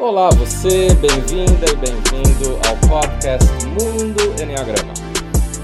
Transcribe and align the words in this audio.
Olá, 0.00 0.28
você, 0.30 0.94
bem-vinda 0.94 1.66
e 1.72 1.74
bem-vindo 1.74 2.56
ao 2.68 2.76
podcast 2.88 3.48
Mundo 3.66 4.40
Enneagrama. 4.40 4.94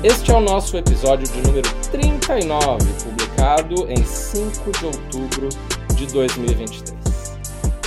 Este 0.03 0.33
é 0.33 0.35
o 0.35 0.41
nosso 0.41 0.77
episódio 0.77 1.25
de 1.33 1.41
número 1.47 1.69
39, 1.93 2.85
publicado 3.05 3.89
em 3.89 4.05
5 4.05 4.73
de 4.73 4.87
outubro 4.87 5.49
de 5.95 6.07
2023. 6.07 7.39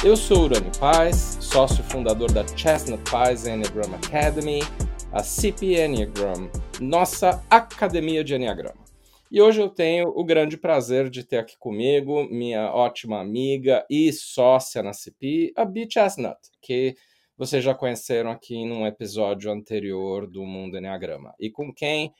Eu 0.05 0.15
sou 0.15 0.45
Urani 0.45 0.71
Paz, 0.79 1.37
sócio 1.41 1.83
fundador 1.83 2.31
da 2.31 2.47
Chestnut 2.55 3.03
Paz 3.11 3.45
Enneagram 3.45 3.93
Academy, 3.95 4.63
a 5.11 5.21
CP 5.21 5.83
Enneagram, 5.83 6.49
nossa 6.79 7.43
academia 7.49 8.23
de 8.23 8.35
Enneagrama. 8.35 8.86
E 9.29 9.41
hoje 9.41 9.59
eu 9.61 9.67
tenho 9.67 10.07
o 10.07 10.23
grande 10.23 10.57
prazer 10.57 11.09
de 11.09 11.21
ter 11.21 11.37
aqui 11.37 11.57
comigo 11.57 12.23
minha 12.29 12.71
ótima 12.71 13.19
amiga 13.19 13.85
e 13.89 14.13
sócia 14.13 14.81
na 14.81 14.93
CP, 14.93 15.51
a 15.53 15.65
Bee 15.65 15.87
Chestnut, 15.91 16.37
que 16.61 16.95
vocês 17.37 17.61
já 17.61 17.75
conheceram 17.75 18.31
aqui 18.31 18.65
num 18.65 18.87
episódio 18.87 19.51
anterior 19.51 20.27
do 20.27 20.45
Mundo 20.45 20.77
Enneagrama, 20.77 21.33
e 21.37 21.49
com 21.49 21.73
quem 21.73 22.13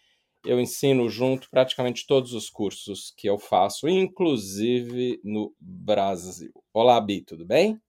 eu 0.45 0.59
ensino 0.59 1.07
junto 1.07 1.49
praticamente 1.49 2.05
todos 2.05 2.33
os 2.33 2.49
cursos 2.49 3.13
que 3.16 3.27
eu 3.27 3.39
faço, 3.39 3.88
inclusive 3.88 5.21
no 5.23 5.55
Brasil. 5.59 6.52
Olá, 6.73 6.99
Bi, 6.99 7.21
tudo 7.21 7.45
bem? 7.45 7.80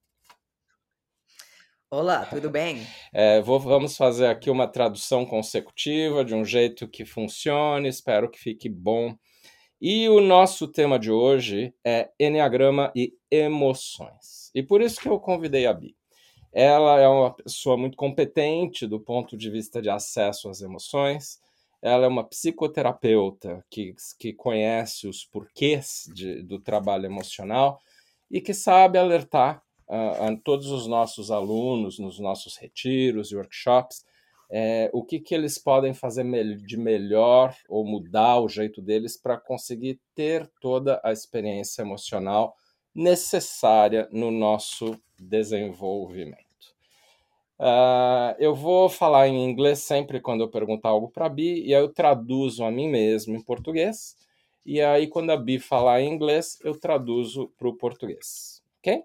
Olá, 1.91 2.27
tudo 2.27 2.51
bem? 2.51 2.87
É, 3.15 3.41
vou, 3.41 3.59
vamos 3.59 3.97
fazer 3.97 4.27
aqui 4.27 4.51
uma 4.51 4.69
tradução 4.69 5.25
consecutiva 5.25 6.23
de 6.23 6.35
um 6.35 6.45
jeito 6.45 6.87
que 6.87 7.07
funcione, 7.07 7.89
espero 7.89 8.31
que 8.31 8.39
fique 8.39 8.69
bom. 8.69 9.17
E 9.81 10.07
o 10.11 10.21
nosso 10.21 10.69
tema 10.69 10.99
de 10.99 11.11
hoje 11.11 11.73
é 11.83 12.11
Enneagrama 12.21 12.93
e 12.95 13.15
emoções. 13.31 14.51
E 14.55 14.63
por 14.63 14.83
isso 14.83 15.01
que 15.01 15.09
eu 15.09 15.19
convidei 15.19 15.67
a 15.67 15.73
Bi. 15.73 15.97
Ela 16.53 17.01
é 17.01 17.09
uma 17.09 17.33
pessoa 17.33 17.79
muito 17.79 17.97
competente 17.97 18.87
do 18.87 19.01
ponto 19.01 19.35
de 19.35 19.49
vista 19.49 19.81
de 19.81 19.89
acesso 19.89 20.51
às 20.51 20.61
emoções. 20.61 21.41
Ela 21.81 22.05
é 22.05 22.09
uma 22.09 22.25
psicoterapeuta 22.25 23.65
que, 23.71 23.95
que 24.19 24.35
conhece 24.35 25.09
os 25.09 25.25
porquês 25.25 26.05
de, 26.15 26.43
do 26.43 26.59
trabalho 26.59 27.07
emocional 27.07 27.81
e 28.31 28.43
que 28.43 28.53
sabe 28.53 28.99
alertar 28.99 29.63
a, 29.89 30.37
todos 30.45 30.71
os 30.71 30.87
nossos 30.87 31.31
alunos 31.31 31.99
nos 31.99 32.19
nossos 32.19 32.57
retiros 32.57 33.31
e 33.31 33.37
workshops 33.37 34.05
é, 34.51 34.89
o 34.95 35.05
que, 35.05 35.21
que 35.21 35.35
eles 35.35 35.59
podem 35.59 35.93
fazer 35.93 36.25
de 36.57 36.77
melhor 36.77 37.55
ou 37.69 37.85
mudar 37.85 38.41
o 38.41 38.49
jeito 38.49 38.81
deles 38.81 39.17
para 39.17 39.37
conseguir 39.37 40.01
ter 40.15 40.51
toda 40.61 41.01
a 41.05 41.13
experiência 41.13 41.83
emocional 41.83 42.57
necessária 42.95 44.09
no 44.11 44.31
nosso 44.31 44.99
desenvolvimento. 45.19 46.49
Uh, 47.61 48.35
eu 48.39 48.55
vou 48.55 48.89
falar 48.89 49.29
em 49.29 49.45
inglês 49.45 49.81
sempre 49.81 50.21
quando 50.21 50.43
eu 50.43 50.49
perguntar 50.49 50.91
algo 50.91 51.11
para 51.11 51.27
a 51.27 51.29
Bi, 51.29 51.65
e 51.67 51.75
aí 51.75 51.83
eu 51.83 51.93
traduzo 51.93 52.65
a 52.65 52.71
mim 52.71 52.89
mesmo 52.89 53.37
em 53.37 53.43
português, 53.43 54.17
e 54.65 54.81
aí 54.81 55.09
quando 55.09 55.31
a 55.31 55.37
Bi 55.37 55.59
falar 55.59 56.01
em 56.01 56.13
inglês, 56.13 56.59
eu 56.63 56.79
traduzo 56.79 57.53
para 57.59 57.69
o 57.69 57.75
português, 57.75 58.63
ok? 58.79 59.03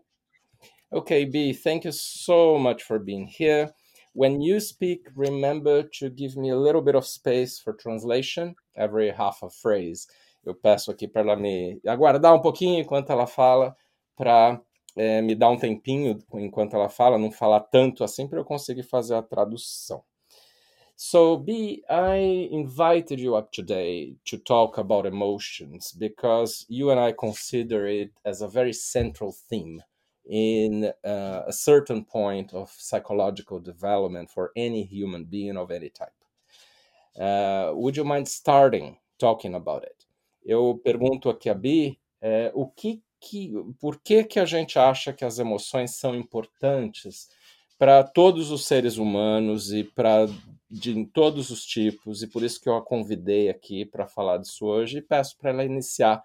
Okay, 0.93 1.25
B, 1.25 1.53
thank 1.53 1.85
you 1.85 1.91
so 1.91 2.59
much 2.59 2.83
for 2.83 2.99
being 2.99 3.25
here. 3.25 3.73
When 4.13 4.41
you 4.41 4.59
speak, 4.59 5.07
remember 5.15 5.81
to 5.97 6.11
give 6.11 6.37
me 6.37 6.51
a 6.51 6.55
little 6.55 6.83
bit 6.83 6.93
of 6.93 7.03
space 7.03 7.57
for 7.57 7.73
translation, 7.73 8.53
every 8.77 9.09
half 9.09 9.41
a 9.41 9.49
phrase. 9.49 10.05
Eu 10.45 10.53
peço 10.53 10.91
aqui 10.91 11.07
para 11.07 11.23
ela 11.23 11.35
me 11.35 11.79
aguardar 11.87 12.35
um 12.35 12.41
pouquinho 12.41 12.79
enquanto 12.79 13.09
ela 13.09 13.25
fala, 13.25 13.75
para 14.15 14.61
é, 14.95 15.19
me 15.23 15.33
dar 15.33 15.49
um 15.49 15.57
tempinho 15.57 16.19
enquanto 16.35 16.75
ela 16.75 16.89
fala, 16.89 17.17
não 17.17 17.31
falar 17.31 17.61
tanto 17.61 18.03
assim, 18.03 18.27
para 18.27 18.37
eu 18.37 18.45
conseguir 18.45 18.83
fazer 18.83 19.15
a 19.15 19.23
tradução. 19.23 20.03
So, 20.95 21.39
B, 21.39 21.83
I 21.89 22.49
invited 22.51 23.19
you 23.19 23.35
up 23.35 23.49
today 23.51 24.15
to 24.25 24.37
talk 24.37 24.79
about 24.79 25.07
emotions 25.07 25.91
because 25.91 26.67
you 26.69 26.91
and 26.91 26.99
I 26.99 27.13
consider 27.13 27.87
it 27.87 28.13
as 28.23 28.43
a 28.43 28.47
very 28.47 28.75
central 28.75 29.33
theme 29.49 29.81
in 30.25 30.85
uh, 31.03 31.43
a 31.47 31.51
certain 31.51 32.03
point 32.03 32.53
of 32.53 32.71
psychological 32.77 33.59
development 33.59 34.29
for 34.29 34.51
any 34.55 34.83
human 34.83 35.25
being 35.25 35.57
of 35.57 35.71
any 35.71 35.89
type. 35.89 36.13
Uh, 37.19 37.71
would 37.75 37.95
you 37.95 38.05
mind 38.05 38.27
starting 38.27 38.97
talking 39.17 39.55
about 39.55 39.83
it? 39.83 39.95
Eu 40.45 40.79
pergunto 40.83 41.29
aqui 41.29 41.49
a 41.49 41.53
Bi 41.53 41.99
é, 42.21 42.51
o 42.53 42.67
que, 42.67 43.01
que, 43.19 43.53
por 43.79 43.99
que, 44.01 44.23
que 44.23 44.39
a 44.39 44.45
gente 44.45 44.79
acha 44.79 45.13
que 45.13 45.25
as 45.25 45.39
emoções 45.39 45.95
são 45.95 46.15
importantes 46.15 47.29
para 47.77 48.03
todos 48.03 48.49
os 48.49 48.65
seres 48.65 48.97
humanos 48.97 49.71
e 49.71 49.83
para 49.83 50.27
de 50.69 51.05
todos 51.05 51.51
os 51.51 51.63
tipos, 51.63 52.23
e 52.23 52.27
por 52.27 52.41
isso 52.43 52.59
que 52.59 52.67
eu 52.67 52.75
a 52.75 52.81
convidei 52.81 53.47
aqui 53.47 53.85
para 53.85 54.07
falar 54.07 54.37
disso 54.37 54.65
hoje 54.65 54.97
e 54.97 55.01
peço 55.01 55.37
para 55.37 55.51
ela 55.51 55.63
iniciar 55.63 56.23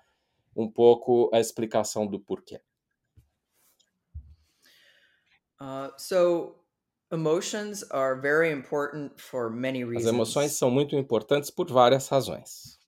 um 0.57 0.67
pouco 0.67 1.31
a 1.35 1.39
explicação 1.39 2.07
do 2.07 2.19
porquê. 2.19 2.59
Uh, 5.61 5.89
so 5.97 6.55
emotions 7.11 7.83
are 7.91 8.21
very 8.21 8.51
important 8.53 9.19
for 9.21 9.51
many 9.51 9.83
As 9.97 10.05
emoções 10.07 10.53
são 10.53 10.71
muito 10.71 10.95
importantes 10.97 11.51
por 11.51 11.67
várias 11.71 12.09
razões. 12.09 12.79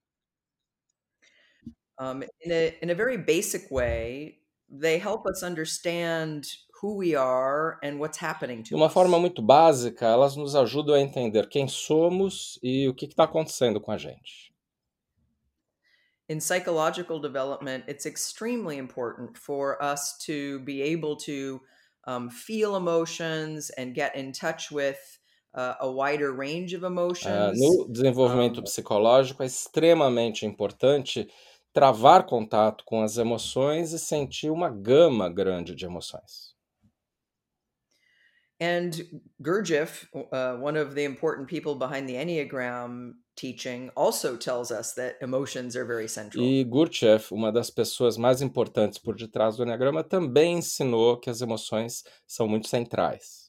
Um, 1.98 2.22
in, 2.44 2.50
a, 2.52 2.78
in 2.82 2.90
a 2.90 2.94
very 2.94 3.18
basic 3.18 3.70
way, 3.70 4.38
they 4.70 4.98
help 4.98 5.26
us 5.26 5.42
understand 5.42 6.44
who 6.80 6.96
we 6.96 7.14
are 7.14 7.78
and 7.82 7.98
what's 7.98 8.16
happening 8.16 8.62
to 8.62 8.70
De 8.70 8.74
uma 8.74 8.86
us. 8.86 8.92
forma 8.92 9.18
muito 9.18 9.42
básica, 9.42 10.06
elas 10.06 10.34
nos 10.36 10.54
ajudam 10.56 10.94
a 10.94 11.00
entender 11.00 11.46
quem 11.48 11.68
somos 11.68 12.58
e 12.62 12.88
o 12.88 12.94
que 12.94 13.04
está 13.06 13.24
acontecendo 13.24 13.80
com 13.80 13.90
a 13.92 13.98
gente. 13.98 14.50
In 16.28 16.38
psychological 16.40 17.18
development, 17.20 17.84
it's 17.88 18.06
extremely 18.06 18.78
important 18.78 19.36
for 19.36 19.76
us 19.82 20.16
to 20.24 20.60
be 20.60 20.80
able 20.80 21.16
to 21.16 21.60
um, 22.06 22.30
feel 22.30 22.76
emotions 22.76 23.70
and 23.76 23.94
get 23.94 24.16
in 24.16 24.32
touch 24.32 24.70
with 24.70 24.98
uh, 25.54 25.74
a 25.80 25.90
wider 25.90 26.32
range 26.32 26.74
of 26.74 26.84
emotions. 26.84 27.26
Uh, 27.26 27.52
no 27.54 27.88
desenvolvimento 27.88 28.60
um, 28.60 28.64
psicológico 28.64 29.42
é 29.42 29.46
extremamente 29.46 30.46
importante 30.46 31.28
travar 31.72 32.24
contato 32.24 32.84
com 32.84 33.02
as 33.02 33.16
emoções 33.16 33.92
e 33.92 33.98
sentir 33.98 34.50
uma 34.50 34.70
gama 34.70 35.28
grande 35.28 35.74
de 35.74 35.84
emoções. 35.84 36.54
And 38.60 38.90
Gurdjieff, 39.40 40.06
uh, 40.14 40.58
one 40.60 40.76
of 40.76 40.94
the 40.94 41.04
important 41.04 41.48
people 41.48 41.76
behind 41.76 42.06
the 42.06 42.16
Enneagram 42.16 43.14
teaching, 43.40 43.90
also 43.96 44.36
tells 44.36 44.70
us 44.70 44.92
that 44.94 45.16
emotions 45.22 45.74
are 45.74 45.86
very 45.86 46.08
central. 46.08 46.44
E 46.44 46.62
Gurdjieff, 46.64 47.32
uma 47.32 47.50
das 47.50 47.70
pessoas 47.70 48.16
mais 48.16 48.42
importantes 48.42 48.98
por 48.98 49.16
detrás 49.16 49.56
do 49.56 49.62
Enneagrama, 49.62 50.04
também 50.04 50.58
ensinou 50.58 51.16
que 51.16 51.30
as 51.30 51.40
emoções 51.40 52.04
são 52.26 52.46
muito 52.46 52.68
centrais. 52.68 53.48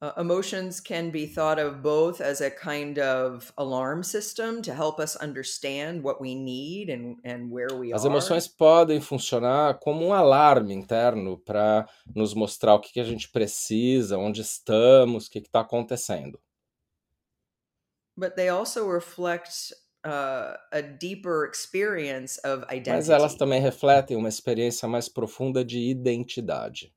Uh, 0.00 0.12
emotions 0.16 0.78
can 0.80 1.10
be 1.10 1.26
thought 1.26 1.58
of 1.58 1.82
both 1.82 2.20
as 2.20 2.40
a 2.40 2.48
kind 2.48 3.00
of 3.00 3.52
alarm 3.58 4.00
system 4.04 4.62
to 4.62 4.72
help 4.72 5.00
us 5.00 5.16
understand 5.16 6.04
what 6.04 6.20
we 6.20 6.36
need 6.36 6.88
and, 6.88 7.16
and 7.24 7.50
where 7.50 7.74
we 7.76 7.92
As 7.92 8.04
emoções 8.04 8.46
podem 8.46 9.00
funcionar 9.00 9.80
como 9.80 10.06
um 10.06 10.12
alarme 10.12 10.72
interno 10.72 11.36
para 11.36 11.84
nos 12.14 12.32
mostrar 12.32 12.74
o 12.74 12.80
que, 12.80 12.92
que 12.92 13.00
a 13.00 13.04
gente 13.04 13.28
precisa, 13.28 14.16
onde 14.16 14.40
estamos, 14.40 15.26
o 15.26 15.30
que 15.30 15.40
está 15.40 15.62
acontecendo. 15.62 16.38
But 18.18 18.34
they 18.34 18.48
also 18.48 18.88
reflect 18.88 19.72
uh, 20.04 20.54
a 20.72 20.82
deeper 20.82 21.46
experience 21.46 22.38
of 22.38 22.64
identity. 22.64 22.90
Mas 22.90 23.08
elas 23.08 23.34
também 23.36 23.60
refletem 23.60 24.16
uma 24.16 24.28
experiência 24.28 24.88
mais 24.88 25.08
profunda 25.08 25.64
de 25.64 25.78
identidade. 25.78 26.92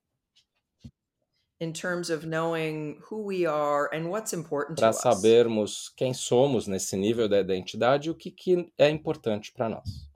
in 1.62 1.72
terms 1.72 2.10
of 2.10 2.26
knowing 2.26 3.00
who 3.08 3.22
we 3.22 3.46
are 3.46 3.88
and 3.94 4.10
what's 4.10 4.34
important 4.34 4.80
Para 4.80 4.92
sabermos 4.92 5.94
quem 5.96 6.12
somos 6.12 6.68
nesse 6.68 6.98
nível 6.98 7.30
da 7.30 7.40
identidade 7.40 8.08
e 8.08 8.12
o 8.12 8.16
que, 8.16 8.32
que 8.32 8.74
é 8.80 8.90
importante 8.90 9.52
para 9.54 9.70
nós. 9.70 10.10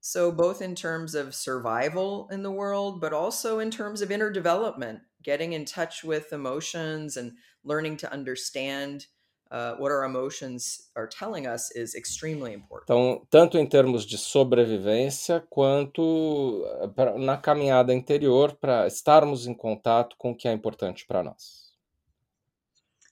So 0.00 0.32
both 0.32 0.60
in 0.62 0.74
terms 0.74 1.14
of 1.14 1.32
survival 1.32 2.26
in 2.32 2.42
the 2.42 2.50
world, 2.50 3.00
but 3.00 3.12
also 3.12 3.60
in 3.60 3.70
terms 3.70 4.02
of 4.02 4.10
inner 4.10 4.32
development, 4.32 5.00
getting 5.22 5.52
in 5.52 5.64
touch 5.64 6.02
with 6.02 6.32
emotions 6.32 7.16
and 7.16 7.32
learning 7.62 7.96
to 7.98 8.12
understand 8.12 9.06
uh, 9.50 9.74
what 9.78 9.90
our 9.90 10.04
emotions 10.04 10.90
are 10.94 11.08
telling 11.08 11.46
us 11.46 11.70
is 11.74 11.94
extremely 11.94 12.54
important. 12.54 12.84
Então, 12.84 13.26
tanto 13.30 13.58
em 13.58 13.66
termos 13.66 14.04
de 14.06 14.16
sobrevivência 14.16 15.44
quanto 15.50 16.64
eh, 16.96 17.18
na 17.18 17.36
caminhada 17.36 17.92
interior 17.92 18.52
para 18.52 18.86
estarmos 18.86 19.46
em 19.46 19.54
contato 19.54 20.16
com 20.16 20.30
o 20.30 20.36
que 20.36 20.48
é 20.48 20.52
importante 20.52 21.06
para 21.06 21.22
nós. 21.22 21.70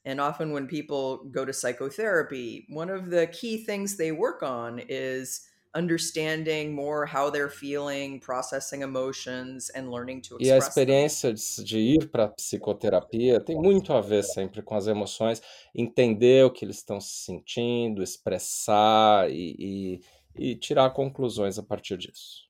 And 0.06 0.20
often 0.20 0.52
when 0.52 0.66
people 0.66 1.28
go 1.30 1.44
to 1.44 1.52
psychotherapy, 1.52 2.66
one 2.70 2.90
of 2.90 3.10
the 3.10 3.26
key 3.26 3.64
things 3.64 3.96
they 3.96 4.12
work 4.12 4.42
on 4.42 4.80
is 4.88 5.47
understanding 5.74 6.74
more 6.74 7.06
how 7.06 7.30
they're 7.30 7.50
feeling, 7.50 8.20
processing 8.20 8.82
emotions, 8.82 9.70
and 9.74 9.90
learning 9.90 10.22
to 10.22 10.36
E 10.40 10.50
a 10.50 10.56
express 10.56 10.68
experiência 10.68 11.32
de, 11.32 11.64
de 11.64 11.78
ir 11.78 12.10
para 12.10 12.24
a 12.24 12.28
psicoterapia 12.28 13.40
tem 13.40 13.56
muito 13.56 13.92
a 13.92 14.00
ver 14.00 14.22
sempre 14.24 14.62
com 14.62 14.74
as 14.74 14.86
emoções, 14.86 15.42
entender 15.74 16.44
o 16.44 16.50
que 16.50 16.64
eles 16.64 16.76
estão 16.76 17.00
se 17.00 17.24
sentindo, 17.24 18.02
expressar 18.02 19.30
e, 19.30 20.00
e, 20.36 20.52
e 20.52 20.56
tirar 20.56 20.90
conclusões 20.90 21.58
a 21.58 21.62
partir 21.62 21.96
disso. 21.98 22.48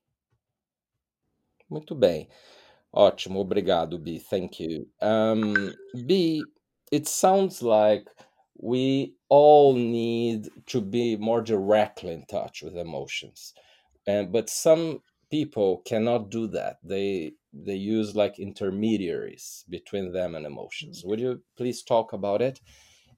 Muito 1.69 1.93
bem. 1.93 2.27
Ótimo, 2.91 3.39
obrigado, 3.39 3.99
B. 3.99 4.19
Thank 4.19 4.63
you. 4.63 4.89
Um, 5.01 5.71
B, 6.05 6.41
it 6.91 7.07
sounds 7.07 7.61
like 7.61 8.09
we 8.61 9.13
all 9.29 9.73
need 9.73 10.49
to 10.67 10.81
be 10.81 11.15
more 11.15 11.41
directly 11.41 12.13
in 12.13 12.25
touch 12.25 12.61
with 12.61 12.75
emotions. 12.77 13.53
And 14.05 14.31
but 14.31 14.49
some 14.49 15.01
people 15.31 15.81
cannot 15.85 16.29
do 16.29 16.47
that. 16.47 16.77
They 16.83 17.33
they 17.53 17.75
use 17.75 18.15
like 18.15 18.37
intermediaries 18.37 19.63
between 19.69 20.11
them 20.11 20.35
and 20.35 20.45
emotions. 20.45 21.03
Would 21.05 21.19
you 21.19 21.41
please 21.57 21.83
talk 21.83 22.13
about 22.13 22.41
it? 22.41 22.59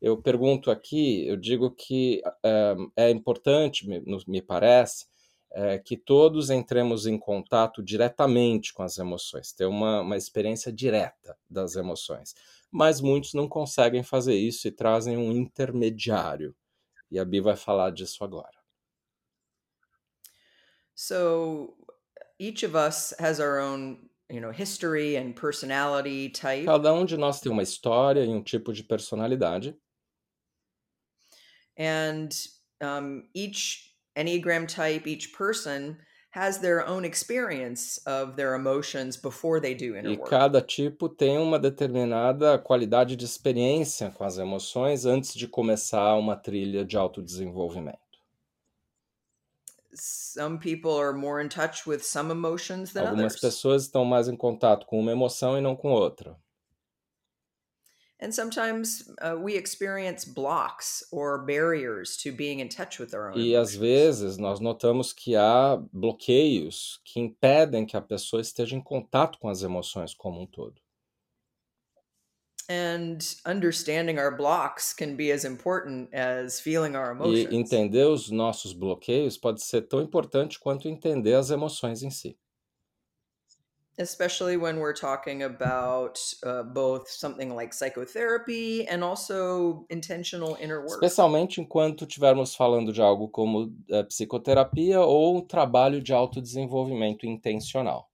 Eu 0.02 0.18
pergunto 0.18 0.72
aqui 0.72 1.28
eu 1.28 1.38
digo 1.38 1.72
que 1.72 2.22
um, 2.44 2.92
é 2.96 3.10
importante 3.10 3.88
me, 3.88 4.02
me 4.28 4.42
parece 4.42 5.06
é, 5.54 5.78
que 5.80 5.98
todos 5.98 6.50
entremos 6.50 7.06
em 7.06 7.18
contato 7.18 7.84
diretamente 7.84 8.74
com 8.74 8.84
as 8.84 8.98
emoções 8.98 9.52
ter 9.52 9.66
uma, 9.66 10.02
uma 10.02 10.18
experiência 10.18 10.72
direta 10.72 11.38
das 11.50 11.76
emoções 11.76 12.34
mas 12.72 13.02
muitos 13.02 13.34
não 13.34 13.48
conseguem 13.48 14.02
fazer 14.02 14.36
isso 14.36 14.68
e 14.68 14.72
trazem 14.72 15.18
um 15.18 15.32
intermediário. 15.32 16.56
E 17.12 17.20
a 17.20 17.26
Bi 17.26 17.42
vai 17.42 17.58
falar 17.58 17.92
disso 17.92 18.24
agora. 18.24 18.58
So 20.96 21.76
each 22.40 22.64
of 22.64 22.76
us 22.76 23.14
has 23.20 23.40
our 23.40 23.60
own, 23.60 24.10
you 24.30 24.40
know, 24.40 24.52
history 24.52 25.18
and 25.18 25.34
personality 25.34 26.30
type. 26.30 26.66
Cada 26.66 26.94
um 26.94 27.06
de 27.06 27.18
nós 27.18 27.42
tem 27.42 27.52
uma 27.52 27.64
história 27.64 28.24
e 28.24 28.30
um 28.30 28.42
tipo 28.42 28.72
de 28.72 28.84
personalidade. 28.84 29.76
And 31.78 32.30
um, 32.82 33.28
each 33.34 33.92
Enneagram 34.16 34.68
type, 34.68 35.08
each 35.08 35.30
person 35.30 35.98
has 36.34 36.60
their 36.60 36.88
own 36.88 37.04
experience 37.06 38.00
of 38.08 38.36
their 38.36 38.56
emotions 38.56 39.18
before 39.18 39.60
they 39.60 39.76
do 39.76 39.96
inner 39.98 40.12
E 40.12 40.18
work. 40.18 40.30
cada 40.30 40.62
tipo 40.62 41.10
tem 41.10 41.38
uma 41.38 41.60
determinada 41.60 42.58
qualidade 42.58 43.16
de 43.18 43.26
experiência 43.26 44.10
com 44.12 44.24
as 44.24 44.38
emoções 44.38 45.06
antes 45.06 45.34
de 45.34 45.48
começar 45.48 46.16
uma 46.16 46.36
trilha 46.38 46.86
de 46.86 46.96
autodesenvolvimento. 46.98 48.00
Some 49.94 50.58
people 50.60 50.92
are 50.98 51.12
more 51.14 51.42
in 51.44 51.50
touch 51.50 51.86
with 51.86 52.00
some 52.00 52.32
emotions 52.32 52.94
than 52.94 53.02
Algumas 53.08 53.34
others. 53.34 53.42
pessoas 53.42 53.84
estão 53.84 54.06
mais 54.06 54.30
em 54.30 54.38
contato 54.38 54.86
com 54.86 54.98
uma 55.00 55.12
emoção 55.12 55.58
e 55.58 55.62
não 55.62 55.76
com 55.76 55.92
outra. 55.92 56.38
And 58.24 58.32
sometimes 58.32 59.10
uh, 59.20 59.36
we 59.36 59.56
experience 59.56 60.26
blocks 60.26 61.04
or 61.12 61.40
barriers 61.44 62.16
to 62.18 62.32
being 62.32 62.60
in 62.60 62.70
touch 62.70 63.00
with 63.00 63.16
our 63.16 63.32
own 63.32 63.40
E 63.40 63.56
às 63.56 63.76
vezes 63.76 64.38
nós 64.38 64.60
notamos 64.60 65.12
que 65.12 65.36
há 65.36 65.82
bloqueios 65.92 67.00
que 67.04 67.20
impedem 67.20 67.84
que 67.84 67.98
a 67.98 68.02
pessoa 68.02 68.40
esteja 68.40 68.76
em 68.76 68.82
contato 68.82 69.40
com 69.40 69.50
as 69.50 69.64
emoções 69.64 70.14
como 70.14 70.40
um 70.40 70.46
todo. 70.46 70.80
And 72.70 73.18
understanding 73.46 74.20
our 74.20 74.38
blocks 74.38 74.94
can 74.94 75.16
be 75.16 75.32
as 75.32 75.44
important 75.44 76.14
as 76.14 76.60
feeling 76.62 76.96
our 76.96 77.12
E 77.12 77.16
emotions. 77.16 77.54
entender 77.54 78.06
os 78.06 78.30
nossos 78.30 78.72
bloqueios 78.72 79.36
pode 79.36 79.64
ser 79.64 79.82
tão 79.88 80.00
importante 80.00 80.60
quanto 80.60 80.88
entender 80.88 81.34
as 81.34 81.50
emoções 81.50 82.04
em 82.04 82.12
si. 82.12 82.38
Especially 84.00 84.58
when 84.58 84.78
we're 84.78 84.94
talking 84.94 85.44
about 85.44 86.20
uh, 86.44 86.64
both 86.64 87.10
something 87.10 87.56
like 87.56 87.74
psychotherapy 87.74 88.88
and 88.88 89.04
also 89.04 89.86
intentional 89.90 90.58
inner 90.60 90.82
work. 90.82 91.02
Especialmente 91.04 91.60
enquanto 91.60 92.06
estivermos 92.06 92.56
falando 92.56 92.92
de 92.92 93.02
algo 93.02 93.28
como 93.28 93.74
eh, 93.90 94.04
psicoterapia 94.04 95.02
ou 95.02 95.38
um 95.38 95.42
trabalho 95.42 96.02
de 96.02 96.14
autodesenvolvimento 96.14 97.26
intencional. 97.26 98.11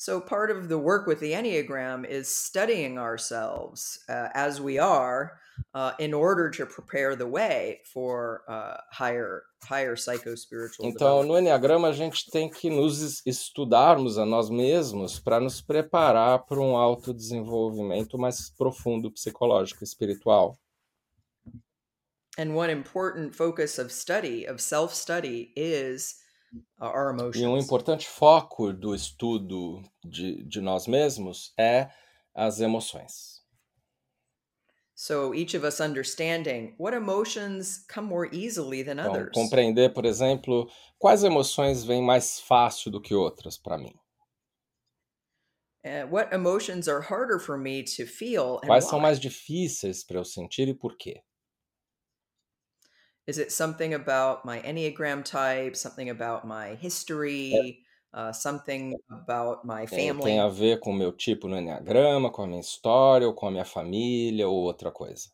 So, 0.00 0.18
part 0.18 0.50
of 0.50 0.70
the 0.70 0.78
work 0.78 1.06
with 1.06 1.20
the 1.20 1.32
Enneagram 1.32 2.08
is 2.08 2.34
studying 2.34 2.96
ourselves 2.96 4.02
uh, 4.08 4.28
as 4.32 4.58
we 4.58 4.78
are 4.78 5.38
uh, 5.74 5.92
in 5.98 6.14
order 6.14 6.48
to 6.48 6.64
prepare 6.64 7.14
the 7.14 7.26
way 7.26 7.80
for 7.84 8.40
uh, 8.48 8.78
higher, 8.90 9.42
higher 9.62 9.96
psycho-spiritual 9.96 10.86
Então, 10.86 11.22
no. 11.22 11.36
Enneagrama, 11.36 11.88
a 11.88 11.92
gente 11.92 12.30
tem 12.30 12.48
que 12.48 12.70
nos 12.70 13.20
estudarmos 13.26 14.16
a 14.16 14.24
nós 14.24 14.48
mesmos 14.48 15.20
para 15.20 15.38
nos 15.38 15.60
preparar 15.60 16.46
para 16.46 16.58
um 16.58 16.78
autodesenvolvimento 16.78 18.16
mais 18.16 18.48
profundo 18.56 19.12
psicológico 19.12 19.82
e 19.82 19.84
espiritual. 19.84 20.56
And 22.38 22.54
one 22.54 22.72
important 22.72 23.36
focus 23.36 23.78
of 23.78 23.92
study, 23.92 24.46
of 24.46 24.62
self-study, 24.62 25.52
is 25.54 26.19
our 26.78 27.10
E 27.34 27.44
um 27.44 27.56
emotions. 27.56 27.58
importante 27.58 28.06
foco 28.06 28.72
do 28.72 28.94
estudo 28.94 29.82
de, 30.04 30.44
de 30.44 30.60
nós 30.60 30.86
mesmos 30.86 31.52
é 31.58 31.90
as 32.32 32.60
emoções. 32.60 33.42
So 34.94 35.34
each 35.34 35.52
of 35.54 35.64
us 35.64 35.80
understanding 35.80 36.74
what 36.78 36.94
emotions 36.94 37.84
come 37.88 38.06
more 38.06 38.26
easily 38.30 38.82
than 38.84 39.00
Então, 39.00 39.26
others. 39.26 39.28
compreender, 39.30 39.92
por 39.92 40.06
exemplo, 40.06 40.70
quais 40.98 41.22
emoções 41.22 41.84
vêm 41.84 42.00
mais 42.02 42.40
fácil 42.40 42.90
do 42.90 43.00
que 43.00 43.14
outras 43.14 43.58
para 43.58 43.76
mim. 43.76 43.92
Uh, 45.84 46.06
what 46.06 46.32
emotions 46.32 46.88
are 46.88 47.00
harder 47.02 47.38
for 47.38 47.56
me 47.58 47.82
to 47.82 48.06
feel 48.06 48.60
and 48.62 48.78
Quais 48.78 48.86
são 48.86 48.98
why? 48.98 48.98
mais 48.98 49.20
difíceis 49.20 50.02
para 50.02 50.16
eu 50.18 50.24
sentir 50.24 50.66
e 50.66 50.72
por 50.74 50.96
quê? 50.96 51.22
Is 53.30 53.38
it 53.38 53.52
something 53.52 53.94
about 53.94 54.44
my 54.44 54.58
Enneagram 54.62 55.24
type, 55.24 55.76
something 55.76 56.10
about 56.10 56.44
my 56.44 56.74
history, 56.74 57.78
uh, 58.12 58.32
something 58.32 58.96
about 59.08 59.64
my 59.64 59.84
É, 59.84 59.86
family? 59.86 60.32
tem 60.32 60.40
a 60.40 60.48
ver 60.48 60.80
com 60.80 60.90
o 60.90 60.94
meu 60.94 61.12
tipo 61.12 61.46
no 61.46 61.56
Enneagrama, 61.56 62.32
com 62.32 62.42
a 62.42 62.46
minha 62.48 62.60
história, 62.60 63.28
ou 63.28 63.32
com 63.32 63.46
a 63.46 63.50
minha 63.52 63.64
família, 63.64 64.48
ou 64.48 64.56
outra 64.56 64.90
coisa. 64.90 65.28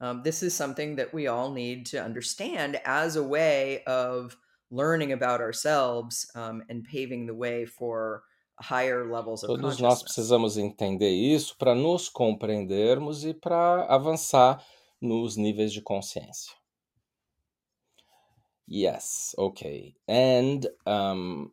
Um, 0.00 0.22
this 0.22 0.44
is 0.44 0.54
something 0.54 0.94
that 0.94 1.12
we 1.12 1.26
all 1.26 1.50
need 1.50 1.86
to 1.86 2.00
understand 2.00 2.80
as 2.84 3.16
a 3.16 3.22
way 3.24 3.82
of 3.84 4.36
learning 4.70 5.10
about 5.10 5.40
ourselves 5.40 6.30
um, 6.36 6.62
and 6.68 6.84
paving 6.84 7.26
the 7.26 7.34
way 7.34 7.66
for 7.66 8.22
higher 8.60 9.10
levels 9.10 9.42
of 9.42 9.48
Todos 9.48 9.80
nós 9.80 10.04
precisamos 10.04 10.56
entender 10.56 11.10
isso 11.10 11.56
para 11.58 11.74
nos 11.74 12.08
compreendermos 12.08 13.24
e 13.24 13.34
para 13.34 13.86
avançar 13.86 14.64
nos 15.00 15.36
níveis 15.36 15.72
de 15.72 15.82
consciência. 15.82 16.52
Yes, 18.68 19.34
okay. 19.36 19.96
And 20.06 20.66
um, 20.86 21.52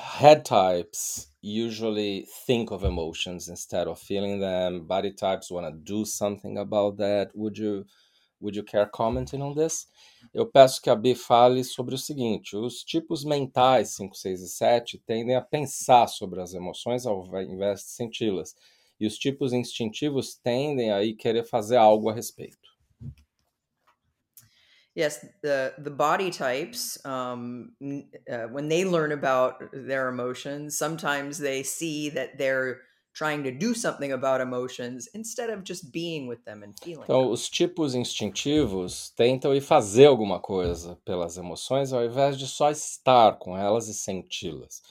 head 0.00 0.44
types 0.44 1.28
usually 1.42 2.26
think 2.46 2.70
of 2.70 2.84
emotions 2.84 3.48
instead 3.48 3.86
of 3.86 3.98
feeling 4.00 4.40
them. 4.40 4.86
Body 4.86 5.12
types 5.12 5.50
want 5.50 5.66
to 5.66 5.72
do 5.72 6.04
something 6.04 6.58
about 6.58 6.96
that. 6.98 7.30
Would 7.34 7.56
you 7.56 7.84
would 8.40 8.56
you 8.56 8.62
care 8.64 8.86
commenting 8.86 9.42
on 9.42 9.54
this? 9.54 9.86
Eu 10.34 10.46
peço 10.46 10.80
que 10.82 10.90
a 10.90 10.96
B 10.96 11.14
fale 11.14 11.62
sobre 11.64 11.94
o 11.94 11.98
seguinte: 11.98 12.56
os 12.56 12.82
tipos 12.82 13.24
mentais 13.24 13.90
5, 13.94 14.16
6 14.16 14.42
e 14.42 14.48
7 14.48 14.98
tendem 15.06 15.36
a 15.36 15.42
pensar 15.42 16.08
sobre 16.08 16.40
as 16.40 16.54
emoções 16.54 17.06
ao 17.06 17.24
invés 17.42 17.80
de 17.80 17.90
senti-las. 17.90 18.56
E 18.98 19.06
os 19.06 19.16
tipos 19.18 19.52
instintivos 19.52 20.34
tendem 20.36 20.92
a 20.92 21.00
querer 21.16 21.44
fazer 21.44 21.76
algo 21.76 22.10
a 22.10 22.12
respeito. 22.14 22.69
Yes, 24.94 25.24
the 25.42 25.72
the 25.78 25.90
body 25.90 26.30
types, 26.30 26.98
um, 27.06 27.72
uh, 28.30 28.48
when 28.50 28.68
they 28.68 28.84
learn 28.84 29.12
about 29.12 29.62
their 29.72 30.08
emotions, 30.08 30.76
sometimes 30.76 31.38
they 31.38 31.62
see 31.62 32.10
that 32.10 32.38
they're 32.38 32.80
trying 33.14 33.42
to 33.44 33.50
do 33.52 33.74
something 33.74 34.12
about 34.12 34.40
emotions 34.40 35.08
instead 35.14 35.50
of 35.50 35.62
just 35.64 35.92
being 35.92 36.26
with 36.28 36.44
them 36.44 36.62
and 36.62 36.74
feeling 36.80 37.04
Então, 37.04 37.22
them. 37.22 37.30
os 37.30 37.48
tipos 37.48 37.94
instintivos 37.94 39.10
tentam 39.16 39.54
ir 39.54 39.60
fazer 39.60 40.06
alguma 40.06 40.40
coisa 40.40 40.96
pelas 41.04 41.36
emoções 41.36 41.92
ao 41.92 42.04
invés 42.04 42.36
de 42.38 42.46
só 42.46 42.70
estar 42.70 43.38
com 43.38 43.56
elas 43.56 43.88
e 43.88 43.94
senti-las. 43.94 44.82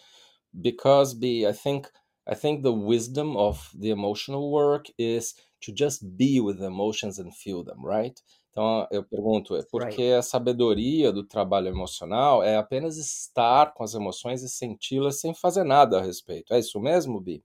Because 0.54 1.14
be, 1.14 1.46
I 1.46 1.54
think 1.54 1.88
I 2.28 2.36
think 2.36 2.62
the 2.62 2.72
wisdom 2.74 3.36
of 3.36 3.70
the 3.78 3.90
emotional 3.90 4.52
work 4.52 4.92
is 4.98 5.34
to 5.62 5.72
just 5.76 6.04
be 6.04 6.40
with 6.40 6.58
the 6.60 6.68
emotions 6.68 7.20
and 7.20 7.34
feel 7.34 7.64
them, 7.64 7.84
right? 7.84 8.20
Então, 8.52 8.88
eu 8.92 9.04
pergunto, 9.04 9.56
é 9.56 9.64
porque 9.64 10.14
a 10.18 10.22
sabedoria 10.22 11.12
do 11.12 11.24
trabalho 11.24 11.68
emocional 11.68 12.44
é 12.44 12.58
apenas 12.58 12.98
estar 12.98 13.74
com 13.74 13.84
as 13.84 13.94
emoções 13.94 14.42
e 14.42 14.50
senti-las 14.50 15.20
sem 15.20 15.34
fazer 15.34 15.64
nada 15.64 16.00
a 16.00 16.02
respeito. 16.02 16.54
É 16.54 16.60
isso 16.60 16.80
mesmo, 16.80 17.22
Bi? 17.22 17.44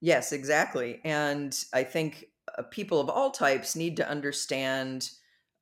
Yes, 0.00 0.32
exactly. 0.32 1.00
And 1.04 1.50
I 1.72 1.82
think 1.84 2.30
uh, 2.56 2.62
people 2.70 3.00
of 3.00 3.08
all 3.08 3.30
types 3.30 3.74
need 3.74 3.96
to 3.96 4.08
understand 4.08 5.10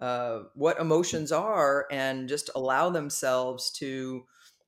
uh, 0.00 0.40
what 0.54 0.78
emotions 0.78 1.32
are 1.32 1.86
and 1.90 2.28
just 2.28 2.50
allow 2.54 2.90
themselves 2.90 3.70
to 3.78 4.26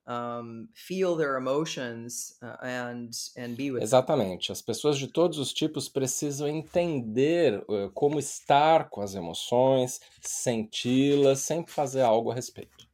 um, 0.08 0.68
feel 0.74 1.14
their 1.14 1.36
emotions 1.36 2.34
uh, 2.42 2.56
and, 2.62 3.12
and 3.36 3.56
be 3.56 3.70
with. 3.70 3.82
Exatamente. 3.82 4.50
As 4.50 4.62
pessoas 4.62 4.98
de 4.98 5.06
todos 5.06 5.38
os 5.38 5.52
tipos 5.52 5.88
precisam 5.88 6.48
entender 6.48 7.62
uh, 7.68 7.90
como 7.92 8.18
estar 8.18 8.88
com 8.88 9.02
as 9.02 9.14
emoções, 9.14 10.00
senti-las, 10.22 11.40
sempre 11.40 11.70
fazer 11.70 12.00
algo 12.00 12.30
a 12.30 12.34
respeito. 12.34 12.88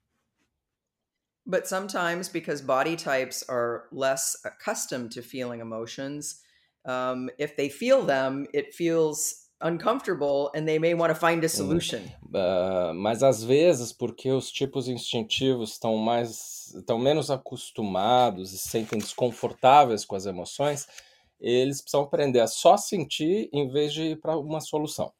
But 1.46 1.66
sometimes, 1.66 2.28
because 2.28 2.62
body 2.62 2.96
types 2.96 3.44
are 3.48 3.84
less 3.92 4.36
accustomed 4.44 5.12
to 5.12 5.22
feeling 5.22 5.60
emotions, 5.60 6.40
um, 6.86 7.28
if 7.38 7.54
they 7.54 7.68
feel 7.68 8.02
them, 8.02 8.46
it 8.52 8.74
feels 8.74 9.43
uncomfortable 9.64 10.50
and 10.54 10.66
they 10.66 10.78
may 10.78 10.94
want 10.94 11.12
to 11.12 11.18
find 11.18 11.42
a 11.42 11.48
solution. 11.48 12.00
Uh, 12.26 12.94
mas 12.94 13.22
às 13.22 13.42
vezes, 13.42 13.92
porque 13.92 14.30
os 14.30 14.50
tipos 14.52 14.86
instintivos 14.86 15.72
estão 15.72 15.96
mais, 15.96 16.72
estão 16.74 16.98
menos 16.98 17.30
acostumados 17.30 18.52
e 18.52 18.58
se 18.58 18.68
sentem 18.68 18.98
desconfortáveis 18.98 20.04
com 20.04 20.14
as 20.14 20.26
emoções, 20.26 20.86
eles 21.40 21.80
precisam 21.80 22.02
aprender 22.02 22.40
a 22.40 22.46
só 22.46 22.76
sentir 22.76 23.48
em 23.52 23.68
vez 23.68 23.92
de 23.92 24.02
ir 24.02 24.20
para 24.20 24.36
uma 24.36 24.60
solução. 24.60 25.12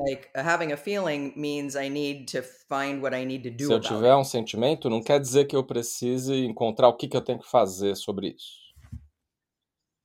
Like 0.00 0.28
having 0.36 0.70
a 0.70 0.76
feeling 0.76 1.32
means 1.34 1.74
I 1.74 1.88
need 1.88 2.30
to 2.30 2.42
find 2.42 3.02
what 3.02 3.16
I 3.16 3.24
need 3.24 3.50
to 3.50 3.56
do 3.56 3.66
Se 3.66 3.72
eu 3.72 3.80
tiver 3.80 4.14
um 4.14 4.22
sentimento, 4.22 4.88
não 4.88 5.02
quer 5.02 5.18
dizer 5.18 5.46
que 5.46 5.56
eu 5.56 5.64
precise 5.64 6.32
encontrar 6.44 6.86
o 6.86 6.96
que, 6.96 7.08
que 7.08 7.16
eu 7.16 7.20
tenho 7.20 7.40
que 7.40 7.50
fazer 7.50 7.96
sobre 7.96 8.28
isso. 8.28 8.68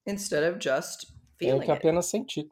instead 0.06 0.44
of 0.44 0.60
just 0.60 1.13
Tenho 1.44 1.56
feeling 1.56 1.66
que 1.66 1.72
it. 1.72 1.78
apenas 1.80 2.06
sentir. 2.08 2.50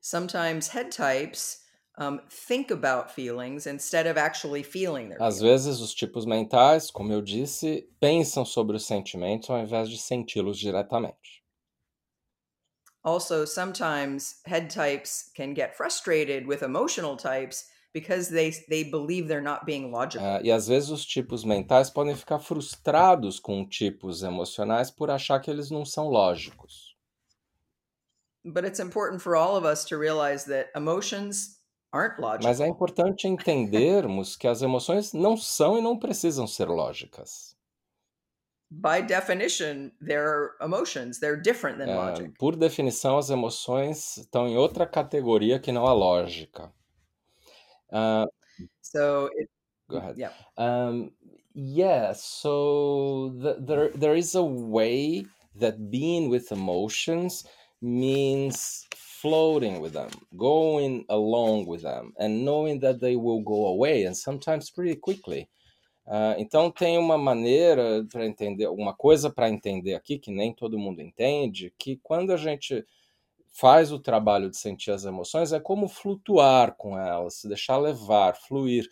Sometimes 0.00 0.68
head 0.68 0.90
types 0.90 1.64
um, 1.96 2.22
think 2.28 2.70
about 2.70 3.10
feelings 3.10 3.66
instead 3.66 4.06
of 4.06 4.16
actually 4.16 4.62
feeling 4.62 5.08
their 5.08 5.18
Às 5.20 5.38
feelings. 5.38 5.40
vezes, 5.40 5.80
os 5.80 5.94
tipos 5.94 6.24
mentais, 6.26 6.90
como 6.90 7.12
eu 7.12 7.22
disse, 7.22 7.88
pensam 8.00 8.44
sobre 8.44 8.76
os 8.76 8.84
sentimentos 8.84 9.50
ao 9.50 9.58
invés 9.58 9.88
de 9.88 9.98
senti-los 9.98 10.58
diretamente. 10.58 11.42
Also, 13.04 13.44
sometimes 13.44 14.40
head 14.46 14.70
types 14.70 15.30
can 15.34 15.54
get 15.54 15.76
frustrated 15.76 16.46
with 16.46 16.62
emotional 16.62 17.16
types 17.16 17.64
because 17.92 18.30
they 18.30 18.50
they 18.68 18.84
believe 18.84 19.28
they're 19.28 19.42
not 19.42 19.64
being 19.66 19.90
logical. 19.90 20.26
Ah, 20.26 20.40
e 20.42 20.50
às 20.50 20.66
vezes, 20.66 20.90
os 20.90 21.04
tipos 21.04 21.44
mentais 21.44 21.90
podem 21.90 22.14
ficar 22.16 22.38
frustrados 22.38 23.38
com 23.40 23.66
tipos 23.66 24.22
emocionais 24.22 24.90
por 24.90 25.10
achar 25.10 25.40
que 25.40 25.50
eles 25.50 25.70
não 25.70 25.84
são 25.84 26.08
lógicos. 26.08 26.92
But 28.44 28.64
it's 28.64 28.80
important 28.80 29.20
for 29.22 29.36
all 29.36 29.56
of 29.56 29.64
us 29.64 29.84
to 29.84 29.96
realize 29.96 30.46
that 30.46 30.70
emotions 30.74 31.60
aren't 31.92 32.20
logical. 32.20 32.48
Mas 32.48 32.60
é 32.60 32.66
importante 32.66 33.28
entendermos 33.28 34.36
que 34.36 34.48
as 34.48 34.62
emoções 34.62 35.12
não 35.12 35.36
são 35.36 35.78
e 35.78 35.82
não 35.82 35.96
precisam 35.98 36.46
ser 36.46 36.68
lógicas. 36.68 37.52
By 38.70 39.02
definition, 39.02 39.90
they're 40.00 40.52
emotions. 40.60 41.20
They're 41.20 41.40
different 41.40 41.76
than 41.78 41.90
Ah, 41.90 42.08
logic. 42.10 42.32
por 42.38 42.56
definição, 42.56 43.18
as 43.18 43.28
emoções 43.28 44.16
estão 44.16 44.48
em 44.48 44.56
outra 44.56 44.86
categoria 44.86 45.60
que 45.60 45.70
não 45.70 45.86
a 45.86 45.92
lógica. 45.92 46.72
Ah, 47.92 48.26
So, 48.80 49.30
it, 49.36 49.48
go 49.88 49.96
ahead. 49.98 50.16
yeah. 50.16 50.32
Um, 50.56 51.12
yeah, 51.54 52.12
so 52.14 53.34
th- 53.42 53.56
there 53.60 53.90
there 53.90 54.14
is 54.16 54.34
a 54.34 54.44
way 54.44 55.24
that 55.56 55.90
being 55.90 56.30
with 56.30 56.52
emotions 56.52 57.44
means 57.80 58.86
floating 58.94 59.80
with 59.80 59.92
them, 59.92 60.10
going 60.36 61.04
along 61.08 61.66
with 61.66 61.82
them, 61.82 62.14
and 62.18 62.44
knowing 62.44 62.80
that 62.80 63.00
they 63.00 63.16
will 63.16 63.40
go 63.42 63.66
away, 63.66 64.04
and 64.04 64.16
sometimes 64.16 64.70
pretty 64.70 64.96
quickly. 64.96 65.48
Ah, 66.06 66.34
então 66.38 66.70
tem 66.70 66.98
uma 66.98 67.16
maneira 67.18 68.04
para 68.10 68.26
entender, 68.26 68.66
uma 68.68 68.94
coisa 68.94 69.30
para 69.30 69.48
entender 69.48 69.94
aqui 69.94 70.18
que 70.18 70.32
nem 70.32 70.52
todo 70.54 70.78
mundo 70.78 71.00
entende, 71.00 71.72
que 71.78 71.98
quando 72.02 72.32
a 72.32 72.36
gente 72.36 72.84
faz 73.52 73.92
o 73.92 73.98
trabalho 73.98 74.50
de 74.50 74.56
sentir 74.56 74.90
as 74.90 75.04
emoções 75.04 75.52
é 75.52 75.60
como 75.60 75.88
flutuar 75.88 76.74
com 76.76 76.98
elas, 76.98 77.34
se 77.34 77.48
deixar 77.48 77.76
levar, 77.76 78.34
fluir 78.34 78.88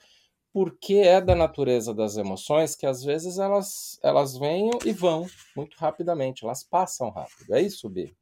porque 0.53 0.95
é 0.95 1.21
da 1.21 1.35
natureza 1.35 1.95
das 1.95 2.17
emoções 2.17 2.75
que 2.75 2.87
às 2.87 3.03
vezes 3.05 3.39
elas, 3.39 3.99
elas 4.03 4.37
vêm 4.37 4.71
e 4.85 4.93
vão 4.93 5.27
muito 5.57 5.77
rapidamente, 5.77 6.45
elas 6.45 6.65
passam 6.65 7.09
rápido. 7.11 7.55
É 7.55 7.63
isso, 7.63 7.89
Bi? 7.89 8.17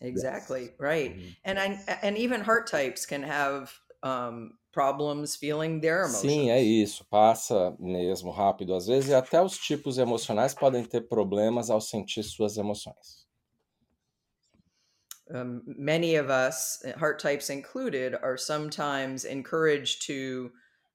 Exactly. 0.00 0.74
Right. 0.78 1.16
Uhum. 1.16 1.34
And 1.44 1.58
I, 1.58 1.78
and 2.02 2.16
even 2.16 2.40
heart 2.40 2.68
types 2.68 3.06
can 3.06 3.22
have 3.22 3.72
um, 4.02 4.50
problems 4.72 5.36
feeling 5.36 5.80
their 5.80 6.00
emotions. 6.00 6.32
Sim, 6.32 6.50
é 6.50 6.60
isso, 6.60 7.04
passa 7.08 7.76
mesmo 7.78 8.30
rápido 8.30 8.74
às 8.74 8.86
vezes, 8.86 9.10
e 9.10 9.14
até 9.14 9.40
os 9.40 9.56
tipos 9.58 9.98
emocionais 9.98 10.54
podem 10.54 10.84
ter 10.84 11.02
problemas 11.08 11.70
ao 11.70 11.80
sentir 11.80 12.22
suas 12.24 12.56
emoções. 12.56 13.21
Um, 15.32 15.62
many 15.66 16.16
of 16.16 16.28
us, 16.28 16.82
heart 16.98 17.18
types 17.18 17.48
included, 17.48 18.14
are 18.22 18.36
sometimes 18.36 19.24
encouraged 19.24 20.02
to 20.06 20.52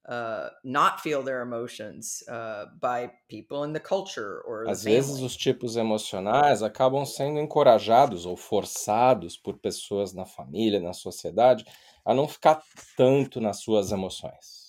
uh, 0.07 0.49
not 0.63 1.01
feel 1.01 1.21
their 1.21 1.41
emotions 1.41 2.23
uh, 2.29 2.65
by 2.79 3.11
people 3.29 3.63
in 3.63 3.73
the 3.73 3.79
culture 3.79 4.41
or 4.47 4.65
Às 4.67 4.83
vezes 4.83 5.21
os 5.21 5.35
tipos 5.35 5.75
emocionais 5.75 6.61
acabam 6.61 7.05
sendo 7.05 7.39
encorajados 7.39 8.25
ou 8.25 8.37
forçados 8.37 9.35
por 9.35 9.57
pessoas 9.57 10.13
na 10.13 10.25
família, 10.25 10.79
na 10.79 10.93
sociedade, 10.93 11.65
a 12.05 12.13
não 12.13 12.27
ficar 12.27 12.61
tanto 12.95 13.41
nas 13.41 13.59
suas 13.59 13.91
emoções. 13.91 14.66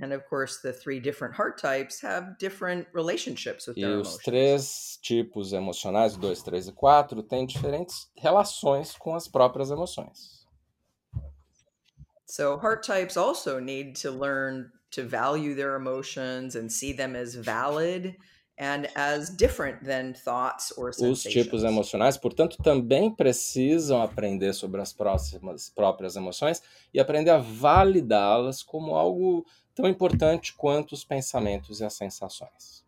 And 0.00 0.12
of 0.12 0.22
course, 0.28 0.60
the 0.62 0.72
three 0.72 1.00
different 1.00 1.34
heart 1.34 1.58
types 1.60 2.00
have 2.02 2.36
different 2.38 2.86
relationships 2.94 3.66
with 3.66 3.76
E 3.76 3.80
their 3.80 3.98
os 3.98 4.08
emotions. 4.08 4.24
três 4.24 4.98
tipos 5.02 5.52
emocionais, 5.52 6.16
2, 6.16 6.42
3 6.42 6.68
e 6.68 6.72
4, 6.72 7.22
têm 7.24 7.44
diferentes 7.46 8.08
relações 8.16 8.94
com 8.96 9.14
as 9.16 9.26
próprias 9.26 9.70
emoções. 9.70 10.46
So, 12.26 12.58
heart 12.58 12.82
types 12.86 13.16
also 13.16 13.58
need 13.58 13.94
to 14.02 14.10
learn 14.10 14.70
to 14.90 15.02
value 15.02 15.54
their 15.54 15.74
emotions 15.76 16.54
and 16.54 16.68
see 16.70 16.92
them 16.92 17.16
as 17.16 17.34
valid 17.34 18.16
and 18.58 18.88
as 18.94 19.30
different 19.30 19.84
than 19.84 20.12
thoughts 20.14 20.72
or 20.76 20.90
Os 20.90 20.96
sensations. 20.96 21.32
tipos 21.44 21.62
emocionais, 21.64 22.16
portanto, 22.16 22.56
também 22.62 23.10
precisam 23.14 24.02
aprender 24.02 24.52
sobre 24.52 24.80
as 24.80 24.92
próximas, 24.92 25.70
próprias 25.70 26.16
emoções 26.16 26.60
e 26.92 26.98
aprender 27.00 27.30
a 27.30 27.38
validá-las 27.38 28.62
como 28.62 28.94
algo 28.94 29.46
tão 29.78 29.88
importante 29.88 30.54
quanto 30.54 30.92
os 30.92 31.04
pensamentos 31.04 31.80
e 31.80 31.84
as 31.84 31.94
sensações. 31.94 32.84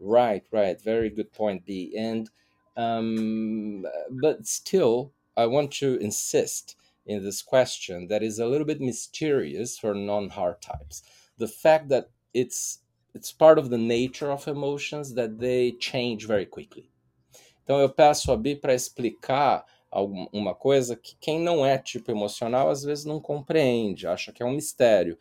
Right, 0.00 0.44
right. 0.52 0.82
Very 0.82 1.10
good 1.10 1.30
point, 1.30 1.64
B. 1.64 1.94
And 1.96 2.28
um, 2.76 3.84
but 4.10 4.44
still, 4.46 5.12
I 5.36 5.46
want 5.46 5.70
to 5.78 5.96
insist 6.00 6.76
in 7.06 7.22
this 7.22 7.40
question 7.40 8.08
that 8.08 8.24
is 8.24 8.40
a 8.40 8.46
little 8.46 8.66
bit 8.66 8.80
mysterious 8.80 9.78
for 9.78 9.94
non-heart 9.94 10.60
types. 10.60 11.04
The 11.38 11.46
fact 11.46 11.88
that 11.90 12.08
it's 12.34 12.80
it's 13.14 13.32
part 13.32 13.56
of 13.56 13.70
the 13.70 13.78
nature 13.78 14.32
of 14.32 14.48
emotions 14.48 15.14
that 15.14 15.38
they 15.38 15.70
change 15.78 16.26
very 16.26 16.46
quickly. 16.46 16.90
Então 17.62 17.80
eu 17.80 17.88
peço 17.88 18.32
a 18.32 18.36
Bi 18.36 18.56
para 18.56 18.74
explicar 18.74 19.64
algum- 19.88 20.26
uma 20.32 20.54
coisa 20.54 20.96
que 20.96 21.16
quem 21.20 21.40
não 21.40 21.64
é 21.64 21.78
tipo 21.78 22.10
emocional 22.10 22.68
às 22.70 22.82
vezes 22.82 23.04
não 23.04 23.20
compreende, 23.20 24.06
acha 24.06 24.32
que 24.32 24.42
é 24.42 24.46
um 24.46 24.54
mistério, 24.54 25.16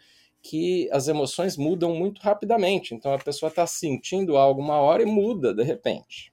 que 0.47 0.87
as 0.91 1.07
emoções 1.07 1.57
mudam 1.57 1.95
muito 1.95 2.21
rapidamente. 2.21 2.93
Então 2.93 3.11
a 3.11 3.17
pessoa 3.17 3.49
está 3.49 3.65
sentindo 3.65 4.37
algo 4.37 4.61
uma 4.61 4.77
hora 4.77 5.01
e 5.01 5.05
muda 5.05 5.53
de 5.53 5.63
repente. 5.63 6.31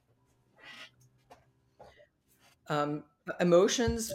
Um, 2.69 3.03
emotions, 3.39 4.11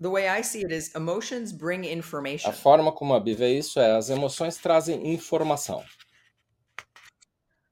the 0.00 0.08
way 0.08 0.26
I 0.28 0.42
see 0.42 0.64
it 0.64 0.72
is 0.72 0.94
emotions 0.94 1.52
bring 1.52 1.84
A 1.84 1.90
information. 1.92 2.52
forma 2.52 2.90
como 2.90 3.14
a 3.14 3.20
Bi 3.20 3.34
vê 3.34 3.58
isso 3.58 3.78
é 3.78 3.92
as 3.96 4.08
emoções 4.08 4.56
trazem 4.56 5.12
informação. 5.12 5.84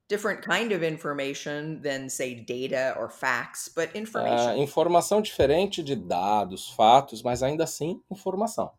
Different 0.08 0.42
kind 0.42 0.72
of 0.72 0.84
information 0.84 1.80
than, 1.80 2.10
say, 2.10 2.34
data 2.34 2.94
or 3.00 3.08
facts, 3.08 3.68
but 3.74 3.88
Ah, 3.94 3.98
information. 3.98 4.62
informação 4.62 5.22
diferente 5.22 5.82
de 5.82 5.96
dados, 5.96 6.68
fatos, 6.68 7.22
mas 7.22 7.42
ainda 7.42 7.64
assim 7.64 8.02
informação. 8.10 8.70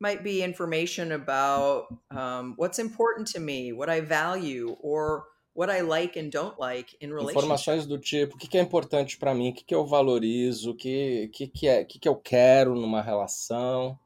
Might 0.00 0.22
be 0.22 0.42
information 0.42 1.12
about 1.12 1.86
um, 2.10 2.54
what's 2.56 2.78
important 2.78 3.26
to 3.32 3.40
me, 3.40 3.72
what 3.72 3.88
I 3.88 4.00
value, 4.00 4.76
or 4.80 5.24
what 5.54 5.70
I 5.70 5.80
like 5.80 6.16
and 6.16 6.30
don't 6.30 6.56
like 6.58 6.94
in 7.00 7.12
relationship. 7.12 7.42
Informações 7.42 7.84
do 7.84 7.98
tipo, 7.98 8.36
o 8.36 8.38
que 8.38 8.56
é 8.56 8.60
importante 8.60 9.18
para 9.18 9.34
mim, 9.34 9.50
o 9.50 9.52
que 9.52 9.64
que 9.64 9.74
eu 9.74 9.84
valorizo, 9.84 10.70
o 10.70 10.74
que, 10.74 11.28
que, 11.32 11.48
que, 11.48 11.66
é, 11.66 11.82
o 11.82 11.86
que 11.86 11.98
que 11.98 12.08
eu 12.08 12.14
quero 12.14 12.76
numa 12.76 13.02
relação. 13.02 13.98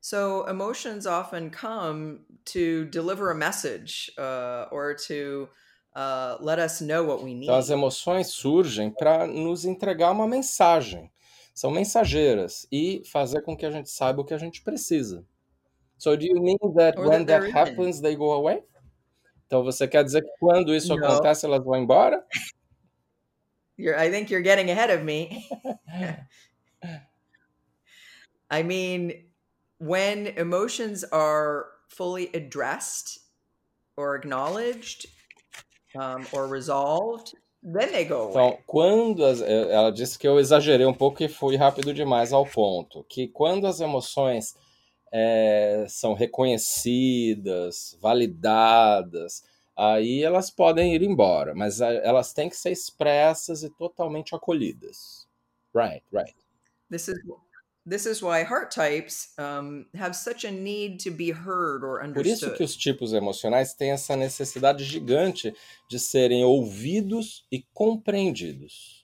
So 0.00 0.46
emotions 0.48 1.06
often 1.06 1.50
come 1.50 2.20
to 2.46 2.86
deliver 2.86 3.30
a 3.30 3.34
message 3.34 4.10
uh, 4.18 4.66
or 4.72 4.96
to 5.06 5.48
uh, 5.94 6.38
let 6.40 6.58
us 6.58 6.80
know 6.80 7.04
what 7.04 7.22
we 7.22 7.34
need. 7.34 7.44
Então, 7.44 7.56
as 7.56 7.70
emoções 7.70 8.28
surgem 8.28 8.90
para 8.90 9.26
nos 9.26 9.64
entregar 9.64 10.10
uma 10.10 10.26
mensagem. 10.26 11.12
São 11.54 11.70
mensageiras 11.70 12.66
e 12.72 13.02
fazer 13.04 13.42
com 13.42 13.56
que 13.56 13.66
a 13.66 13.70
gente 13.70 13.90
saiba 13.90 14.22
o 14.22 14.24
que 14.24 14.34
a 14.34 14.38
gente 14.38 14.62
precisa. 14.62 15.24
So, 15.98 16.16
do 16.16 16.24
you 16.24 16.40
mean 16.42 16.58
that 16.74 16.98
Or 16.98 17.08
when 17.08 17.24
that 17.26 17.42
that 17.44 17.56
happens, 17.56 18.00
they 18.00 18.16
go 18.16 18.32
away? 18.32 18.64
Então, 19.46 19.62
você 19.62 19.86
quer 19.86 20.02
dizer 20.02 20.22
que 20.22 20.30
quando 20.40 20.74
isso 20.74 20.96
No. 20.96 21.04
acontece, 21.04 21.44
elas 21.46 21.62
vão 21.62 21.76
embora? 21.76 22.24
You're, 23.76 23.96
I 23.96 24.10
think 24.10 24.30
you're 24.30 24.42
getting 24.42 24.70
ahead 24.70 24.90
of 24.90 25.04
me. 25.04 25.46
I 28.50 28.62
mean, 28.62 29.30
when 29.78 30.26
emotions 30.26 31.04
are 31.04 31.66
fully 31.88 32.30
addressed 32.34 33.18
or 33.96 34.14
acknowledged 34.16 35.06
um, 35.94 36.26
or 36.32 36.46
resolved, 36.46 37.34
Então, 38.30 38.58
quando 38.66 39.24
as, 39.24 39.40
eh, 39.42 39.72
ela 39.72 39.90
disse 39.92 40.18
que 40.18 40.26
eu 40.26 40.38
exagerei 40.40 40.86
um 40.86 40.94
pouco 40.94 41.22
e 41.22 41.28
fui 41.28 41.56
rápido 41.56 41.92
demais 41.92 42.32
ao 42.32 42.46
ponto, 42.46 43.04
que 43.04 43.28
quando 43.28 43.66
as 43.66 43.80
emoções 43.80 44.54
eh, 45.12 45.84
são 45.88 46.14
reconhecidas, 46.14 47.96
validadas, 48.00 49.42
aí 49.76 50.22
elas 50.22 50.50
podem 50.50 50.94
ir 50.94 51.02
embora, 51.02 51.54
mas 51.54 51.80
elas 51.80 52.32
têm 52.32 52.48
que 52.48 52.56
ser 52.56 52.72
expressas 52.72 53.62
e 53.62 53.70
totalmente 53.70 54.34
acolhidas. 54.34 55.28
Right, 55.74 56.02
right. 56.12 56.34
This 56.90 57.08
is 57.08 57.18
this 57.88 58.06
is 58.06 58.22
why 58.22 58.44
heart 58.44 58.70
types 58.70 59.32
um, 59.38 59.86
have 59.94 60.14
such 60.14 60.44
a 60.44 60.50
need 60.50 60.98
to 61.02 61.10
be 61.10 61.30
heard 61.32 61.82
or 61.84 61.98
Por 62.12 62.26
isso 62.26 62.46
understood. 62.46 62.56
que 62.56 62.62
os 62.64 62.76
tipos 62.76 63.12
emocionais 63.12 63.74
têm 63.74 63.90
essa 63.90 64.14
necessidade 64.16 64.84
gigante 64.84 65.52
de 65.88 65.98
serem 65.98 66.44
ouvidos 66.44 67.44
e 67.50 67.64
compreendidos. 67.74 69.02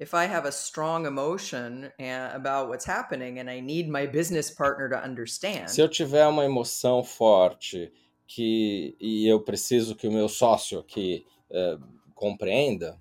if 0.00 0.14
I 0.14 0.26
have 0.26 0.46
a 0.46 0.52
strong 0.52 1.06
emotion 1.06 1.90
uh, 1.98 2.30
about 2.32 2.68
what's 2.68 2.84
happening 2.84 3.40
and 3.40 3.50
I 3.50 3.58
need 3.60 3.88
my 3.88 4.06
business 4.06 4.48
partner 4.50 4.88
to 4.90 4.96
understand, 5.02 5.68
Se 5.70 5.80
eu 5.80 5.88
tiver 5.88 6.24
uma 6.28 6.44
emoção 6.44 7.02
forte 7.02 7.92
que 8.26 8.94
e 9.00 9.26
eu 9.26 9.40
preciso 9.40 9.96
que 9.96 10.06
o 10.06 10.12
meu 10.12 10.28
sócio 10.28 10.78
aqui 10.78 11.26
eh, 11.50 11.78
compreenda, 12.14 13.00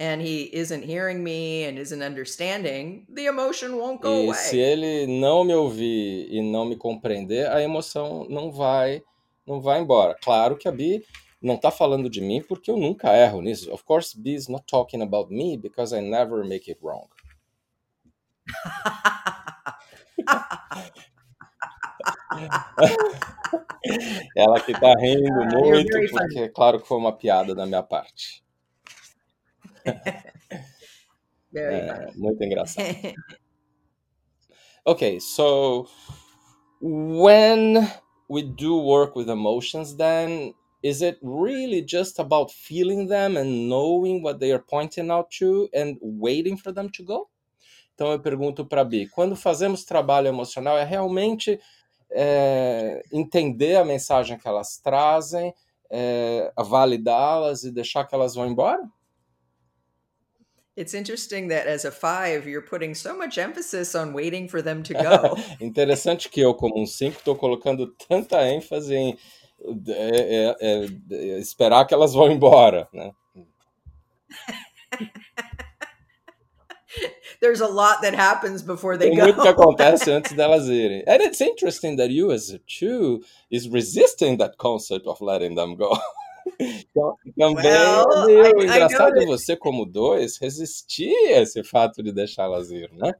and 0.00 0.22
he 0.22 0.44
isn't 0.54 0.82
hearing 0.82 1.22
me 1.22 1.64
and 1.66 1.78
isn't 1.78 2.02
understanding, 2.02 3.04
the 3.14 3.26
emotion 3.26 3.76
won't 3.76 4.00
go 4.00 4.22
e 4.22 4.26
away. 4.28 4.34
se 4.38 4.58
ele 4.58 5.06
não 5.06 5.44
me 5.44 5.52
ouvir 5.54 6.26
e 6.32 6.40
não 6.40 6.64
me 6.64 6.74
compreender, 6.74 7.46
a 7.50 7.60
emoção 7.62 8.26
não 8.30 8.50
vai 8.50 9.02
não 9.46 9.60
vai 9.60 9.80
embora. 9.80 10.16
Claro 10.22 10.56
que 10.56 10.66
a 10.68 10.72
Bi 10.72 11.04
não 11.42 11.56
está 11.56 11.70
falando 11.70 12.08
de 12.08 12.20
mim 12.20 12.42
porque 12.42 12.70
eu 12.70 12.78
nunca 12.78 13.14
erro 13.14 13.42
nisso. 13.42 13.70
Of 13.72 13.84
course, 13.84 14.18
Bi 14.18 14.34
is 14.34 14.48
not 14.48 14.64
talking 14.66 15.02
about 15.02 15.30
me 15.30 15.58
because 15.58 15.94
I 15.94 16.00
never 16.00 16.44
make 16.46 16.70
it 16.70 16.80
wrong. 16.82 17.08
Ela 24.36 24.60
que 24.60 24.72
tá 24.72 24.94
rindo 24.98 25.42
Ah, 25.42 25.48
muito 25.58 25.98
porque 26.10 26.48
claro 26.50 26.80
que 26.80 26.86
foi 26.88 26.98
uma 26.98 27.12
piada 27.12 27.54
da 27.54 27.66
minha 27.66 27.82
parte. 27.82 28.42
Very 31.52 31.74
É, 31.74 32.12
muito 32.16 32.42
engraçado. 32.42 32.86
Okay, 34.86 35.20
so 35.20 35.86
when 36.80 37.86
we 38.30 38.40
do 38.42 38.78
work 38.78 39.14
with 39.14 39.28
emotions, 39.28 39.94
then 39.94 40.54
is 40.82 41.02
it 41.02 41.18
really 41.22 41.82
just 41.82 42.18
about 42.18 42.50
feeling 42.50 43.06
them 43.06 43.36
and 43.36 43.68
knowing 43.68 44.22
what 44.22 44.40
they 44.40 44.50
are 44.52 44.64
pointing 44.66 45.10
out 45.10 45.30
to 45.32 45.68
and 45.74 45.98
waiting 46.00 46.56
for 46.56 46.72
them 46.72 46.88
to 46.92 47.02
go? 47.02 47.28
Então 47.94 48.10
eu 48.10 48.20
pergunto 48.20 48.64
para 48.64 48.82
Bi, 48.82 49.06
quando 49.06 49.36
fazemos 49.36 49.84
trabalho 49.84 50.28
emocional, 50.28 50.78
é 50.78 50.84
realmente 50.84 51.60
é, 52.10 53.02
entender 53.12 53.76
a 53.76 53.84
mensagem 53.84 54.38
que 54.38 54.48
elas 54.48 54.78
trazem, 54.78 55.54
é, 55.90 56.50
validá-las 56.56 57.64
e 57.64 57.70
deixar 57.70 58.06
que 58.06 58.14
elas 58.14 58.34
vão 58.34 58.46
embora? 58.46 58.82
It's 60.80 60.94
interesting 60.94 61.48
that 61.48 61.66
as 61.66 61.84
a 61.84 61.90
five, 61.90 62.48
you're 62.48 62.62
putting 62.62 62.94
so 62.94 63.14
much 63.14 63.36
emphasis 63.36 63.94
on 63.94 64.14
waiting 64.14 64.48
for 64.48 64.62
them 64.62 64.82
to 64.84 64.94
go. 64.94 65.36
Interessante 65.60 66.30
que 66.30 66.40
eu, 66.40 66.54
como 66.54 66.80
um 66.80 66.86
5, 66.86 67.18
estou 67.18 67.36
colocando 67.36 67.86
tanta 68.08 68.38
ênfase 68.48 68.94
em 68.94 69.18
é, 69.88 70.56
é, 70.58 70.86
é, 71.10 71.38
esperar 71.38 71.86
que 71.86 71.92
elas 71.92 72.14
vão 72.14 72.32
embora, 72.32 72.88
né? 72.94 73.12
There's 77.42 77.60
a 77.60 77.68
lot 77.68 78.00
that 78.00 78.14
happens 78.14 78.62
before 78.62 78.96
they 78.96 79.10
Tem 79.10 79.18
go. 79.18 79.24
muito 79.24 79.42
que 79.42 79.48
acontece 79.48 80.10
antes 80.16 80.32
delas 80.32 80.66
irem. 80.66 81.04
And 81.06 81.20
it's 81.22 81.42
interesting 81.42 81.96
that 81.96 82.10
you, 82.10 82.32
as 82.32 82.50
a 82.50 82.58
two, 82.60 83.20
is 83.50 83.68
resisting 83.68 84.38
that 84.38 84.56
concept 84.56 85.06
of 85.06 85.20
letting 85.20 85.56
them 85.56 85.76
go. 85.76 85.90
Então, 86.58 87.16
também 87.38 87.64
Well, 87.64 88.28
é 88.28 88.32
I- 88.32 88.60
I 88.60 88.64
engraçado 88.64 89.14
that- 89.14 89.26
você, 89.26 89.56
como 89.56 89.84
dois, 89.86 90.38
resistir 90.38 91.12
a 91.34 91.40
esse 91.42 91.62
fato 91.64 92.02
de 92.02 92.12
deixá-las 92.12 92.70
ir, 92.70 92.90
né? 92.92 93.12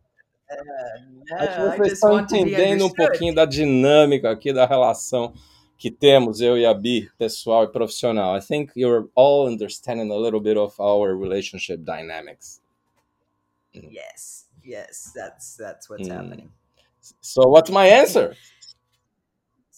Acho 0.50 0.62
que 0.64 1.32
Yeah, 1.34 1.62
I 1.64 1.68
vocês 1.68 1.78
just 1.78 1.92
estão 1.94 2.10
want 2.12 2.28
to 2.28 2.34
be 2.34 2.40
entendendo 2.40 2.86
um 2.86 2.90
pouquinho 2.90 3.34
da 3.34 3.44
dinâmica 3.44 4.30
aqui 4.30 4.52
da 4.52 4.66
relação 4.66 5.32
que 5.78 5.90
temos, 5.90 6.40
eu 6.40 6.58
e 6.58 6.66
a 6.66 6.74
Bi, 6.74 7.08
pessoal 7.16 7.64
e 7.64 7.68
profissional. 7.72 8.36
I 8.36 8.40
think 8.40 8.72
you're 8.76 9.08
all 9.14 9.46
understanding 9.48 10.10
a 10.10 10.16
little 10.16 10.40
bit 10.40 10.58
of 10.58 10.74
our 10.82 11.16
relationship 11.16 11.78
dynamics. 11.84 12.60
Yes, 13.72 14.48
yes, 14.64 15.12
that's 15.14 15.56
that's 15.56 15.88
what's 15.88 16.08
Mm. 16.08 16.12
happening. 16.12 16.50
So 17.20 17.42
what's 17.48 17.70
my 17.70 17.86
answer? 17.88 18.36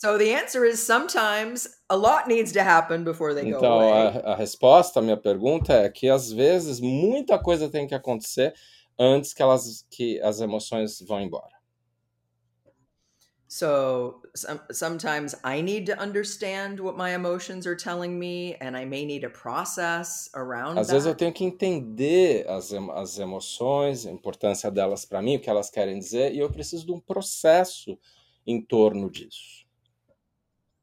So 0.02 0.18
the 0.18 0.34
answer 0.34 0.64
is 0.64 0.80
sometimes 0.84 1.68
a 1.88 1.96
lot 1.96 2.26
needs 2.26 2.50
to 2.54 2.64
happen 2.64 3.04
before 3.04 3.34
they 3.34 3.48
go 3.48 3.58
Então, 3.58 3.80
away. 3.80 4.20
a, 4.24 4.32
a 4.32 4.34
resposta 4.34 4.98
à 4.98 5.00
minha 5.00 5.16
pergunta 5.16 5.74
é 5.74 5.88
que 5.88 6.08
às 6.08 6.28
vezes 6.32 6.80
muita 6.80 7.38
coisa 7.38 7.68
tem 7.70 7.86
que 7.86 7.94
acontecer 7.94 8.52
antes 8.98 9.32
que 9.32 9.40
elas 9.40 9.86
que 9.88 10.20
as 10.20 10.40
emoções 10.40 11.00
vão 11.06 11.20
embora. 11.20 11.52
So 13.46 14.22
some, 14.34 14.58
sometimes 14.72 15.36
I 15.44 15.60
need 15.62 15.86
to 15.86 15.96
understand 16.02 16.80
what 16.80 16.96
my 16.96 17.10
emotions 17.14 17.64
are 17.64 17.76
telling 17.76 18.18
me, 18.18 18.56
and 18.60 18.76
I 18.76 18.84
may 18.84 19.04
need 19.04 19.22
a 19.22 19.30
process 19.30 20.28
around 20.34 20.80
Às 20.80 20.88
vezes 20.88 21.06
eu 21.06 21.12
that. 21.12 21.18
tenho 21.18 21.32
que 21.32 21.44
entender 21.44 22.44
as, 22.48 22.72
as 22.72 23.18
emoções, 23.20 24.04
a 24.04 24.10
importância 24.10 24.68
delas 24.68 25.04
para 25.04 25.22
mim, 25.22 25.36
o 25.36 25.40
que 25.40 25.48
elas 25.48 25.70
querem 25.70 25.96
dizer, 26.00 26.34
e 26.34 26.40
eu 26.40 26.50
preciso 26.50 26.86
de 26.86 26.90
um 26.92 26.98
processo 26.98 27.96
em 28.44 28.60
torno 28.60 29.08
disso. 29.08 29.61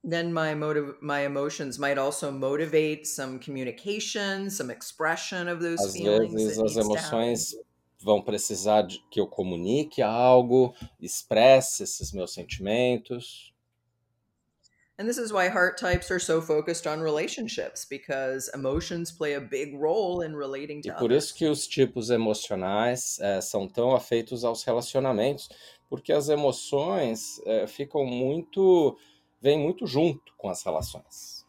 Then 0.03 0.31
my 0.33 0.55
motive, 0.55 0.95
my 1.01 1.21
emotions 1.25 1.77
might 1.77 1.97
also 1.97 2.31
motivate 2.31 3.05
some 3.05 3.37
communication, 3.39 4.49
some 4.49 4.69
expression 4.71 5.47
of 5.49 5.59
those 5.61 5.79
Às 5.81 5.93
feelings 5.93 6.33
vezes 6.33 6.57
as 6.59 6.77
emoções 6.77 7.55
vão 8.01 8.21
precisar 8.21 8.83
de 8.83 8.99
que 9.11 9.19
eu 9.19 9.27
comunique 9.27 10.01
algo, 10.01 10.73
expresse 11.01 11.83
esses 11.83 12.13
meus 12.13 12.33
sentimentos. 12.33 13.53
And 14.97 15.05
this 15.07 15.17
is 15.17 15.31
why 15.31 15.47
heart 15.47 15.77
types 15.77 16.11
are 16.11 16.19
so 16.19 16.41
focused 16.41 16.85
on 16.85 16.99
relationships 17.01 17.85
because 17.85 18.49
emotions 18.53 19.11
play 19.11 19.33
a 19.35 19.39
big 19.41 19.73
role 19.73 20.21
in 20.21 20.35
relating 20.35 20.79
E 20.79 20.83
to 20.83 20.93
por 20.95 21.11
isso 21.11 21.29
others. 21.29 21.31
que 21.31 21.47
os 21.47 21.67
tipos 21.67 22.09
emocionais 22.09 23.17
eh, 23.21 23.39
são 23.39 23.65
tão 23.67 23.95
afeitos 23.95 24.43
aos 24.43 24.63
relacionamentos, 24.63 25.47
porque 25.89 26.11
as 26.11 26.27
emoções 26.27 27.39
eh, 27.45 27.65
ficam 27.65 28.05
muito, 28.05 28.97
vêm 29.41 29.59
muito 29.59 29.85
junto 29.87 30.33
com 30.37 30.49
as 30.49 30.63
relações. 30.63 31.39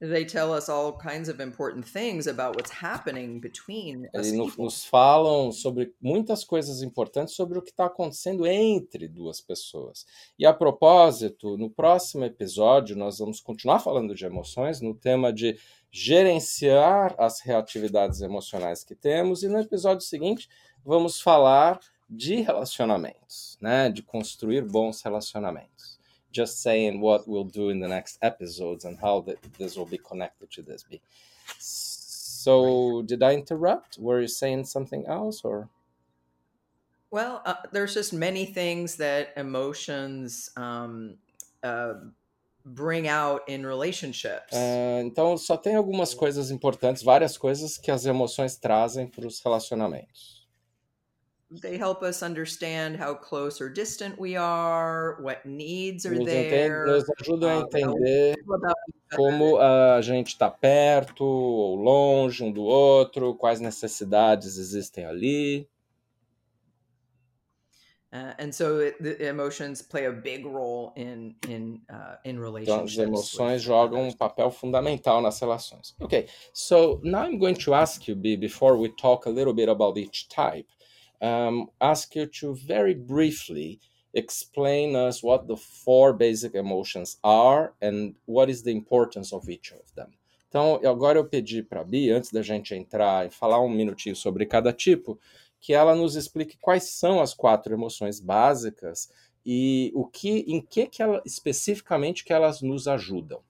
They 0.00 0.24
tell 0.24 0.52
us 0.52 0.68
all 0.68 0.96
kinds 0.96 1.28
of 1.28 1.42
important 1.42 1.84
things 1.84 2.28
about 2.28 2.56
what's 2.56 2.70
happening 2.70 3.40
between 3.40 4.08
us 4.14 4.28
E 4.28 4.30
people. 4.30 4.64
nos 4.64 4.84
falam 4.84 5.50
sobre 5.50 5.92
muitas 6.00 6.44
coisas 6.44 6.82
importantes 6.82 7.34
sobre 7.34 7.58
o 7.58 7.62
que 7.62 7.70
está 7.70 7.86
acontecendo 7.86 8.46
entre 8.46 9.08
duas 9.08 9.40
pessoas. 9.40 10.06
E 10.38 10.46
a 10.46 10.54
propósito, 10.54 11.56
no 11.56 11.68
próximo 11.68 12.24
episódio 12.24 12.96
nós 12.96 13.18
vamos 13.18 13.40
continuar 13.40 13.80
falando 13.80 14.14
de 14.14 14.24
emoções, 14.24 14.80
no 14.80 14.94
tema 14.94 15.32
de 15.32 15.58
gerenciar 15.90 17.16
as 17.18 17.40
reatividades 17.40 18.20
emocionais 18.20 18.84
que 18.84 18.94
temos, 18.94 19.42
e 19.42 19.48
no 19.48 19.58
episódio 19.58 20.02
seguinte 20.06 20.48
vamos 20.84 21.20
falar 21.20 21.80
de 22.08 22.36
relacionamentos, 22.36 23.58
né? 23.60 23.90
De 23.90 24.02
construir 24.02 24.62
bons 24.64 25.02
relacionamentos. 25.02 25.77
Just 26.30 26.62
saying 26.62 27.00
what 27.00 27.26
we'll 27.26 27.44
do 27.44 27.70
in 27.70 27.80
the 27.80 27.88
next 27.88 28.18
episodes 28.22 28.84
and 28.84 28.98
how 28.98 29.20
that 29.22 29.42
this 29.58 29.76
will 29.76 29.86
be 29.86 29.98
connected 29.98 30.50
to 30.52 30.62
this. 30.62 30.82
Be. 30.82 31.00
So, 31.58 33.02
did 33.02 33.22
I 33.22 33.34
interrupt? 33.34 33.98
Were 33.98 34.20
you 34.20 34.28
saying 34.28 34.64
something 34.64 35.06
else, 35.06 35.42
or 35.44 35.68
Well, 37.10 37.42
uh, 37.46 37.54
there's 37.72 37.94
just 37.94 38.12
many 38.12 38.46
things 38.46 38.96
that 38.96 39.32
emotions 39.36 40.50
um, 40.56 41.16
uh, 41.62 41.94
bring 42.64 43.08
out 43.08 43.48
in 43.48 43.64
relationships. 43.64 44.52
Então, 45.00 45.36
só 45.38 45.56
tem 45.56 45.74
algumas 45.74 46.12
coisas 46.12 46.50
importantes, 46.50 47.02
várias 47.02 47.38
coisas 47.38 47.78
que 47.78 47.90
as 47.90 48.04
emoções 48.04 48.56
trazem 48.56 49.06
para 49.06 49.26
os 49.26 49.40
relacionamentos. 49.40 50.37
They 51.50 51.78
help 51.78 52.02
us 52.02 52.22
understand 52.22 52.96
how 52.96 53.14
close 53.14 53.58
or 53.58 53.70
distant 53.70 54.18
we 54.18 54.36
are, 54.36 55.16
what 55.22 55.46
needs 55.46 56.04
are 56.04 56.22
there. 56.22 56.84
nos 56.86 57.04
ajudam 57.20 57.48
a 57.50 57.56
we 57.56 57.62
entender 57.62 58.34
como 59.14 59.56
a 59.58 60.02
gente 60.02 60.28
está 60.28 60.50
perto 60.50 61.24
ou 61.24 61.74
longe 61.74 62.44
um 62.44 62.52
do 62.52 62.62
outro, 62.62 63.34
quais 63.34 63.60
necessidades 63.60 64.58
existem 64.58 65.06
ali. 65.06 65.66
Uh, 68.10 68.32
and 68.38 68.54
so 68.54 68.78
it, 68.80 68.96
the 69.02 69.22
emotions 69.26 69.82
play 69.82 70.06
a 70.06 70.12
big 70.12 70.46
role 70.46 70.92
in 70.96 71.34
in 71.46 71.78
uh, 71.90 72.16
in 72.24 72.36
Então, 72.36 72.82
as 72.84 72.96
relationships. 72.96 72.98
emoções 72.98 73.62
jogam 73.62 74.08
um 74.08 74.12
papel 74.12 74.50
fundamental 74.50 75.20
nas 75.20 75.38
relações. 75.38 75.94
Okay, 76.00 76.26
so 76.54 77.00
now 77.02 77.24
I'm 77.26 77.38
going 77.38 77.56
to 77.56 77.74
ask 77.74 78.08
you, 78.08 78.16
B, 78.16 78.36
before 78.36 78.78
we 78.78 78.88
talk 78.90 79.26
a 79.26 79.30
little 79.30 79.52
bit 79.52 79.68
about 79.68 79.98
each 79.98 80.26
type, 80.30 80.66
um, 81.20 81.68
ask 81.80 82.14
you 82.14 82.26
to 82.26 82.54
very 82.54 82.94
briefly 82.94 83.80
explain 84.14 84.96
us 84.96 85.22
what 85.22 85.46
the 85.46 85.56
four 85.56 86.12
basic 86.12 86.54
emotions 86.54 87.18
are 87.22 87.72
and 87.80 88.14
what 88.26 88.50
is 88.50 88.62
the 88.62 88.72
importance 88.72 89.32
of 89.32 89.48
each 89.48 89.72
of 89.72 89.82
them. 89.94 90.08
Então, 90.48 90.80
agora 90.84 91.18
eu 91.18 91.24
pedi 91.26 91.62
para 91.62 91.82
a 91.82 91.84
Bi, 91.84 92.10
antes 92.10 92.30
da 92.30 92.40
gente 92.40 92.74
entrar 92.74 93.26
e 93.26 93.30
falar 93.30 93.60
um 93.60 93.68
minutinho 93.68 94.16
sobre 94.16 94.46
cada 94.46 94.72
tipo, 94.72 95.18
que 95.60 95.74
ela 95.74 95.94
nos 95.94 96.16
explique 96.16 96.56
quais 96.58 96.84
são 96.84 97.20
as 97.20 97.34
quatro 97.34 97.74
emoções 97.74 98.18
básicas 98.18 99.10
e 99.44 99.92
o 99.94 100.06
que, 100.06 100.44
em 100.48 100.60
que, 100.60 100.86
que 100.86 101.02
ela, 101.02 101.22
especificamente 101.26 102.24
que 102.24 102.32
elas 102.32 102.62
nos 102.62 102.88
ajudam. 102.88 103.42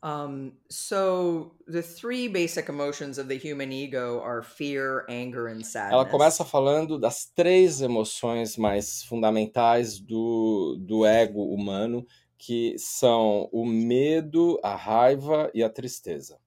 Um, 0.00 0.52
so 0.70 1.56
the 1.66 1.82
three 1.82 2.28
basic 2.28 2.68
emotions 2.68 3.18
of 3.18 3.26
the 3.28 3.36
human 3.36 3.72
ego 3.72 4.20
are 4.20 4.42
fear, 4.44 5.04
anger, 5.08 5.48
and 5.48 5.60
Ela 5.90 6.04
começa 6.06 6.44
sadness. 6.44 6.50
falando 6.52 6.98
das 7.00 7.26
três 7.26 7.80
emoções 7.82 8.56
mais 8.56 9.02
fundamentais 9.02 9.98
do, 9.98 10.76
do 10.80 11.04
ego 11.04 11.52
humano, 11.52 12.06
que 12.38 12.76
são 12.78 13.48
o 13.52 13.66
medo, 13.66 14.60
a 14.62 14.76
raiva 14.76 15.50
e 15.52 15.64
a 15.64 15.68
tristeza. 15.68 16.38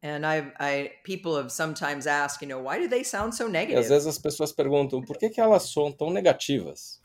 And 0.00 0.24
I, 0.24 0.52
I, 0.60 0.90
people 1.02 1.34
have 1.36 1.50
sometimes 1.50 2.06
asked, 2.06 2.40
you 2.40 2.46
know, 2.48 2.60
why 2.62 2.78
do 2.78 2.86
they 2.86 3.02
sound 3.02 3.34
so 3.34 3.46
E 3.46 3.48
às 3.48 3.52
negative? 3.52 3.88
vezes 3.88 4.06
as 4.06 4.18
pessoas 4.18 4.52
perguntam 4.52 5.00
por 5.02 5.18
que, 5.18 5.28
que 5.28 5.40
elas 5.40 5.72
são 5.72 5.90
tão 5.90 6.10
negativas. 6.10 7.00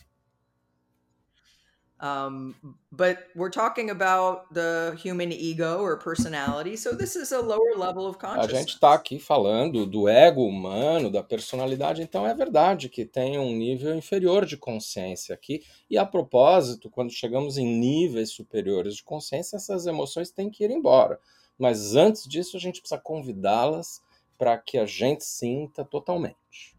Um, 2.03 2.53
but 2.91 3.29
we're 3.33 3.49
talking 3.49 3.89
about 3.89 4.53
the 4.53 4.93
human 5.01 5.31
ego 5.31 5.81
or 5.81 5.97
personality, 5.97 6.75
so 6.75 6.93
this 6.93 7.15
is 7.15 7.31
a 7.31 7.39
lower 7.39 7.77
level 7.77 8.05
of 8.05 8.17
A 8.21 8.41
gente 8.49 8.65
consciousness. 8.65 8.73
está 8.73 8.93
aqui 8.93 9.19
falando 9.19 9.85
do 9.85 10.09
ego 10.09 10.45
humano, 10.45 11.09
da 11.09 11.23
personalidade, 11.23 12.01
então 12.01 12.27
é 12.27 12.33
verdade 12.33 12.89
que 12.89 13.05
tem 13.05 13.39
um 13.39 13.55
nível 13.55 13.95
inferior 13.95 14.45
de 14.45 14.57
consciência 14.57 15.33
aqui. 15.33 15.63
E 15.89 15.97
a 15.97 16.05
propósito, 16.05 16.89
quando 16.89 17.09
chegamos 17.09 17.57
em 17.57 17.65
níveis 17.65 18.31
superiores 18.31 18.97
de 18.97 19.03
consciência, 19.03 19.55
essas 19.55 19.85
emoções 19.85 20.29
têm 20.29 20.49
que 20.49 20.65
ir 20.65 20.71
embora. 20.71 21.17
Mas 21.57 21.95
antes 21.95 22.27
disso, 22.27 22.57
a 22.57 22.59
gente 22.59 22.81
precisa 22.81 22.99
convidá-las 22.99 24.01
para 24.37 24.57
que 24.57 24.77
a 24.77 24.85
gente 24.85 25.23
sinta 25.23 25.85
totalmente. 25.85 26.75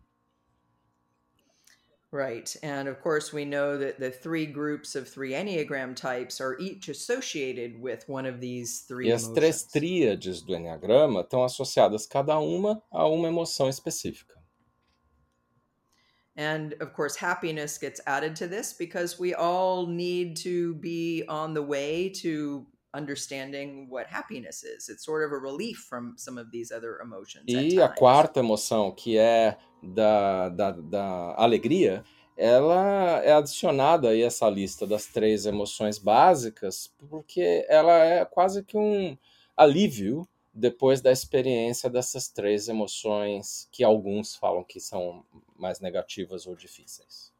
Right. 2.14 2.54
And 2.62 2.86
of 2.86 3.00
course, 3.00 3.32
we 3.32 3.44
know 3.44 3.76
that 3.76 3.98
the 3.98 4.08
three 4.08 4.46
groups 4.46 4.94
of 4.94 5.08
three 5.08 5.32
Enneagram 5.32 5.96
types 5.96 6.40
are 6.40 6.56
each 6.60 6.88
associated 6.88 7.82
with 7.82 8.08
one 8.08 8.24
of 8.24 8.38
these 8.40 8.84
three 8.86 9.08
E 9.08 9.12
as 9.12 9.26
três 9.30 9.66
tríades 9.66 10.40
do 10.40 10.54
Enneagrama 10.54 11.22
estão 11.22 11.42
associadas 11.42 12.06
cada 12.06 12.38
uma 12.38 12.80
a 12.92 13.04
uma 13.08 13.26
emoção 13.26 13.68
específica. 13.68 14.32
And 16.36 16.74
of 16.80 16.92
course, 16.92 17.16
happiness 17.16 17.78
gets 17.78 18.00
added 18.06 18.36
to 18.36 18.46
this 18.46 18.72
because 18.72 19.18
we 19.18 19.34
all 19.34 19.88
need 19.88 20.36
to 20.44 20.76
be 20.76 21.24
on 21.28 21.52
the 21.52 21.62
way 21.62 22.10
to 22.22 22.64
understanding 22.94 23.88
what 23.90 24.06
happiness 24.06 24.62
is. 24.62 24.88
It's 24.88 25.04
sort 25.04 25.24
of 25.24 25.32
a 25.32 25.38
relief 25.38 25.84
from 25.88 26.14
some 26.16 26.38
of 26.38 26.52
these 26.52 26.70
other 26.70 27.00
emotions. 27.02 27.46
E 27.48 27.80
a 27.80 27.88
quarta 27.88 28.38
emoção, 28.38 28.94
que 28.94 29.18
é 29.18 29.58
da, 29.84 30.48
da, 30.48 30.70
da 30.70 31.34
alegria, 31.36 32.04
ela 32.36 33.22
é 33.22 33.32
adicionada 33.32 34.08
aí 34.08 34.22
a 34.22 34.26
essa 34.26 34.48
lista 34.48 34.86
das 34.86 35.06
três 35.06 35.46
emoções 35.46 35.98
básicas, 35.98 36.92
porque 37.08 37.64
ela 37.68 37.92
é 38.04 38.24
quase 38.24 38.64
que 38.64 38.76
um 38.76 39.16
alívio 39.56 40.26
depois 40.52 41.00
da 41.00 41.10
experiência 41.10 41.90
dessas 41.90 42.28
três 42.28 42.68
emoções 42.68 43.68
que 43.72 43.82
alguns 43.82 44.36
falam 44.36 44.62
que 44.62 44.78
são 44.78 45.24
mais 45.56 45.80
negativas 45.80 46.46
ou 46.46 46.54
difíceis. 46.54 47.33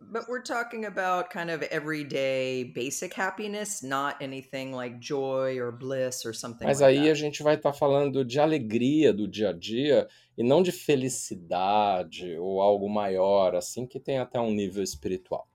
But 0.00 0.28
we're 0.28 0.42
talking 0.42 0.84
about 0.84 1.30
kind 1.30 1.50
of 1.50 1.62
everyday 1.62 2.64
basic 2.64 3.14
happiness, 3.14 3.82
not 3.82 4.16
anything 4.20 4.72
like 4.72 5.00
joy 5.00 5.58
or 5.58 5.72
bliss 5.72 6.24
or 6.24 6.32
something 6.32 6.66
Mas 6.66 6.80
like 6.80 6.98
aí 6.98 7.08
a 7.08 7.12
that. 7.12 7.14
gente 7.16 7.42
vai 7.42 7.56
estar 7.56 7.72
falando 7.72 8.24
de 8.24 8.38
alegria 8.38 9.12
do 9.12 9.26
dia 9.26 9.50
a 9.50 9.52
dia 9.52 10.06
e 10.36 10.42
não 10.42 10.62
de 10.62 10.70
felicidade 10.70 12.36
ou 12.38 12.60
algo 12.60 12.88
maior, 12.88 13.54
assim, 13.54 13.86
que 13.86 13.98
tem 13.98 14.18
até 14.18 14.38
um 14.38 14.52
nível 14.52 14.82
espiritual. 14.82 15.48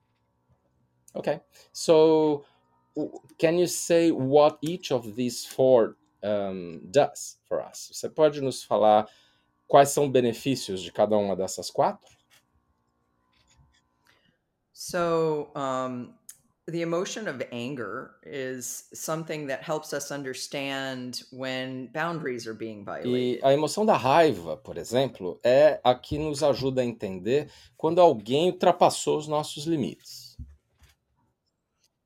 Okay, 1.14 1.40
so 1.72 2.44
can 3.38 3.58
you 3.58 3.66
say 3.66 4.12
what 4.12 4.58
each 4.62 4.92
of 4.92 5.14
these 5.14 5.46
four 5.46 5.96
um, 6.22 6.80
does 6.84 7.40
for 7.48 7.60
us? 7.60 7.90
Você 7.92 8.08
pode 8.08 8.40
nos 8.40 8.62
falar 8.62 9.08
quais 9.66 9.88
são 9.88 10.04
os 10.04 10.10
benefícios 10.10 10.82
de 10.82 10.92
cada 10.92 11.16
uma 11.16 11.34
dessas 11.34 11.70
quatro? 11.70 12.19
So, 14.82 15.50
um, 15.54 16.14
the 16.66 16.80
emotion 16.80 17.28
of 17.28 17.42
anger 17.52 18.12
is 18.22 18.88
something 18.94 19.46
that 19.48 19.62
helps 19.62 19.92
us 19.92 20.10
understand 20.10 21.22
when 21.30 21.88
boundaries 21.92 22.46
are 22.46 22.54
being 22.54 22.80
E 22.80 22.84
violated. 22.84 23.44
a 23.44 23.52
emoção 23.52 23.84
da 23.84 23.94
raiva, 23.94 24.56
por 24.56 24.78
exemplo, 24.78 25.38
é 25.44 25.78
a 25.84 25.94
que 25.94 26.16
nos 26.16 26.42
ajuda 26.42 26.80
a 26.80 26.84
entender 26.86 27.50
quando 27.76 28.00
alguém 28.00 28.46
ultrapassou 28.50 29.18
os 29.18 29.28
nossos 29.28 29.66
limites. 29.66 30.38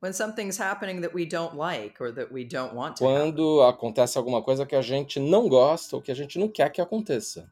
When 0.01 0.11
something's 0.11 0.59
happening 0.59 0.99
that 0.99 1.15
we 1.15 1.25
don't 1.25 1.55
like 1.55 2.03
or 2.03 2.11
that 2.11 2.29
we 2.33 2.43
don't 2.43 2.75
want 2.75 2.97
to 2.97 3.05
happen. 3.05 3.31
Quando 3.31 3.61
acontece 3.61 4.17
alguma 4.17 4.41
coisa 4.43 4.65
que 4.65 4.75
a 4.75 4.81
gente 4.81 5.17
não 5.17 5.47
gosta 5.47 5.95
ou 5.95 6.01
que 6.01 6.11
a 6.11 6.15
gente 6.15 6.37
não 6.37 6.49
quer 6.49 6.69
que 6.73 6.81
aconteça. 6.81 7.49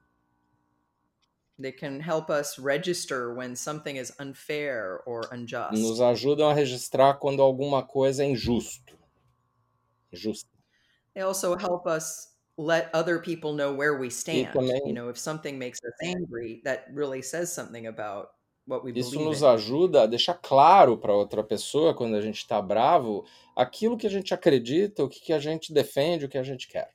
They 1.60 1.72
can 1.72 2.00
help 2.00 2.30
us 2.30 2.58
register 2.58 3.34
when 3.36 3.56
something 3.56 3.98
is 3.98 4.12
unfair 4.20 5.02
or 5.06 5.22
unjust. 5.32 5.78
Nos 5.78 6.02
ajudam 6.02 6.50
a 6.50 6.54
registrar 6.54 7.20
quando 7.20 7.42
alguma 7.42 7.84
coisa 7.84 8.24
é 8.24 8.28
injusto. 8.28 8.98
Injusta. 10.12 10.50
They 11.14 11.22
also 11.22 11.56
help 11.56 11.86
us 11.86 12.34
let 12.58 12.90
other 12.94 13.20
people 13.20 13.54
know 13.54 13.72
where 13.72 14.00
we 14.00 14.10
stand. 14.10 14.52
também 14.52 14.82
You 14.88 14.94
know, 14.94 15.10
if 15.10 15.20
something 15.20 15.58
makes 15.58 15.80
us 15.84 15.94
angry, 16.04 16.62
that 16.64 16.86
really 16.92 17.22
says 17.22 17.52
something 17.52 17.86
about 17.88 18.30
what 18.66 18.84
we 18.84 18.92
isso 18.94 19.12
believe 19.12 19.30
nos 19.30 19.42
in. 19.42 19.48
ajuda 19.48 20.04
a 20.04 20.08
deixar 20.08 20.40
claro 20.42 20.98
para 20.98 21.14
outra 21.14 21.44
pessoa, 21.44 21.94
quando 21.94 22.16
a 22.16 22.22
gente 22.22 22.38
está 22.38 22.62
bravo, 22.62 23.26
aquilo 23.56 23.98
que 23.98 24.08
a 24.08 24.10
gente 24.10 24.34
acredita, 24.34 25.04
o 25.04 25.10
que 25.10 25.20
que 25.20 25.34
a 25.34 25.40
gente 25.40 25.72
defende, 25.72 26.26
o 26.26 26.30
que 26.30 26.38
a 26.38 26.44
gente 26.44 26.68
quer. 26.68 26.92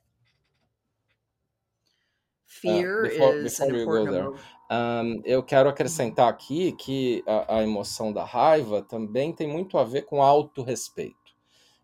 Fear 2.49 3.03
before- 3.03 3.37
is 3.37 3.57
before 3.59 3.69
an 3.69 3.79
important 3.79 4.11
there, 4.11 4.25
emo- 4.25 4.37
Ahn, 4.71 5.21
eu 5.23 5.41
quero 5.43 5.69
acrescentar 5.69 6.27
aqui 6.29 6.71
que 6.73 7.23
a, 7.25 7.57
a 7.57 7.63
emoção 7.63 8.11
da 8.11 8.23
raiva 8.25 8.81
também 8.81 9.31
tem 9.33 9.47
muito 9.47 9.77
a 9.77 9.83
ver 9.83 10.01
com 10.03 10.21
autorrespeito, 10.21 11.15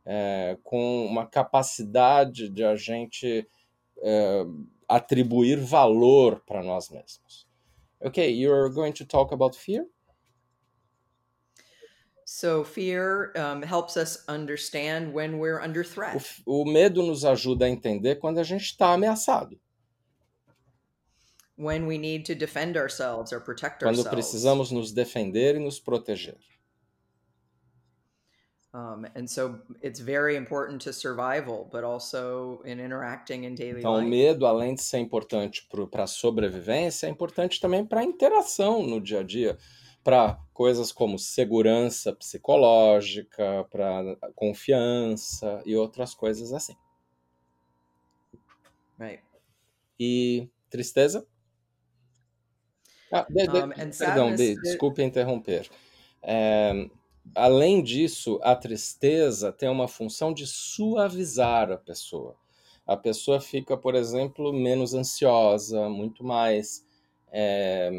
é, 0.05 0.57
com 0.63 1.05
uma 1.05 1.25
capacidade 1.25 2.49
de 2.49 2.63
a 2.63 2.75
gente 2.75 3.47
é, 4.01 4.43
atribuir 4.89 5.59
valor 5.59 6.41
para 6.45 6.61
nós 6.63 6.89
mesmos. 6.89 7.47
Okay, 8.03 8.29
you're 8.31 8.69
going 8.73 8.91
to 8.93 9.05
talk 9.05 9.33
about 9.33 9.55
fear? 9.55 9.85
So 12.27 12.63
fear 12.63 13.31
um, 13.37 13.61
helps 13.61 13.95
us 13.95 14.23
understand 14.27 15.13
when 15.13 15.37
we're 15.39 15.61
under 15.61 15.81
O, 15.81 15.87
threat. 15.87 16.15
f- 16.15 16.41
o 16.45 16.65
medo 16.65 17.03
nos 17.03 17.23
ajuda 17.23 17.65
a 17.65 17.69
entender 17.69 18.15
quando 18.15 18.39
a 18.39 18.43
gente 18.43 18.63
está 18.65 18.93
ameaçado, 18.93 19.59
when 21.57 21.85
we 21.85 21.97
need 21.97 22.25
to 22.25 22.35
defend 22.35 22.77
ourselves 22.77 23.31
or 23.31 23.39
protect 23.39 23.79
quando 23.79 23.97
ourselves. 23.97 24.09
precisamos 24.09 24.71
nos 24.71 24.91
defender 24.91 25.55
e 25.55 25.59
nos 25.59 25.79
proteger. 25.79 26.37
Um, 28.73 29.05
and 29.15 29.25
so 29.25 29.61
it's 29.81 30.01
very 30.01 30.35
important 30.35 30.81
to 30.81 30.91
survival, 30.91 31.69
but 31.71 31.85
also 31.85 32.61
in 32.65 32.81
interacting 32.81 33.45
in 33.45 33.55
daily 33.55 33.79
Então, 33.79 33.93
o 33.93 33.99
life. 33.99 34.09
medo, 34.09 34.45
além 34.45 34.75
de 34.75 34.81
ser 34.81 34.97
importante 34.99 35.65
para 35.89 36.03
a 36.03 36.07
sobrevivência, 36.07 37.07
é 37.07 37.09
importante 37.09 37.61
também 37.61 37.85
para 37.85 38.01
a 38.01 38.03
interação 38.03 38.83
no 38.83 38.99
dia 38.99 39.21
a 39.21 39.23
dia. 39.23 39.57
para 40.05 40.39
coisas 40.53 40.91
como 40.91 41.17
segurança 41.17 42.13
psicológica, 42.13 43.65
para 43.71 44.15
confiança 44.35 45.63
e 45.65 45.75
outras 45.75 46.13
coisas 46.13 46.53
assim. 46.53 46.75
Right. 48.99 49.23
E 49.99 50.47
tristeza? 50.69 51.27
Ah, 53.11 53.25
de, 53.29 53.47
de, 53.47 53.59
Um, 53.59 53.69
perdão, 53.69 54.35
de, 54.35 54.55
sadness. 54.55 54.61
desculpe 54.61 55.03
interromper. 55.03 55.69
É, 56.21 56.89
além 57.33 57.83
disso, 57.83 58.39
a 58.41 58.55
tristeza 58.55 59.51
tem 59.51 59.69
uma 59.69 59.87
função 59.87 60.33
de 60.33 60.45
suavizar 60.47 61.71
a 61.71 61.77
pessoa. 61.77 62.35
A 62.85 62.95
pessoa 62.95 63.39
fica, 63.39 63.75
por 63.75 63.95
exemplo, 63.95 64.53
menos 64.53 64.93
ansiosa, 64.93 65.89
muito 65.89 66.23
mais 66.23 66.85
é, 67.31 67.91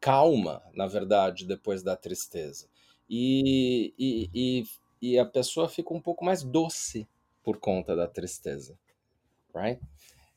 calma, 0.00 0.62
na 0.74 0.86
verdade, 0.86 1.46
depois 1.46 1.82
da 1.82 1.96
tristeza. 1.96 2.68
E, 3.08 3.94
e, 3.98 4.30
e, 4.34 4.64
e 5.02 5.18
a 5.18 5.24
pessoa 5.24 5.68
fica 5.68 5.92
um 5.92 6.00
pouco 6.00 6.24
mais 6.24 6.42
doce 6.42 7.08
por 7.42 7.58
conta 7.58 7.96
da 7.96 8.06
tristeza. 8.06 8.78
Right? 9.54 9.80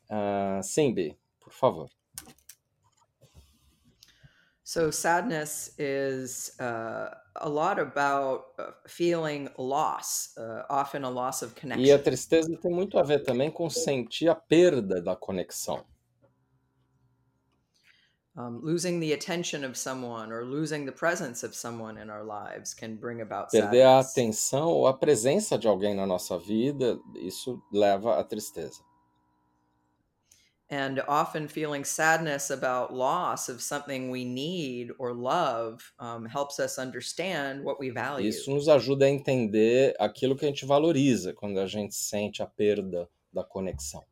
Uh, 0.10 0.64
Simbi, 0.64 1.18
por 1.40 1.54
favor. 1.54 1.90
So 4.66 4.92
sadness 4.92 5.76
is 5.78 6.58
uh, 6.60 7.10
a 7.36 7.50
lot 7.50 7.80
about 7.80 8.46
uh, 8.58 8.72
feeling 8.88 9.50
loss, 9.58 10.30
uh, 10.38 10.64
often 10.70 11.04
a 11.04 11.10
loss 11.10 11.42
of 11.42 11.50
E 11.50 11.54
a 11.54 11.60
connection. 11.60 12.00
tristeza 12.00 12.58
tem 12.58 12.72
muito 12.72 12.98
a 12.98 13.04
ver 13.04 13.24
também 13.24 13.52
com 13.52 13.70
sentir 13.70 14.30
a 14.30 14.36
perda 14.36 15.02
da 15.02 15.16
conexão. 15.18 15.84
Um, 18.36 18.62
losing 18.64 19.00
the 19.00 19.14
attention 19.14 19.64
of 19.64 19.78
someone 19.78 20.32
or 20.32 20.44
losing 20.44 20.86
the 20.86 20.92
presence 20.92 21.44
of 21.44 21.54
someone 21.54 22.00
in 22.02 22.10
our 22.10 22.24
lives 22.24 22.74
can 22.74 22.96
bring 22.96 23.22
about 23.22 23.50
Perder 23.52 23.84
a 23.86 24.02
sadness. 24.02 24.12
atenção 24.12 24.70
ou 24.72 24.88
a 24.88 24.94
presença 24.94 25.56
de 25.58 25.68
alguém 25.68 25.94
na 25.94 26.08
nossa 26.08 26.38
vida, 26.40 26.98
isso 27.16 27.62
leva 27.72 28.18
à 28.20 28.24
tristeza. 28.24 28.82
And 30.74 31.04
often 31.08 31.48
feeling 31.48 31.84
sadness 31.84 32.50
about 32.50 32.92
loss 32.94 33.48
of 33.48 33.62
something 33.62 34.10
we 34.10 34.26
need 34.26 34.92
or 34.98 35.14
love 35.14 35.94
um, 36.00 36.26
helps 36.26 36.60
us 36.60 36.80
understand 36.80 37.64
what 37.64 37.80
we 37.80 37.92
value. 37.92 38.28
Isso 38.28 38.50
nos 38.50 38.68
ajuda 38.68 39.06
a 39.06 39.10
entender 39.10 39.94
aquilo 40.00 40.36
que 40.36 40.46
a 40.46 40.48
gente 40.48 40.66
valoriza 40.66 41.32
quando 41.34 41.60
a 41.60 41.68
gente 41.68 41.94
sente 41.94 42.42
a 42.42 42.48
perda 42.48 43.08
da 43.32 43.44
conexão. 43.44 44.04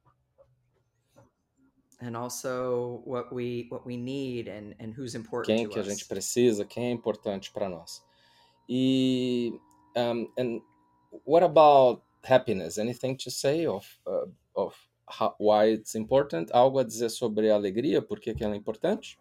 and 2.02 2.18
also 2.18 3.02
what 3.06 3.32
we 3.32 3.68
what 3.70 3.86
we 3.86 3.96
need 3.96 4.48
and 4.48 4.76
and 4.80 4.94
who's 4.94 5.16
important 5.16 5.56
Quem 5.56 5.68
to 5.68 5.74
que 5.74 5.80
a 5.80 5.84
gente 5.84 6.06
precisa, 6.06 6.66
quem 6.66 6.88
é 6.88 6.92
importante 6.92 7.52
para 7.52 7.70
nós. 7.70 8.04
E 8.68 9.54
um, 9.96 10.28
and 10.38 10.62
what 11.26 11.44
about 11.44 12.02
happiness? 12.24 12.78
Anything 12.78 13.16
to 13.18 13.30
say 13.30 13.68
of 13.68 13.86
uh, 14.08 14.28
of 14.56 14.76
why 15.40 15.74
it's 15.74 15.96
important? 15.96 16.52
Algo 16.54 16.80
a 16.80 16.84
dizer 16.84 17.10
sobre 17.10 17.50
a 17.50 17.56
alegria? 17.56 18.02
Por 18.02 18.20
que, 18.20 18.36
ela 18.44 18.54
é 18.54 18.58
importante? 18.58 19.18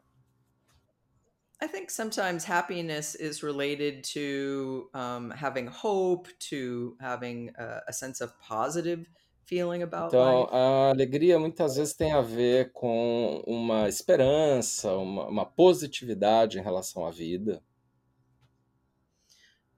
I 1.62 1.66
think 1.68 1.90
sometimes 1.90 2.44
happiness 2.44 3.14
is 3.14 3.42
related 3.42 4.03
to 4.14 4.88
um, 4.94 5.31
having 5.31 5.66
hope, 5.66 6.29
to 6.48 6.96
having 6.98 7.50
a, 7.59 7.83
a 7.88 7.92
sense 7.92 8.22
of 8.22 8.33
positive 8.40 9.07
feeling 9.44 9.83
about 9.83 10.09
Então, 10.09 10.42
life. 10.44 10.55
a 10.55 10.90
alegria 10.90 11.38
muitas 11.38 11.76
vezes 11.76 11.92
tem 11.92 12.12
a 12.12 12.22
ver 12.22 12.72
com 12.72 13.42
uma 13.46 13.88
esperança, 13.88 14.92
uma, 14.96 15.26
uma 15.29 15.44
positividade 15.44 16.59
em 16.59 16.62
relação 16.62 17.05
à 17.05 17.11
vida. 17.11 17.62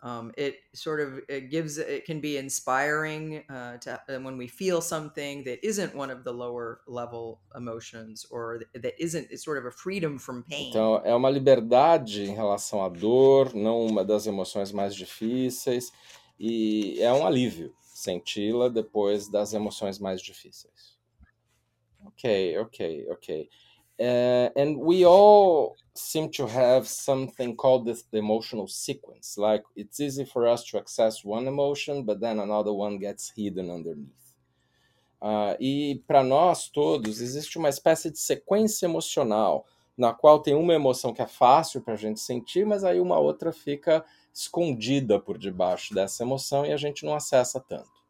Um, 0.03 0.33
it 0.37 0.57
sort 0.75 1.01
of 1.01 1.21
it 1.29 1.49
gives 1.49 1.79
it 1.79 2.05
can 2.05 2.21
be 2.21 2.37
inspiring 2.37 3.45
uh, 3.49 3.79
to 3.79 4.01
and 4.09 4.25
when 4.25 4.37
we 4.37 4.49
feel 4.49 4.81
something 4.81 5.45
that 5.45 5.65
isn't 5.65 5.95
one 5.95 6.11
of 6.11 6.25
the 6.25 6.33
lower 6.33 6.81
level 6.89 7.41
emotions 7.55 8.27
or 8.29 8.63
that 8.75 8.95
isn't 8.99 9.29
it's 9.31 9.45
sort 9.45 9.59
of 9.59 9.67
a 9.67 9.71
freedom 9.71 10.19
from 10.19 10.43
pain. 10.43 10.71
Então, 10.71 11.01
é 11.05 11.15
uma 11.15 11.31
liberdade 11.31 12.25
em 12.25 12.35
relação 12.35 12.85
à 12.85 12.89
dor, 12.89 13.55
não 13.55 13.87
uma 13.87 14.05
das 14.05 14.27
emoções 14.27 14.73
mais 14.73 14.93
difíceis, 14.93 15.93
e 16.39 17.01
é 17.01 17.13
um 17.13 17.25
alívio 17.25 17.73
senti-la 17.81 18.69
depois 18.69 19.29
das 19.29 19.53
emoções 19.53 20.01
mais 20.01 20.21
difíceis. 20.21 20.99
Ok, 22.05 22.59
ok, 22.59 23.07
ok. 23.09 23.49
Uh, 24.01 24.51
and 24.57 24.77
we 24.79 25.05
all 25.05 25.77
seem 25.95 26.29
to 26.31 26.47
have 26.47 26.89
something 26.89 27.55
called 27.55 27.87
this, 27.87 28.03
the 28.11 28.19
emotional 28.19 28.67
sequence. 28.67 29.37
Like 29.37 29.65
it's 29.77 30.01
easy 30.01 30.25
for 30.25 30.47
us 30.47 30.65
to 30.65 30.79
access 30.79 31.25
one 31.25 31.47
emotion, 31.47 32.05
but 32.05 32.21
then 32.21 32.41
another 32.41 32.73
one 32.73 32.99
gets 32.99 33.33
hidden 33.37 33.71
underneath. 33.71 34.23
Uh, 35.21 35.55
e 35.61 36.03
para 36.07 36.25
nós 36.25 36.69
todos 36.69 37.21
existe 37.21 37.57
uma 37.57 37.69
espécie 37.69 38.11
de 38.11 38.19
sequência 38.19 38.87
emocional 38.87 39.65
na 39.97 40.13
qual 40.13 40.41
tem 40.41 40.55
uma 40.55 40.75
emoção 40.75 41.13
que 41.13 41.23
é 41.23 41.27
fácil 41.27 41.81
para 41.81 41.95
a 41.95 41.97
gente 41.97 42.19
sentir, 42.19 42.67
mas 42.67 42.83
aí 42.83 42.99
uma 42.99 43.19
outra 43.19 43.53
fica 43.53 44.05
escondida 44.35 45.21
por 45.21 45.39
debaixo 45.39 45.95
dessa 45.95 46.25
emoção 46.25 46.67
e 46.67 46.73
a 46.73 46.77
gente 46.77 47.05
não 47.05 47.15
acessa 47.15 47.61
tanto. 47.61 48.02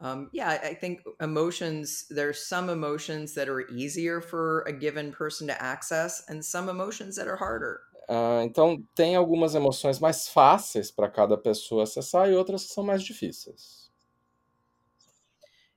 Um, 0.00 0.30
yeah, 0.32 0.60
I 0.62 0.74
think 0.74 1.02
emotions, 1.20 2.06
there's 2.08 2.46
some 2.46 2.70
emotions 2.70 3.34
that 3.34 3.48
are 3.48 3.68
easier 3.68 4.20
for 4.20 4.62
a 4.62 4.72
given 4.72 5.10
person 5.10 5.48
to 5.48 5.60
access 5.60 6.22
and 6.28 6.44
some 6.44 6.68
emotions 6.68 7.16
that 7.16 7.26
are 7.26 7.36
harder. 7.36 7.80
Ah, 8.08 8.42
então, 8.42 8.82
tem 8.94 9.16
algumas 9.16 9.54
emoções 9.54 9.98
mais 9.98 10.28
fáceis 10.28 10.90
para 10.90 11.10
cada 11.10 11.36
pessoa 11.36 11.82
acessar 11.82 12.30
e 12.30 12.34
outras 12.34 12.64
que 12.64 12.72
são 12.72 12.84
mais 12.84 13.02
difíceis. 13.02 13.88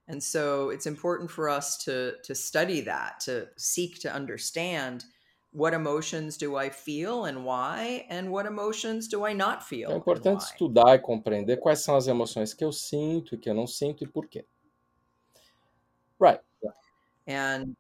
And 0.08 0.22
so 0.22 0.70
it's 0.70 0.86
important 0.86 1.32
for 1.32 1.50
us 1.50 1.78
to 1.86 2.18
to 2.24 2.36
study 2.36 2.82
that, 2.82 3.22
to 3.22 3.48
seek 3.58 4.00
to 4.00 4.14
understand 4.14 5.06
what 5.54 5.74
emotions 5.74 6.38
do 6.38 6.56
I 6.56 6.70
feel 6.70 7.26
and 7.26 7.44
why, 7.44 8.06
and 8.10 8.32
what 8.32 8.46
emotions 8.46 9.08
do 9.08 9.26
I 9.26 9.34
not 9.34 9.64
feel 9.64 9.90
é 9.90 9.94
and 9.94 10.00
importante 10.00 10.44
estudar 10.44 10.96
e 10.96 11.00
compreender 11.00 11.58
quais 11.58 11.80
são 11.80 11.96
as 11.96 12.08
emoções 12.08 12.54
que 12.54 12.64
eu 12.64 12.72
sinto 12.72 13.36
e 13.36 13.38
que 13.38 13.50
eu 13.50 13.54
não 13.54 13.68
sinto 13.68 14.04
e 14.04 14.08
por 14.08 14.28
quê. 14.28 14.46
Right. 16.20 16.42
And 17.28 17.76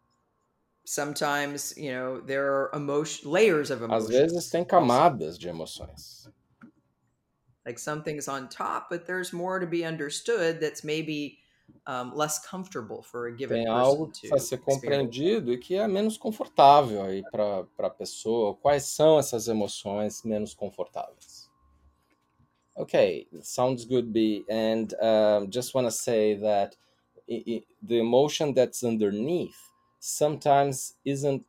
sometimes, 0.85 1.75
you 1.77 1.91
know, 1.91 2.21
there 2.21 2.49
are 2.49 2.69
emotion 2.73 3.29
layers 3.31 3.71
of 3.71 3.83
emotions. 3.83 4.09
Às 4.09 4.09
vezes 4.09 4.49
tem 4.49 4.65
camadas 4.65 5.37
de 5.37 5.47
emoções. 5.47 6.29
Like 7.65 7.79
something's 7.79 8.27
on 8.27 8.47
top, 8.49 8.89
but 8.89 9.05
there's 9.05 9.31
more 9.31 9.59
to 9.59 9.67
be 9.67 9.85
understood 9.85 10.59
that's 10.59 10.83
maybe 10.83 11.37
um, 11.87 12.13
less 12.15 12.39
comfortable 12.45 13.01
for 13.01 13.27
a 13.27 13.35
given 13.35 13.57
Tem 13.57 13.65
person 13.65 13.79
algo 13.79 14.07
que 14.07 14.21
to 14.21 14.29
precisa 14.29 14.49
ser 14.49 14.55
experience. 14.55 14.65
compreendido 14.65 15.51
e 15.53 15.57
que 15.57 15.75
é 15.75 15.87
menos 15.87 16.17
confortável 16.17 17.03
aí 17.03 17.23
para 17.23 17.65
a 17.79 17.89
pessoa. 17.89 18.55
Quais 18.55 18.83
são 18.83 19.17
essas 19.17 19.47
emoções 19.47 20.23
menos 20.23 20.53
confortáveis? 20.53 21.49
Okay, 22.77 23.27
sounds 23.41 23.83
good, 23.85 24.11
B. 24.11 24.45
And 24.49 24.93
um, 25.01 25.49
just 25.51 25.73
want 25.75 25.87
to 25.87 25.91
say 25.91 26.35
that 26.35 26.77
i 27.29 27.43
i 27.47 27.63
the 27.81 27.97
emotion 27.99 28.53
that's 28.53 28.83
underneath 28.83 29.57
sometimes 29.99 30.95
isn't 31.05 31.45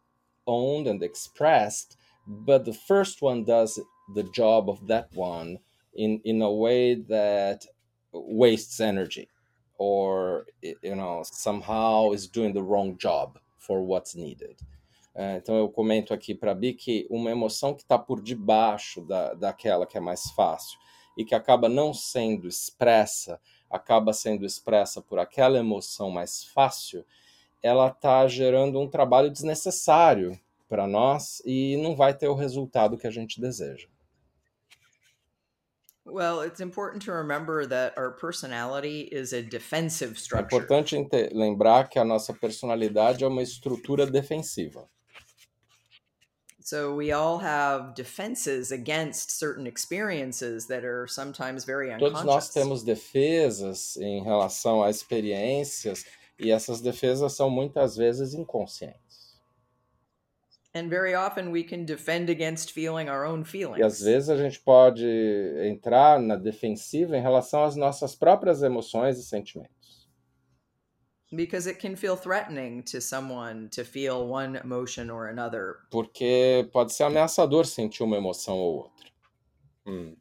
owned 0.46 0.86
and 0.88 1.02
expressed, 1.02 1.96
but 2.26 2.64
the 2.64 2.72
first 2.72 3.22
one 3.22 3.44
does 3.44 3.80
the 4.14 4.24
job 4.24 4.68
of 4.68 4.86
that 4.88 5.08
one 5.14 5.58
in, 5.94 6.20
in 6.24 6.42
a 6.42 6.50
way 6.50 6.94
that 6.94 7.64
wastes 8.12 8.80
energy 8.80 9.28
or 9.82 10.46
you 10.80 10.94
know 10.94 11.22
somehow 11.24 12.12
is 12.14 12.28
doing 12.28 12.52
the 12.52 12.62
wrong 12.62 12.96
job 12.96 13.38
for 13.58 13.80
what's 13.80 14.14
needed. 14.14 14.56
É, 15.14 15.36
então 15.36 15.56
eu 15.56 15.68
comento 15.68 16.14
aqui 16.14 16.34
para 16.34 16.54
Bi 16.54 16.72
que 16.72 17.06
uma 17.10 17.30
emoção 17.30 17.74
que 17.74 17.82
está 17.82 17.98
por 17.98 18.22
debaixo 18.22 19.02
da, 19.02 19.34
daquela 19.34 19.86
que 19.86 19.98
é 19.98 20.00
mais 20.00 20.30
fácil 20.30 20.78
e 21.16 21.24
que 21.24 21.34
acaba 21.34 21.68
não 21.68 21.92
sendo 21.92 22.48
expressa, 22.48 23.38
acaba 23.68 24.14
sendo 24.14 24.46
expressa 24.46 25.02
por 25.02 25.18
aquela 25.18 25.58
emoção 25.58 26.10
mais 26.10 26.44
fácil, 26.44 27.04
ela 27.62 27.88
está 27.88 28.26
gerando 28.26 28.80
um 28.80 28.88
trabalho 28.88 29.30
desnecessário 29.30 30.38
para 30.66 30.86
nós 30.86 31.42
e 31.44 31.76
não 31.76 31.94
vai 31.94 32.14
ter 32.14 32.28
o 32.28 32.34
resultado 32.34 32.96
que 32.96 33.06
a 33.06 33.10
gente 33.10 33.38
deseja. 33.38 33.88
Well, 36.04 36.40
it's 36.40 36.60
important 36.60 37.02
to 37.04 37.12
remember 37.12 37.64
that 37.66 37.96
our 37.96 38.10
personality 38.10 39.02
is 39.12 39.32
a 39.32 39.40
defensive 39.42 40.14
É 40.14 40.18
structure. 40.18 40.44
importante 40.56 40.96
ente- 40.96 41.30
lembrar 41.32 41.88
que 41.88 41.98
a 41.98 42.04
nossa 42.04 42.34
personalidade 42.34 43.22
é 43.22 43.26
uma 43.28 43.42
estrutura 43.42 44.04
defensiva. 44.04 44.88
So 46.64 46.94
we 46.94 47.10
all 47.12 47.38
have 47.38 47.94
defenses 47.94 48.70
against 48.72 49.30
certain 49.32 49.66
experiences 49.66 50.66
that 50.68 50.84
are 50.84 51.06
sometimes 51.08 51.64
very 51.64 51.90
Todos 51.98 52.22
nós 52.24 52.46
unconscious. 52.48 52.54
temos 52.54 52.82
defesas 52.84 53.96
em 53.96 54.22
relação 54.22 54.82
a 54.82 54.88
experiências 54.90 56.04
e 56.38 56.50
essas 56.52 56.80
defesas 56.80 57.32
são 57.34 57.50
muitas 57.50 57.96
vezes 57.96 58.32
inconscientes. 58.34 59.01
And 60.74 60.88
very 60.88 61.14
often 61.14 61.50
we 61.50 61.62
can 61.62 61.84
defend 61.84 62.30
against 62.30 62.72
feeling 62.72 63.08
our 63.10 63.26
own 63.26 63.44
feelings. 63.44 63.78
E 63.78 63.82
às 63.82 64.00
vezes 64.00 64.30
a 64.30 64.36
gente 64.36 64.58
pode 64.58 65.04
entrar 65.66 66.18
na 66.18 66.34
defensiva 66.34 67.16
em 67.16 67.20
relação 67.20 67.62
às 67.62 67.76
nossas 67.76 68.14
próprias 68.14 68.62
emoções 68.62 69.18
e 69.18 69.22
sentimentos. 69.22 70.08
Because 71.30 71.66
it 71.66 71.78
can 71.78 71.96
feel 71.96 72.16
threatening 72.16 72.82
to 72.84 73.00
someone 73.00 73.68
to 73.70 73.84
feel 73.84 74.28
one 74.28 74.58
emotion 74.58 75.10
or 75.10 75.28
another. 75.28 75.76
Porque 75.90 76.68
pode 76.72 76.92
ser 76.92 77.04
ameaçador 77.04 77.66
sentir 77.66 78.02
uma 78.02 78.16
emoção 78.16 78.58
ou 78.58 78.76
outra. 78.76 79.10
Hmm. 79.86 80.14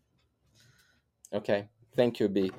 Okay, 1.33 1.69
thank 1.95 2.21
you, 2.21 2.27
B. 2.29 2.51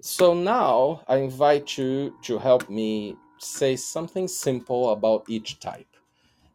So 0.00 0.34
now 0.34 1.02
I 1.06 1.18
invite 1.18 1.78
you 1.78 2.12
to 2.22 2.38
help 2.38 2.70
me 2.70 3.16
say 3.38 3.76
something 3.76 4.26
simple 4.26 4.90
about 4.90 5.28
each 5.28 5.58
type. 5.58 5.89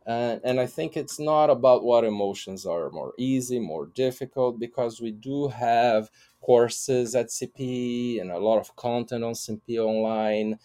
Uh, 0.05 0.37
and 0.43 0.59
I 0.59 0.67
think 0.67 0.95
it's 0.95 1.19
not 1.19 1.49
about 1.49 1.83
what 1.83 2.03
emotions 2.03 2.65
are 2.65 2.91
more 2.91 3.13
easy, 3.17 3.59
more 3.59 3.87
difficult, 3.87 4.59
because 4.59 5.01
we 5.01 5.11
do 5.11 5.47
have 5.47 6.11
courses 6.41 7.15
at 7.15 7.27
CP 7.27 8.21
and 8.21 8.31
a 8.31 8.37
lot 8.37 8.59
of 8.59 8.75
content 8.75 9.23
on 9.23 9.33
CP 9.33 9.79
online 9.79 10.59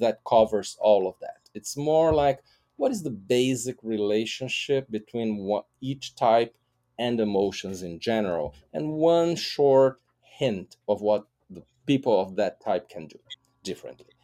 that 0.00 0.20
covers 0.26 0.78
all 0.80 1.06
of 1.06 1.14
that. 1.20 1.40
It's 1.54 1.76
more 1.76 2.14
like 2.14 2.42
what 2.76 2.90
is 2.90 3.02
the 3.02 3.10
basic 3.10 3.76
relationship 3.82 4.90
between 4.90 5.38
what, 5.38 5.66
each 5.80 6.14
type 6.14 6.56
and 6.98 7.20
emotions 7.20 7.82
in 7.82 7.98
general, 8.00 8.54
and 8.72 8.92
one 8.92 9.36
short 9.36 10.00
hint 10.22 10.76
of 10.88 11.02
what 11.02 11.26
the 11.50 11.62
people 11.86 12.18
of 12.18 12.36
that 12.36 12.62
type 12.62 12.88
can 12.88 13.06
do 13.06 13.18
differently. 13.62 14.15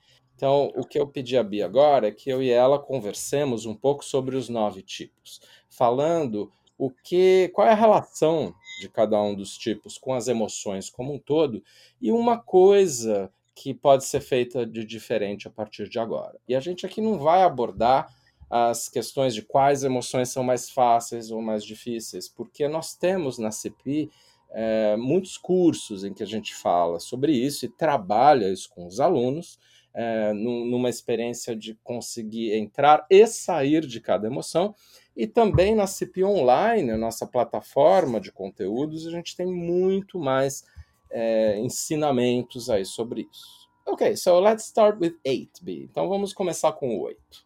Então, 0.43 0.73
o 0.75 0.85
que 0.85 0.99
eu 0.99 1.07
pedi 1.07 1.39
a 1.39 1.43
Bia 1.45 1.65
agora 1.65 2.09
é 2.09 2.11
que 2.11 2.29
eu 2.29 2.43
e 2.43 2.51
ela 2.51 2.77
conversemos 2.77 3.65
um 3.65 3.77
pouco 3.77 4.05
sobre 4.05 4.35
os 4.35 4.49
nove 4.49 4.83
tipos, 4.83 5.41
falando 5.71 6.51
o 6.77 6.91
que, 6.91 7.49
qual 7.55 7.69
é 7.69 7.71
a 7.71 7.77
relação 7.77 8.53
de 8.81 8.89
cada 8.89 9.23
um 9.23 9.37
dos 9.37 9.57
tipos 9.57 9.97
com 9.97 10.13
as 10.13 10.27
emoções 10.27 10.91
como 10.91 11.15
um 11.15 11.19
todo 11.21 11.63
e 12.01 12.11
uma 12.11 12.37
coisa 12.37 13.31
que 13.55 13.73
pode 13.73 14.05
ser 14.05 14.19
feita 14.19 14.67
de 14.67 14.85
diferente 14.85 15.47
a 15.47 15.51
partir 15.51 15.89
de 15.89 16.01
agora. 16.01 16.37
E 16.49 16.57
a 16.57 16.61
gente 16.61 16.85
aqui 16.85 17.01
não 17.01 17.21
vai 17.21 17.45
abordar 17.45 18.13
as 18.51 18.89
questões 18.89 19.37
de 19.37 19.43
quais 19.43 19.85
emoções 19.85 20.31
são 20.31 20.43
mais 20.43 20.69
fáceis 20.69 21.31
ou 21.31 21.41
mais 21.41 21.65
difíceis, 21.65 22.29
porque 22.29 22.67
nós 22.67 22.97
temos 22.97 23.39
na 23.39 23.53
CPI 23.53 24.11
é, 24.51 24.97
muitos 24.97 25.39
cursos 25.39 26.03
em 26.03 26.13
que 26.13 26.25
a 26.25 26.27
gente 26.27 26.53
fala 26.53 26.99
sobre 26.99 27.31
isso 27.31 27.65
e 27.65 27.69
trabalha 27.69 28.53
isso 28.53 28.69
com 28.71 28.89
os 28.89 28.99
alunos 28.99 29.57
é, 29.95 30.33
numa 30.33 30.89
experiência 30.89 31.55
de 31.55 31.75
conseguir 31.83 32.55
entrar 32.55 33.07
e 33.11 33.27
sair 33.27 33.87
de 33.87 34.01
cada 34.01 34.27
emoção. 34.27 34.75
E 35.17 35.27
também 35.27 35.75
na 35.75 35.87
CP 35.87 36.25
Online, 36.25 36.97
nossa 36.97 37.27
plataforma 37.27 38.21
de 38.21 38.33
conteúdos, 38.33 39.07
a 39.07 39.11
gente 39.11 39.37
tem 39.37 39.47
muito 39.47 40.19
mais 40.19 40.65
é, 41.11 41.59
ensinamentos 41.59 42.71
aí 42.71 42.85
sobre 42.85 43.29
isso. 43.31 43.69
Ok, 43.85 44.17
so 44.17 44.41
let's 44.41 44.65
start 44.65 44.99
with 45.01 45.17
8B. 45.27 45.85
Então 45.91 46.09
vamos 46.09 46.33
começar 46.33 46.73
com 46.73 46.97
o 46.97 47.01
8. 47.03 47.45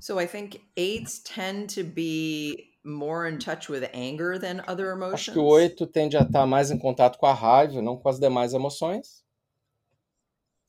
So 0.00 0.20
I 0.20 0.26
think 0.26 0.62
eights 0.76 1.20
tend 1.20 1.74
to 1.74 1.84
be 1.84 2.70
more 2.84 3.28
in 3.28 3.38
touch 3.38 3.70
with 3.70 3.84
anger 3.92 4.38
than 4.38 4.62
other 4.66 4.92
emotions. 4.92 5.28
Acho 5.28 5.32
que 5.32 5.38
o 5.38 5.44
8 5.44 5.86
tende 5.88 6.16
a 6.16 6.22
estar 6.22 6.46
mais 6.46 6.70
em 6.70 6.78
contato 6.78 7.18
com 7.18 7.26
a 7.26 7.34
raiva, 7.34 7.82
não 7.82 7.96
com 7.96 8.08
as 8.08 8.18
demais 8.18 8.54
emoções. 8.54 9.24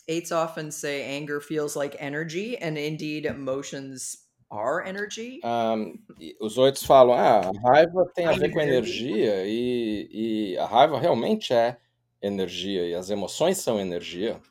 Eights 0.10 0.32
often 0.32 0.72
say 0.72 1.04
anger 1.04 1.40
feels 1.40 1.76
like 1.76 1.96
energy, 2.00 2.58
and 2.58 2.80
indeed 2.80 3.28
emotions 3.28 4.18
are 4.50 4.84
energy. 4.84 5.40
Um, 5.44 6.00
os 6.42 6.58
oitos 6.58 6.84
falam, 6.84 7.14
ah, 7.14 7.52
a 7.52 7.70
raiva 7.70 8.12
tem 8.16 8.26
a 8.26 8.32
ver 8.32 8.52
com 8.52 8.60
energia, 8.60 9.46
e, 9.46 10.10
e 10.12 10.58
a 10.58 10.66
raiva 10.66 11.00
realmente 11.00 11.54
é 11.54 11.78
energia, 12.20 12.88
e 12.88 12.96
as 12.96 13.12
emoções 13.12 13.60
são 13.60 13.80
energia. 13.80 14.42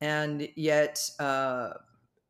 And 0.00 0.48
yet, 0.56 0.98
uh, 1.20 1.74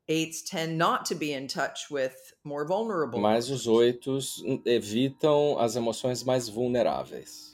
eights 0.08 0.42
tend 0.42 0.76
not 0.76 1.04
to 1.06 1.14
be 1.14 1.32
in 1.32 1.46
touch 1.46 1.88
with 1.88 2.16
more 2.42 2.66
vulnerable. 2.66 3.20
Mas 3.20 3.48
os 3.48 3.68
oitos 3.68 4.42
evitam 4.66 5.56
as 5.60 5.76
emoções 5.76 6.24
mais 6.24 6.48
vulneráveis. 6.48 7.53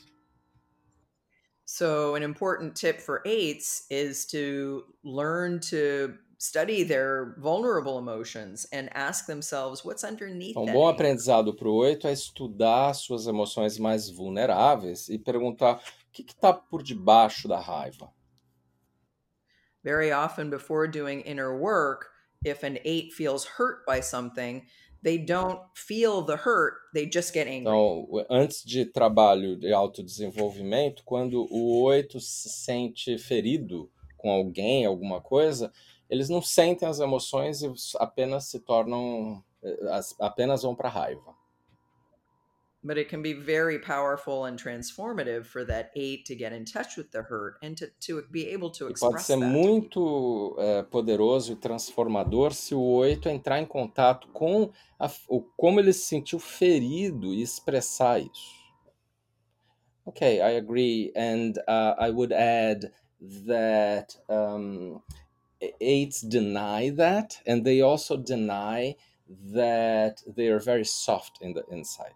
So, 1.80 2.14
an 2.14 2.22
important 2.22 2.76
tip 2.76 3.00
for 3.00 3.22
eights 3.24 3.86
is 3.88 4.26
to 4.26 4.84
learn 5.02 5.60
to 5.70 6.12
study 6.36 6.82
their 6.82 7.34
vulnerable 7.38 7.98
emotions 7.98 8.66
and 8.70 8.94
ask 8.94 9.24
themselves 9.24 9.82
what's 9.82 10.04
underneath 10.04 10.58
Um 10.58 10.66
bom 10.66 10.86
aprendizado 10.86 11.54
para 11.54 11.66
o 11.66 11.76
oito 11.76 12.06
é 12.06 12.12
estudar 12.12 12.92
suas 12.92 13.26
emoções 13.26 13.78
mais 13.78 14.10
vulneráveis 14.10 15.08
e 15.08 15.18
perguntar 15.18 15.76
o 15.76 15.80
que 16.12 16.20
está 16.20 16.52
por 16.52 16.82
debaixo 16.82 17.48
da 17.48 17.58
raiva. 17.58 18.12
Very 19.82 20.12
often, 20.12 20.50
before 20.50 20.86
doing 20.86 21.22
inner 21.22 21.58
work, 21.58 22.10
if 22.44 22.62
an 22.62 22.76
eight 22.84 23.14
feels 23.14 23.46
hurt 23.58 23.86
by 23.86 24.02
something, 24.02 24.66
they 25.02 25.18
don't 25.18 25.60
feel 25.74 26.22
the 26.24 26.36
hurt, 26.36 26.74
they 26.94 27.08
just 27.10 27.32
get 27.32 27.46
angry. 27.46 27.60
Então, 27.60 28.06
antes 28.28 28.62
de 28.64 28.84
trabalho 28.84 29.56
de 29.56 29.72
autodesenvolvimento, 29.72 31.02
quando 31.04 31.46
o 31.50 31.82
oito 31.82 32.20
se 32.20 32.48
sente 32.48 33.18
ferido 33.18 33.90
com 34.16 34.30
alguém, 34.30 34.84
alguma 34.84 35.20
coisa, 35.20 35.72
eles 36.08 36.28
não 36.28 36.42
sentem 36.42 36.88
as 36.88 37.00
emoções 37.00 37.62
e 37.62 37.72
apenas 37.98 38.44
se 38.44 38.60
tornam, 38.60 39.42
eh, 39.62 40.00
apenas 40.18 40.62
vão 40.62 40.74
para 40.74 40.88
raiva. 40.88 41.39
But 42.82 42.96
it 42.96 43.10
can 43.10 43.20
be 43.20 43.34
very 43.34 43.78
powerful 43.78 44.46
and 44.46 44.58
transformative 44.58 45.44
for 45.44 45.64
that 45.66 45.90
eight 45.94 46.24
to 46.26 46.34
get 46.34 46.54
in 46.54 46.64
touch 46.64 46.96
with 46.96 47.10
the 47.10 47.20
hurt 47.22 47.58
and 47.62 47.76
to, 47.76 47.88
to 48.06 48.22
be 48.30 48.48
able 48.48 48.70
to 48.70 48.86
express 48.86 49.12
pode 49.12 49.20
ser 49.20 49.36
that. 49.38 49.46
muito 49.52 50.56
eh, 50.58 50.82
poderoso 50.84 51.52
e 51.52 51.56
transformador 51.56 52.54
se 52.54 52.74
o 52.74 52.80
oito 52.80 53.28
entrar 53.28 53.60
em 53.60 53.66
contato 53.66 54.28
com 54.28 54.72
a- 54.98 55.10
o, 55.28 55.42
como 55.58 55.78
ele 55.78 55.92
se 55.92 56.06
sentiu 56.06 56.38
ferido 56.38 57.34
e 57.34 57.42
expressar 57.42 58.18
isso. 58.18 58.58
Okay, 60.06 60.40
I 60.40 60.56
agree, 60.56 61.12
and 61.14 61.58
uh, 61.68 61.94
I 61.98 62.08
would 62.10 62.32
add 62.32 62.90
that 63.46 64.16
um, 64.28 65.02
eights 65.80 66.22
deny 66.22 66.88
that, 66.96 67.38
and 67.46 67.62
they 67.64 67.82
also 67.82 68.16
deny 68.16 68.96
that 69.52 70.22
they 70.26 70.48
are 70.48 70.58
very 70.58 70.86
soft 70.86 71.42
in 71.42 71.52
the 71.52 71.62
inside. 71.70 72.14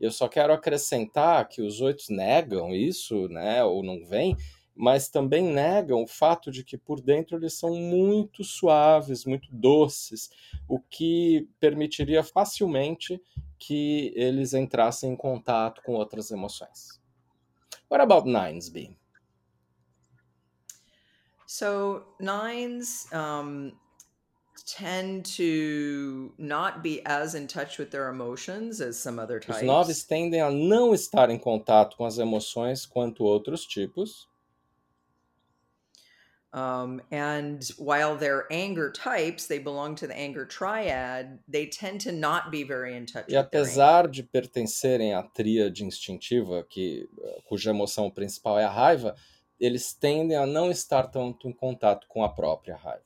Eu 0.00 0.10
só 0.10 0.28
quero 0.28 0.52
acrescentar 0.52 1.48
que 1.48 1.62
os 1.62 1.80
oitos 1.80 2.08
negam 2.08 2.74
isso, 2.74 3.28
né, 3.28 3.64
ou 3.64 3.82
não 3.82 4.04
vêm, 4.04 4.36
mas 4.74 5.08
também 5.08 5.42
negam 5.42 6.02
o 6.02 6.06
fato 6.06 6.50
de 6.50 6.62
que 6.62 6.76
por 6.76 7.00
dentro 7.00 7.36
eles 7.36 7.54
são 7.54 7.74
muito 7.74 8.44
suaves, 8.44 9.24
muito 9.24 9.48
doces, 9.50 10.30
o 10.68 10.78
que 10.78 11.48
permitiria 11.58 12.22
facilmente 12.22 13.20
que 13.58 14.12
eles 14.14 14.52
entrassem 14.52 15.12
em 15.12 15.16
contato 15.16 15.80
com 15.82 15.94
outras 15.94 16.30
emoções. 16.30 17.00
What 17.90 18.02
about 18.02 18.28
nines, 18.28 18.68
B? 18.68 18.94
So 21.46 22.04
nines 22.20 23.08
um, 23.12 23.72
tend 24.66 25.24
to 25.36 26.34
not 26.38 26.82
be 26.82 27.00
as 27.06 27.34
in 27.34 27.46
touch 27.46 27.78
with 27.78 27.90
their 27.90 28.08
emotions 28.08 28.80
as 28.80 28.98
some 28.98 29.18
other 29.18 29.38
Os 29.48 29.62
noves 29.62 29.98
types. 29.98 30.04
tendem 30.04 30.42
a 30.42 30.50
não 30.50 30.92
estar 30.92 31.30
em 31.30 31.38
contato 31.38 31.96
com 31.96 32.04
as 32.04 32.18
emoções 32.18 32.84
quanto 32.84 33.24
outros 33.24 33.64
tipos, 33.64 34.28
Um, 36.52 37.02
and 37.12 37.58
while 37.76 38.16
they're 38.16 38.46
anger 38.50 38.90
types, 38.90 39.46
they 39.46 39.58
belong 39.58 39.94
to 39.96 40.06
the 40.06 40.14
anger 40.16 40.46
triad. 40.46 41.38
They 41.46 41.66
tend 41.66 42.00
to 42.02 42.12
not 42.12 42.50
be 42.50 42.64
very 42.64 42.96
in 42.96 43.04
touch 43.04 43.26
e 43.28 43.36
apesar 43.36 44.08
de 44.08 44.22
pertencerem 44.22 45.12
à 45.12 45.22
tríade 45.22 45.84
instintiva, 45.84 46.64
que, 46.64 47.06
eh, 47.22 47.42
cuja 47.44 47.70
emoção 47.70 48.10
principal 48.10 48.58
é 48.58 48.64
a 48.64 48.70
raiva, 48.70 49.14
eles 49.60 49.92
tendem 49.92 50.34
a 50.34 50.46
não 50.46 50.70
estar 50.70 51.08
tanto 51.08 51.46
em 51.46 51.52
contato 51.52 52.06
com 52.08 52.24
a 52.24 52.28
própria 52.30 52.76
raiva. 52.76 53.04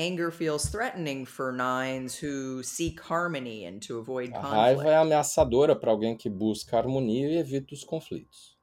Anger 0.00 0.30
feels 0.30 0.64
threatening 0.70 1.26
for 1.26 1.52
nines 1.52 2.16
who 2.16 2.62
seek 2.62 2.98
harmony 3.00 3.66
and 3.66 3.82
to 3.82 3.98
avoid 3.98 4.30
A 4.32 4.40
raiva 4.40 4.76
conflict. 4.76 4.90
é 4.90 4.96
ameaçadora 4.96 5.76
para 5.76 5.90
alguém 5.90 6.16
que 6.16 6.30
busca 6.30 6.78
harmonia 6.78 7.28
e 7.28 7.36
evita 7.36 7.74
os 7.74 7.84
conflitos. 7.84 8.56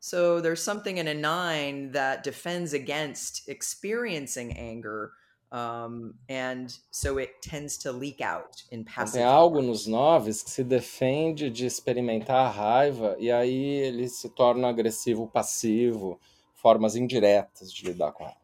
So 0.00 0.40
there's 0.40 0.60
something 0.60 0.96
in 0.98 1.06
a 1.06 1.14
nine 1.14 1.92
that 1.92 2.24
defends 2.24 2.72
against 2.72 3.48
experiencing 3.48 4.56
anger, 4.56 5.12
um, 5.52 6.14
and 6.28 6.66
so 6.90 7.18
it 7.18 7.40
tends 7.40 7.76
to 7.78 7.92
leak 7.92 8.20
out 8.20 8.64
in 8.72 8.80
Então, 8.80 8.92
passive 8.94 9.18
tem 9.18 9.24
algo 9.24 9.62
nos 9.62 9.86
noves 9.86 10.42
que 10.42 10.50
se 10.50 10.64
defende 10.64 11.48
de 11.50 11.64
experimentar 11.66 12.46
a 12.46 12.50
raiva 12.50 13.14
e 13.20 13.30
aí 13.30 13.54
ele 13.54 14.08
se 14.08 14.28
torna 14.30 14.68
agressivo 14.68 15.28
passivo, 15.28 16.18
formas 16.54 16.96
indiretas 16.96 17.72
de 17.72 17.84
lidar 17.84 18.12
com 18.12 18.24
ela. 18.24 18.40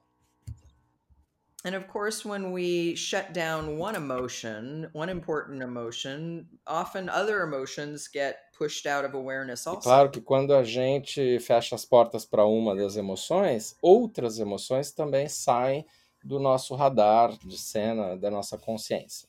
And 1.67 1.75
of 1.75 1.89
course, 1.89 2.25
when 2.25 2.53
we 2.53 2.95
shut 2.95 3.33
down 3.35 3.77
one 3.77 3.97
emotion, 3.97 4.89
one 4.93 5.09
important 5.09 5.65
emotion, 5.65 6.47
often 6.65 7.09
other 7.09 7.43
emotions 7.43 8.07
get 8.07 8.55
pushed 8.57 8.87
out 8.87 9.05
of 9.05 9.15
awareness 9.15 9.67
E 9.67 9.71
also. 9.71 9.81
claro 9.81 10.09
que 10.09 10.21
quando 10.21 10.55
a 10.55 10.63
gente 10.63 11.41
fecha 11.41 11.75
as 11.75 11.85
portas 11.85 12.25
para 12.25 12.47
uma 12.47 12.77
das 12.77 12.95
emoções, 12.95 13.75
outras 13.83 14.39
emoções 14.39 14.93
também 14.93 15.29
saem 15.29 15.85
do 16.25 16.39
nosso 16.39 16.73
radar 16.77 17.37
de 17.37 17.59
cena, 17.59 18.17
da 18.17 18.31
nossa 18.31 18.57
consciência. 18.57 19.29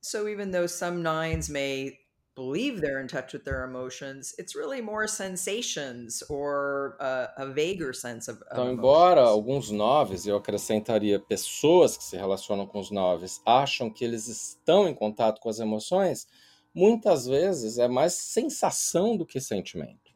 So 0.00 0.28
even 0.28 0.52
though 0.52 0.68
some 0.68 1.02
nines 1.02 1.48
may 1.48 1.98
believe 2.36 2.80
they're 2.80 3.00
in 3.00 3.08
touch 3.08 3.32
with 3.32 3.44
their 3.44 3.64
emotions, 3.64 4.34
it's 4.38 4.54
really 4.54 4.82
more 4.82 5.08
sensations 5.08 6.22
or 6.28 6.96
a, 7.00 7.28
a 7.38 7.46
vaguer 7.46 7.92
sense 7.94 8.28
of, 8.28 8.36
of 8.50 8.58
Então, 8.58 8.70
embora 8.70 9.20
emotions. 9.20 9.36
alguns 9.36 9.70
noves, 9.70 10.26
eu 10.26 10.36
acrescentaria 10.36 11.18
pessoas 11.18 11.96
que 11.96 12.04
se 12.04 12.16
relacionam 12.16 12.66
com 12.66 12.78
os 12.78 12.90
noves, 12.90 13.40
acham 13.44 13.90
que 13.90 14.04
eles 14.04 14.28
estão 14.28 14.86
em 14.86 14.94
contato 14.94 15.40
com 15.40 15.48
as 15.48 15.58
emoções, 15.58 16.28
muitas 16.74 17.26
vezes 17.26 17.78
é 17.78 17.88
mais 17.88 18.12
sensação 18.12 19.16
do 19.16 19.24
que 19.24 19.40
sentimento. 19.40 20.14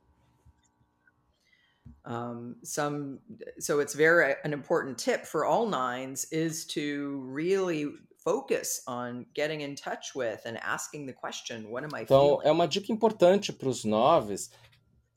Um, 2.05 2.57
some 2.63 3.19
so 3.59 3.81
it's 3.81 3.95
very 3.95 4.35
an 4.45 4.53
important 4.53 4.99
tip 4.99 5.27
for 5.27 5.45
all 5.45 5.67
nines 5.67 6.27
is 6.33 6.65
to 6.67 7.23
really 7.27 7.87
focus 8.25 8.83
on 8.87 9.27
getting 9.35 9.61
in 9.63 9.75
touch 9.75 10.15
with 10.15 10.41
and 10.45 10.59
asking 10.63 11.07
the 11.07 11.13
question, 11.13 11.71
what 11.71 11.85
am 11.85 11.91
I 11.95 12.03
Então, 12.03 12.39
feeling? 12.39 12.49
é 12.49 12.53
uma 12.53 12.67
dica 12.69 12.93
importante 12.93 13.53
para 13.53 13.69
os 13.69 13.85
noves 13.85 14.51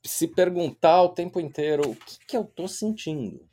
se 0.04 0.28
perguntar 0.28 1.02
o 1.02 1.10
tempo 1.10 1.40
inteiro 1.40 1.90
o 1.90 1.96
que, 1.96 2.18
que 2.26 2.36
eu 2.36 2.42
estou 2.42 2.68
sentindo. 2.68 3.48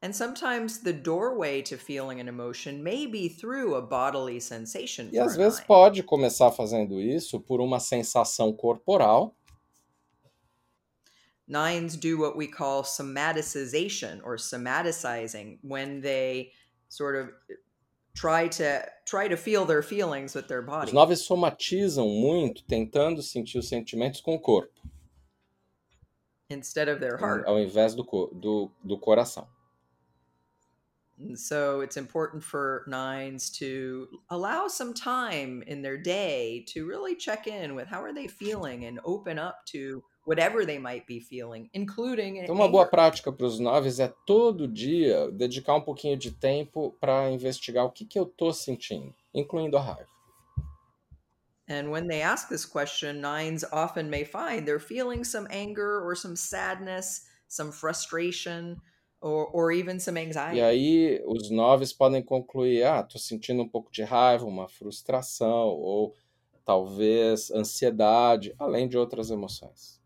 And 0.00 0.12
sometimes 0.12 0.78
the 0.78 0.92
doorway 0.92 1.60
to 1.62 1.76
feeling 1.76 2.20
an 2.20 2.28
emotion 2.28 2.80
may 2.84 3.04
be 3.08 3.28
through 3.28 3.74
a 3.74 3.80
bodily 3.80 4.40
sensation 4.40 5.08
E 5.12 5.18
às 5.18 5.34
vezes 5.34 5.58
pode 5.58 6.04
começar 6.04 6.52
fazendo 6.52 7.00
isso 7.00 7.40
por 7.40 7.60
uma 7.60 7.80
sensação 7.80 8.52
corporal, 8.52 9.34
Nines 11.48 11.96
do 11.96 12.18
what 12.20 12.36
we 12.36 12.46
call 12.46 12.84
somaticization 12.84 14.20
or 14.22 14.36
somaticizing 14.36 15.58
when 15.64 16.00
they 16.02 16.52
sort 16.90 17.16
of 17.16 17.30
try 18.18 18.48
to 18.48 18.84
try 19.06 19.28
to 19.28 19.36
feel 19.36 19.64
their 19.64 19.82
feelings 19.82 20.34
with 20.34 20.48
their 20.48 20.62
body. 20.62 20.88
Os 20.88 20.92
noves 20.92 21.22
somatizam 21.22 22.08
muito, 22.08 22.64
tentando 22.64 23.22
sentir 23.22 23.58
os 23.58 23.68
sentimentos 23.68 24.20
com 24.20 24.34
o 24.34 24.40
corpo, 24.40 24.72
instead 26.50 26.88
of 26.88 27.00
their 27.00 27.16
heart. 27.16 27.46
ao 27.46 27.58
invés 27.58 27.94
do, 27.94 28.02
do, 28.02 28.70
do 28.82 28.98
coração. 28.98 29.46
And 31.20 31.36
so 31.36 31.80
it's 31.80 31.96
important 31.96 32.44
for 32.44 32.84
nines 32.86 33.50
to 33.58 34.06
allow 34.30 34.68
some 34.68 34.94
time 34.94 35.64
in 35.66 35.82
their 35.82 35.98
day 36.00 36.64
to 36.68 36.86
really 36.86 37.16
check 37.16 37.48
in 37.48 37.74
with 37.74 37.88
how 37.88 38.00
are 38.00 38.14
they 38.14 38.28
feeling 38.28 38.84
and 38.84 39.00
open 39.04 39.36
up 39.36 39.66
to 39.72 40.04
whatever 40.28 40.66
they 40.66 40.78
might 40.78 41.06
be 41.06 41.20
feeling, 41.20 41.70
including 41.72 42.36
Então, 42.38 42.54
uma 42.54 42.68
boa 42.68 42.84
prática 42.86 43.32
para 43.32 43.46
os 43.46 43.58
noves 43.58 43.98
é 43.98 44.12
todo 44.26 44.68
dia 44.68 45.30
dedicar 45.32 45.74
um 45.74 45.80
pouquinho 45.80 46.16
de 46.16 46.30
tempo 46.30 46.94
para 47.00 47.30
investigar 47.30 47.86
o 47.86 47.90
que, 47.90 48.04
que 48.04 48.18
eu 48.18 48.24
estou 48.24 48.52
sentindo, 48.52 49.14
incluindo 49.34 49.76
a 49.78 49.80
raiva. 49.80 50.18
And 51.70 51.90
when 51.90 52.08
they 52.08 52.22
ask 52.22 52.48
this 52.48 52.64
question, 52.64 53.20
nines 53.20 53.62
often 53.72 54.08
may 54.08 54.24
find 54.24 54.66
they're 54.66 54.80
feeling 54.80 55.22
some 55.24 55.46
anger 55.50 56.00
or 56.02 56.14
some 56.14 56.34
sadness, 56.34 57.26
some 57.48 57.72
frustration, 57.72 58.76
or, 59.20 59.46
or 59.48 59.70
even 59.72 59.98
some 60.00 60.16
E 60.16 60.20
anxiety. 60.26 60.60
aí, 60.60 61.22
os 61.26 61.50
noves 61.50 61.92
podem 61.92 62.22
concluir: 62.22 62.84
ah, 62.84 63.00
estou 63.00 63.20
sentindo 63.20 63.62
um 63.62 63.68
pouco 63.68 63.90
de 63.92 64.02
raiva, 64.02 64.46
uma 64.46 64.68
frustração, 64.68 65.68
ou 65.68 66.14
talvez 66.64 67.50
ansiedade, 67.50 68.54
além 68.58 68.88
de 68.88 68.96
outras 68.96 69.30
emoções. 69.30 69.97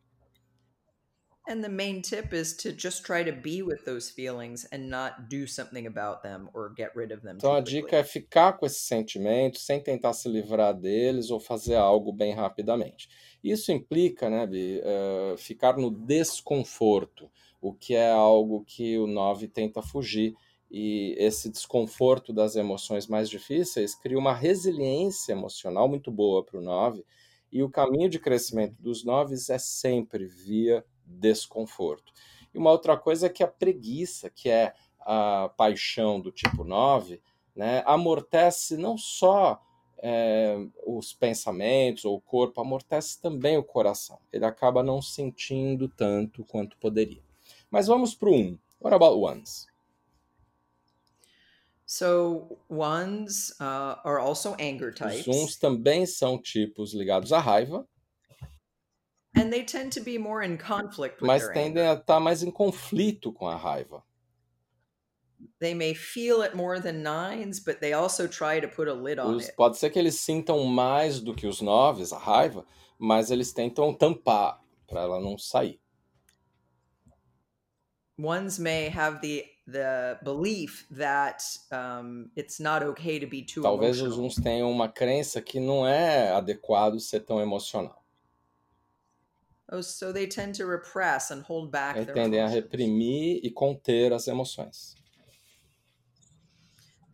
And 1.49 1.61
the 1.61 1.69
main 1.69 2.03
tip 2.03 2.33
is 2.33 2.57
to 2.59 2.73
just 2.73 3.05
try 3.05 3.25
to 3.25 3.33
be 3.33 3.63
with 3.63 3.85
those 3.85 4.09
feelings 4.09 4.65
and 4.71 4.89
not 4.89 5.29
do 5.29 5.47
something 5.49 5.89
about 5.89 6.23
them 6.23 6.49
or 6.55 6.73
get 6.77 6.95
rid 6.95 7.13
of 7.13 7.23
them 7.23 7.35
Então, 7.37 7.53
a 7.53 7.61
dica 7.61 7.97
é 7.97 8.05
ficar 8.05 8.53
com 8.53 8.65
esses 8.65 8.83
sentimentos 8.83 9.63
sem 9.63 9.81
tentar 9.81 10.13
se 10.13 10.29
livrar 10.29 10.73
deles 10.73 11.31
ou 11.31 11.41
fazer 11.41 11.75
algo 11.75 12.13
bem 12.13 12.33
rapidamente. 12.33 13.09
Isso 13.43 13.73
implica, 13.73 14.31
né, 14.31 14.47
Bi, 14.47 14.81
eh, 14.85 15.35
ficar 15.37 15.77
no 15.77 15.91
desconforto, 15.91 17.29
o 17.61 17.73
que 17.75 17.95
é 17.95 18.11
algo 18.11 18.65
que 18.65 18.97
o 18.99 19.09
9 19.09 19.49
tenta 19.49 19.83
fugir. 19.83 20.35
E 20.71 21.15
esse 21.19 21.51
desconforto 21.51 22.33
das 22.33 22.55
emoções 22.55 23.09
mais 23.09 23.29
difíceis 23.29 23.95
cria 23.97 24.19
uma 24.19 24.33
resiliência 24.33 25.33
emocional 25.33 25.89
muito 25.89 26.11
boa 26.11 26.45
para 26.45 26.59
o 26.59 26.63
9. 26.63 27.05
E 27.51 27.63
o 27.63 27.69
caminho 27.69 28.09
de 28.09 28.19
crescimento 28.19 28.75
dos 28.81 29.05
9 29.05 29.35
é 29.35 29.59
sempre 29.59 30.25
via 30.25 30.85
desconforto. 31.13 32.13
E 32.53 32.59
uma 32.59 32.71
outra 32.71 32.97
coisa 32.97 33.27
é 33.27 33.31
que 33.31 33.43
a 33.43 33.49
preguiça, 33.49 34.29
que 34.29 34.49
é 34.49 34.75
a 35.01 35.51
paixão 35.57 36.21
do 36.21 36.31
tipo 36.31 36.65
9, 36.65 37.21
né, 37.55 37.83
amortece 37.87 38.77
não 38.77 38.97
só 38.97 39.61
é, 39.99 40.57
os 40.85 41.13
pensamentos 41.13 42.05
ou 42.05 42.17
o 42.17 42.21
corpo, 42.21 42.61
amortece 42.61 43.21
também 43.21 43.57
o 43.57 43.63
coração. 43.63 44.19
Ele 44.33 44.45
acaba 44.45 44.83
não 44.83 45.01
sentindo 45.01 45.89
tanto 45.89 46.45
quanto 46.45 46.77
poderia. 46.79 47.23
Mas 47.71 47.87
vamos 47.87 48.15
para 48.15 48.29
o 48.29 48.35
1. 48.35 48.59
What 48.81 48.95
about 48.95 49.19
ones? 49.19 49.67
So 51.87 52.59
ones 52.71 53.51
uh, 53.61 54.01
are 54.03 54.19
also 54.19 54.57
anger 54.59 54.89
Os 54.89 54.95
types, 54.95 55.29
uns 55.29 55.57
também 55.57 56.07
são 56.07 56.41
tipos 56.41 56.95
ligados 56.95 57.33
à 57.33 57.39
raiva, 57.39 57.87
and 59.37 59.51
they 59.51 59.65
tend 59.65 59.93
to 59.93 60.01
be 60.01 60.19
more 60.19 60.43
in 60.45 60.57
conflict 60.59 61.21
with 61.21 61.27
mas 61.27 61.49
tendem 61.49 61.83
anger. 61.83 61.91
a 61.91 62.01
estar 62.01 62.21
mais 62.21 62.43
em 62.43 62.51
conflito 62.51 63.33
com 63.33 63.49
a 63.49 63.57
raiva. 63.57 64.03
They 65.59 65.75
may 65.75 65.95
feel 65.95 66.43
it 66.43 66.55
more 66.57 66.81
than 66.81 67.03
nines, 67.03 67.59
but 67.59 67.81
they 67.81 67.93
also 67.93 68.29
try 68.29 68.61
to 68.61 68.69
put 68.69 68.89
a 68.89 68.95
lid 68.95 69.19
on 69.19 69.35
Os- 69.37 69.49
it. 69.49 69.57
pode 69.57 69.77
ser 69.77 69.91
que 69.91 69.99
eles 69.99 70.21
sintam 70.21 70.65
mais 70.65 71.19
do 71.21 71.35
que 71.35 71.47
os 71.47 71.61
noves, 71.61 72.13
a 72.13 72.19
raiva, 72.19 72.65
mas 72.99 73.31
eles 73.31 73.53
tentam 73.53 73.93
tampar 73.95 74.61
para 74.87 75.01
ela 75.01 75.21
não 75.21 75.37
sair. 75.39 75.81
Ones 78.19 78.59
may 78.59 78.89
have 78.89 79.21
the 79.21 79.47
the 79.67 80.19
belief 80.25 80.87
that 80.91 81.43
um, 81.73 82.29
it's 82.37 82.59
not 82.61 82.83
okay 82.85 83.19
to 83.19 83.27
be 83.27 83.43
too 83.43 83.63
Talvez 83.63 83.97
os 84.01 84.03
emotional. 84.15 84.27
uns 84.27 84.35
tenham 84.37 84.71
uma 84.71 84.89
crença 84.89 85.41
que 85.41 85.59
não 85.61 85.87
é 85.87 86.31
adequado 86.33 86.99
ser 87.01 87.21
tão 87.21 87.41
emocional. 87.41 88.02
Oh, 89.75 89.81
so 89.81 90.13
they 90.13 90.27
tend 90.27 90.55
to 90.57 90.67
repress 90.67 91.31
and 91.31 91.43
hold 91.43 91.73
back 91.73 91.97
their 91.97 92.15
tendem 92.15 92.45
a 92.45 92.47
reprimir 92.47 93.41
e 93.43 93.51
conter 93.51 94.13
as 94.13 94.29
emoções. 94.29 94.95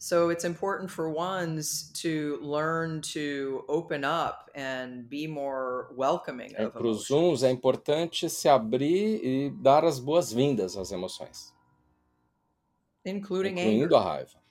So 0.01 0.31
it's 0.31 0.45
important 0.45 0.91
for 0.91 1.09
ones 1.09 1.93
to 2.03 2.39
learn 2.43 3.01
to 3.13 3.65
open 3.69 4.05
up 4.05 4.51
and 4.57 5.09
be 5.09 5.29
more 5.29 5.89
welcoming 5.97 6.57
of 6.57 6.73
Para 6.73 6.87
os 6.87 7.09
uns 7.11 7.45
é 7.45 7.51
importante 7.51 8.29
se 8.29 8.49
abrir 8.49 9.25
e 9.25 9.51
dar 9.51 9.85
as 9.85 10.01
boas-vindas 10.01 10.77
às 10.77 10.91
emoções, 10.91 11.55
including 13.05 13.53
incluindo 13.53 13.95
anger, 13.95 13.97
a 13.97 14.01
raiva. 14.01 14.48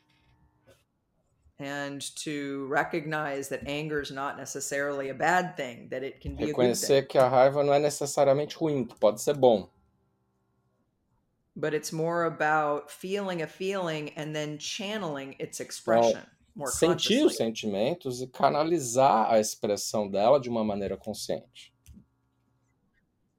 And 1.59 2.01
to 2.15 2.67
recognize 2.69 3.49
that 3.49 3.67
anger 3.67 4.01
is 4.01 4.11
not 4.11 4.37
necessarily 4.37 5.09
a 5.09 5.13
bad 5.13 5.55
thing, 5.57 5.87
that 5.89 6.03
it 6.03 6.21
can 6.21 6.35
be 6.35 6.43
a 6.43 6.53
good 6.53 6.55
thing, 6.55 6.69
Reconhecer 6.69 7.07
que 7.07 7.19
a 7.19 7.27
raiva 7.27 7.63
não 7.63 7.73
é 7.73 7.79
necessariamente 7.79 8.55
ruim, 8.55 8.85
que 8.85 8.95
pode 8.95 9.21
ser 9.21 9.35
bom. 9.35 9.69
but 11.59 11.73
it's 11.73 11.91
more 11.91 12.25
about 12.25 12.91
feeling 12.91 13.41
a 13.41 13.47
feeling 13.47 14.11
and 14.15 14.35
then 14.35 14.59
channeling 14.59 15.35
its 15.39 15.59
expression 15.59 16.21
more 16.57 16.71
Sentir 16.71 17.23
os 17.23 17.35
sentimentos 17.35 18.21
e 18.21 18.27
canalizar 18.27 19.31
a 19.31 19.39
expressão 19.39 20.09
dela 20.09 20.39
de 20.39 20.49
uma 20.49 20.63
maneira 20.63 20.97
consciente. 20.97 21.73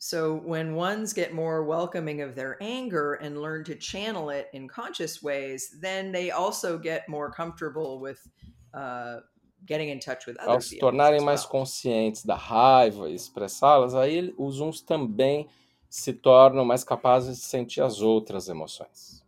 So 0.00 0.36
when 0.36 0.74
ones 0.76 1.12
get 1.12 1.32
more 1.34 1.64
welcoming 1.64 2.20
of 2.22 2.34
their 2.36 2.56
anger 2.60 3.14
and 3.14 3.40
learn 3.42 3.64
to 3.64 3.74
channel 3.74 4.30
it 4.30 4.48
in 4.52 4.68
conscious 4.68 5.22
ways, 5.22 5.76
then 5.80 6.12
they 6.12 6.30
also 6.30 6.78
get 6.78 7.08
more 7.08 7.30
comfortable 7.32 7.98
with 7.98 8.20
uh, 8.74 9.16
getting 9.66 9.88
in 9.88 9.98
touch 9.98 10.24
with 10.26 10.36
other 10.38 10.52
Ao 10.52 10.60
se 10.60 10.76
feelings 10.76 10.80
tornarem 10.80 11.18
as 11.18 11.24
mais 11.24 11.42
well. 11.42 11.50
conscientes 11.50 12.24
da 12.24 12.36
raiva 12.36 13.08
e 13.10 13.14
expressá-las, 13.16 13.94
aí 13.94 14.14
ele- 14.16 14.34
os 14.38 14.60
uns 14.60 14.80
também 14.80 15.48
se 15.90 16.12
tornam 16.12 16.64
mais 16.64 16.84
capazes 16.84 17.38
de 17.38 17.44
sentir 17.44 17.80
as 17.82 18.00
outras 18.00 18.48
emoções. 18.48 19.24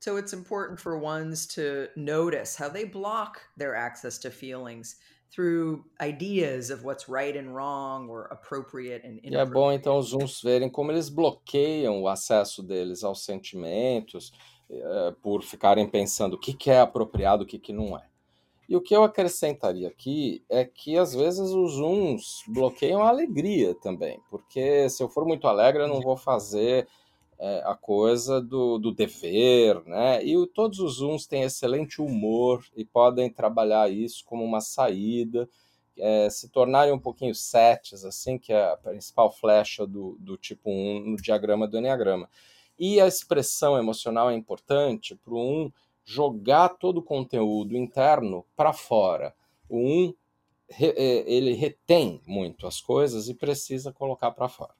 So 0.00 0.16
it's 0.16 0.32
important 0.32 0.80
for 0.80 0.98
ones 0.98 1.46
to 1.48 1.88
notice 1.94 2.56
how 2.56 2.68
they 2.70 2.84
block 2.84 3.40
their 3.58 3.74
access 3.74 4.18
to 4.18 4.30
feelings 4.30 4.96
through 5.34 5.84
ideas 6.00 6.70
of 6.70 6.84
what's 6.84 7.08
right 7.08 7.38
and 7.38 7.54
wrong 7.54 8.08
or 8.08 8.26
appropriate 8.32 9.06
and 9.06 9.20
E 9.22 9.36
é 9.36 9.44
bom 9.44 9.70
então 9.72 9.94
inappropriate. 9.94 9.98
os 9.98 10.12
uns 10.12 10.42
verem 10.42 10.68
como 10.68 10.90
eles 10.90 11.08
bloqueiam 11.08 12.02
o 12.02 12.08
acesso 12.08 12.62
deles 12.62 13.04
aos 13.04 13.24
sentimentos 13.24 14.32
eh, 14.70 15.14
por 15.22 15.42
ficarem 15.42 15.88
pensando 15.88 16.34
o 16.34 16.38
que, 16.38 16.52
que 16.54 16.70
é 16.70 16.80
apropriado, 16.80 17.44
o 17.44 17.46
que, 17.46 17.58
que 17.58 17.72
não 17.72 17.96
é. 17.96 18.08
E 18.68 18.76
o 18.76 18.80
que 18.80 18.94
eu 18.94 19.02
acrescentaria 19.02 19.88
aqui 19.88 20.44
é 20.48 20.64
que 20.64 20.96
às 20.96 21.12
vezes 21.12 21.50
os 21.50 21.76
uns 21.78 22.44
bloqueiam 22.46 23.02
a 23.02 23.08
alegria 23.08 23.74
também, 23.74 24.20
porque 24.30 24.88
se 24.88 25.02
eu 25.02 25.08
for 25.08 25.26
muito 25.26 25.48
alegre 25.48 25.82
eu 25.82 25.88
não 25.88 26.00
vou 26.00 26.16
fazer 26.16 26.86
é, 27.40 27.62
a 27.64 27.74
coisa 27.74 28.40
do, 28.40 28.78
do 28.78 28.92
dever, 28.92 29.82
né? 29.86 30.24
E 30.24 30.36
o- 30.36 30.46
todos 30.46 30.78
os 30.80 31.00
uns 31.00 31.26
têm 31.26 31.42
excelente 31.42 32.02
humor 32.02 32.64
e 32.76 32.84
podem 32.84 33.30
trabalhar 33.30 33.90
isso 33.90 34.24
como 34.26 34.44
uma 34.44 34.60
saída, 34.60 35.48
é, 35.98 36.30
se 36.30 36.48
tornarem 36.48 36.92
um 36.92 36.98
pouquinho 36.98 37.34
setes, 37.34 38.04
assim, 38.04 38.38
que 38.38 38.52
é 38.52 38.70
a 38.72 38.76
principal 38.76 39.30
flecha 39.30 39.86
do, 39.86 40.16
do 40.20 40.36
tipo 40.36 40.70
1 40.70 41.00
no 41.00 41.16
diagrama 41.16 41.66
do 41.68 41.78
Enneagrama. 41.78 42.28
E 42.78 43.00
a 43.00 43.06
expressão 43.06 43.78
emocional 43.78 44.30
é 44.30 44.34
importante 44.34 45.14
para 45.14 45.34
o 45.34 45.38
1 45.66 45.72
jogar 46.04 46.70
todo 46.70 46.98
o 46.98 47.02
conteúdo 47.02 47.76
interno 47.76 48.44
para 48.56 48.72
fora. 48.72 49.34
O 49.68 49.76
1 49.78 50.14
re- 50.68 50.94
é, 50.96 51.30
ele 51.32 51.52
retém 51.52 52.20
muito 52.26 52.66
as 52.66 52.80
coisas 52.80 53.28
e 53.28 53.34
precisa 53.34 53.92
colocar 53.92 54.30
para 54.32 54.48
fora. 54.48 54.79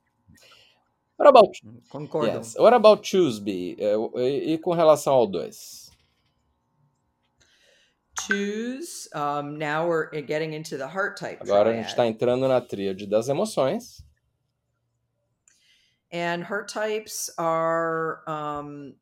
What 1.21 1.29
about 1.29 1.53
Concordo. 1.91 2.39
Yes. 2.39 2.57
What 2.57 2.73
about 2.73 3.03
Tuesday? 3.03 3.77
É, 3.79 3.95
E, 4.19 4.55
e 4.55 4.59
com 4.59 4.73
relação 4.73 5.13
ao 5.13 5.27
2? 5.27 5.91
Twos, 8.27 9.07
um, 9.15 9.59
now 9.59 9.87
we're 9.87 10.09
getting 10.23 10.55
into 10.55 10.79
the 10.79 10.87
heart 10.87 11.19
type 11.19 11.39
Agora 11.43 11.71
a 11.71 11.75
gente 11.75 11.89
está 11.89 12.07
entrando 12.07 12.49
na 12.49 12.59
tríade 12.59 13.07
das 13.07 13.29
emoções. 13.29 14.03
And 16.11 16.43
heart 16.43 16.73
types 16.73 17.31
are 17.37 18.23
um, 18.27 18.95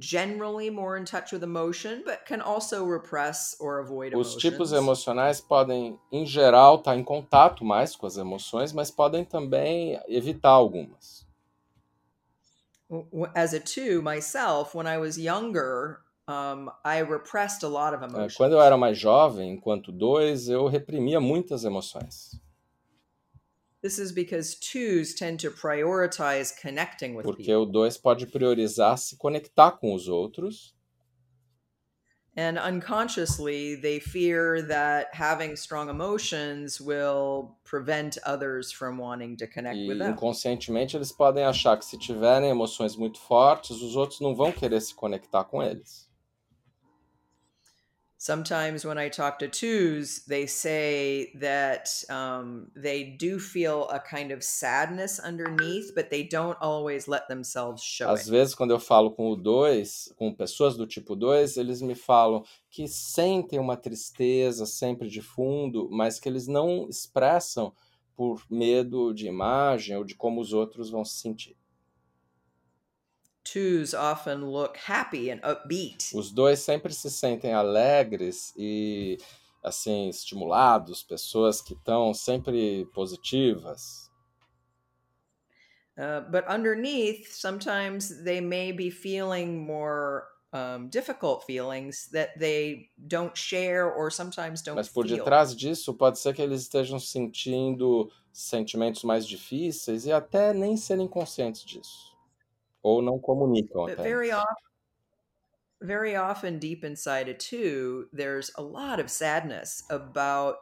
generally 0.00 0.68
more 0.68 0.98
in 0.98 1.04
touch 1.04 1.32
with 1.32 1.44
emotion, 1.44 2.02
but 2.04 2.26
can 2.26 2.40
also 2.40 2.84
repress 2.84 3.56
or 3.60 3.78
avoid 3.78 4.16
Os 4.16 4.34
tipos 4.34 4.72
emotions. 4.72 4.82
emocionais 4.82 5.40
podem, 5.40 5.96
em 6.10 6.26
geral, 6.26 6.76
estar 6.76 6.96
em 6.96 7.04
contato 7.04 7.64
mais 7.64 7.94
com 7.94 8.06
as 8.06 8.16
emoções, 8.16 8.72
mas 8.72 8.90
podem 8.90 9.24
também 9.24 10.00
evitar 10.08 10.50
algumas. 10.50 11.24
As 13.34 13.54
a 13.54 13.60
two 13.60 14.02
myself, 14.02 14.74
when 14.74 14.86
I 14.86 14.98
was 14.98 15.16
younger, 15.16 16.00
um, 16.28 16.70
I 16.84 16.98
repressed 17.00 17.62
a 17.64 17.68
lot 17.68 17.94
of 17.94 18.02
É, 18.02 18.06
emotions. 18.06 18.36
Quando 18.36 18.52
eu 18.52 18.60
era 18.60 18.76
mais 18.76 18.98
jovem, 18.98 19.50
enquanto 19.52 19.90
dois, 19.90 20.48
eu 20.48 20.66
reprimia 20.66 21.20
muitas 21.20 21.64
emoções. 21.64 22.40
This 23.82 23.98
is 23.98 24.12
because 24.12 24.54
twos 24.60 25.12
tend 25.14 25.38
to 25.40 25.50
prioritize 25.50 26.52
connecting 26.60 27.16
with 27.16 27.24
Porque 27.24 27.42
people. 27.46 27.62
o 27.62 27.66
dois 27.66 27.96
pode 27.98 28.26
priorizar 28.26 28.96
se 28.96 29.16
conectar 29.16 29.72
com 29.72 29.92
os 29.92 30.06
outros 30.06 30.72
And 32.34 32.58
unconsciously, 32.58 33.76
they 33.76 34.00
fear 34.00 34.62
that 34.62 35.08
having 35.12 35.54
strong 35.54 35.90
emotions 35.90 36.80
will 36.80 37.58
prevent 37.64 38.16
others 38.24 38.72
from 38.72 38.96
wanting 38.96 39.36
to 39.36 39.46
connect 39.46 39.76
E 39.76 39.86
with 39.88 39.98
them. 39.98 40.12
inconscientemente 40.12 40.96
eles 40.96 41.12
podem 41.12 41.44
achar 41.44 41.76
que 41.76 41.84
se 41.84 41.98
tiverem 41.98 42.48
emoções 42.48 42.96
muito 42.96 43.18
fortes, 43.18 43.82
os 43.82 43.96
outros 43.96 44.20
não 44.20 44.34
vão 44.34 44.50
querer 44.50 44.80
se 44.80 44.94
conectar 44.94 45.44
com 45.44 45.62
eles. 45.62 46.08
Sometimes 48.24 48.84
when 48.84 48.98
I 48.98 49.08
talk 49.08 49.40
to 49.40 49.48
twos, 49.48 50.24
they 50.28 50.46
say 50.46 51.32
that 51.40 51.88
um, 52.08 52.70
they 52.76 53.02
do 53.02 53.40
feel 53.40 53.88
a 53.88 53.98
kind 53.98 54.30
of 54.30 54.44
sadness 54.44 55.18
underneath, 55.18 55.92
but 55.92 56.08
they 56.08 56.22
don't 56.22 56.56
always 56.60 57.08
let 57.08 57.26
themselves 57.26 57.82
show 57.82 58.08
Às 58.08 58.28
it. 58.28 58.30
vezes, 58.30 58.54
quando 58.54 58.70
eu 58.70 58.78
falo 58.78 59.10
com 59.10 59.32
o 59.32 59.34
2, 59.34 60.14
com 60.14 60.32
pessoas 60.32 60.76
do 60.76 60.86
tipo 60.86 61.16
2, 61.16 61.56
eles 61.56 61.82
me 61.82 61.96
falam 61.96 62.44
que 62.70 62.86
sentem 62.86 63.58
uma 63.58 63.76
tristeza 63.76 64.66
sempre 64.66 65.08
de 65.08 65.20
fundo, 65.20 65.88
mas 65.90 66.20
que 66.20 66.28
eles 66.28 66.46
não 66.46 66.88
expressam 66.88 67.72
por 68.14 68.40
medo 68.48 69.12
de 69.12 69.26
imagem 69.26 69.96
ou 69.96 70.04
de 70.04 70.14
como 70.14 70.40
os 70.40 70.52
outros 70.52 70.90
vão 70.90 71.04
se 71.04 71.16
sentir. 71.16 71.56
Twos 73.52 73.92
often 73.92 74.46
look 74.46 74.78
happy 74.78 75.30
and 75.30 75.40
upbeat, 75.44 76.10
Os 76.14 76.32
dois 76.32 76.60
sempre 76.60 76.92
se 76.94 77.10
sentem 77.10 77.52
alegres 77.52 78.54
e 78.56 79.18
assim 79.62 80.08
estimulados, 80.08 81.02
pessoas 81.02 81.60
que 81.60 81.74
estão 81.74 82.14
sempre 82.14 82.86
positivas. 82.94 84.10
uh, 85.98 86.22
but 86.30 86.44
underneath, 86.48 87.26
sometimes 87.26 88.24
they 88.24 88.40
may 88.40 88.72
be 88.72 88.88
feeling 88.90 89.66
more 89.66 90.28
um, 90.54 90.88
difficult 90.88 91.44
feelings 91.44 92.08
that 92.12 92.38
they 92.38 92.90
don't 93.06 93.36
share 93.36 93.90
or 93.90 94.10
sometimes 94.10 94.62
don't 94.62 94.76
Mas 94.76 94.88
por 94.88 95.04
feel. 95.06 95.18
detrás 95.18 95.54
disso, 95.54 95.92
pode 95.94 96.18
ser 96.18 96.34
que 96.34 96.40
eles 96.42 96.62
estejam 96.62 96.98
sentindo 96.98 98.10
sentimentos 98.32 99.02
mais 99.04 99.26
difíceis 99.26 100.06
e 100.06 100.12
até 100.12 100.54
nem 100.54 100.76
serem 100.76 101.06
conscientes 101.06 101.62
disso. 101.64 102.11
Ou 102.82 103.00
não 103.00 103.18
comunicam 103.18 103.84
But 103.84 103.92
até. 103.92 104.02
very 104.02 104.32
often, 104.32 104.64
very 105.80 106.16
often, 106.16 106.58
deep 106.58 106.84
inside 106.84 107.28
a 107.28 107.34
two, 107.34 108.08
there's 108.12 108.50
a 108.56 108.62
lot 108.62 109.00
of 109.00 109.10
sadness 109.10 109.84
about 109.90 110.58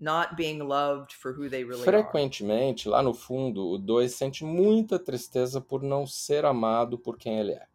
not 0.00 0.36
being 0.36 0.60
loved 0.60 1.12
for 1.12 1.32
who 1.32 1.48
they 1.48 1.64
really 1.64 1.82
are. 1.82 1.84
Frequentemente, 1.84 2.88
lá 2.88 3.02
no 3.02 3.12
fundo, 3.12 3.66
o 3.66 3.78
2 3.78 4.08
sente 4.12 4.44
muita 4.44 4.98
tristeza 4.98 5.60
por 5.60 5.82
não 5.82 6.06
ser 6.06 6.44
amado 6.44 6.98
por 6.98 7.16
quem 7.16 7.40
ele 7.40 7.52
é. 7.52 7.66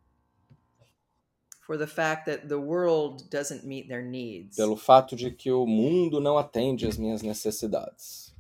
For 1.66 1.78
the 1.78 1.88
fact 1.88 2.26
that 2.26 2.48
the 2.48 2.60
world 2.60 3.30
doesn't 3.30 3.66
meet 3.66 3.88
their 3.88 4.04
needs. 4.04 4.56
Pelo 4.58 4.76
fato 4.76 5.16
de 5.16 5.32
que 5.32 5.52
o 5.52 5.66
mundo 5.66 6.20
não 6.20 6.38
atende 6.38 6.86
às 6.86 6.98
minhas 6.98 7.22
necessidades. 7.22 8.36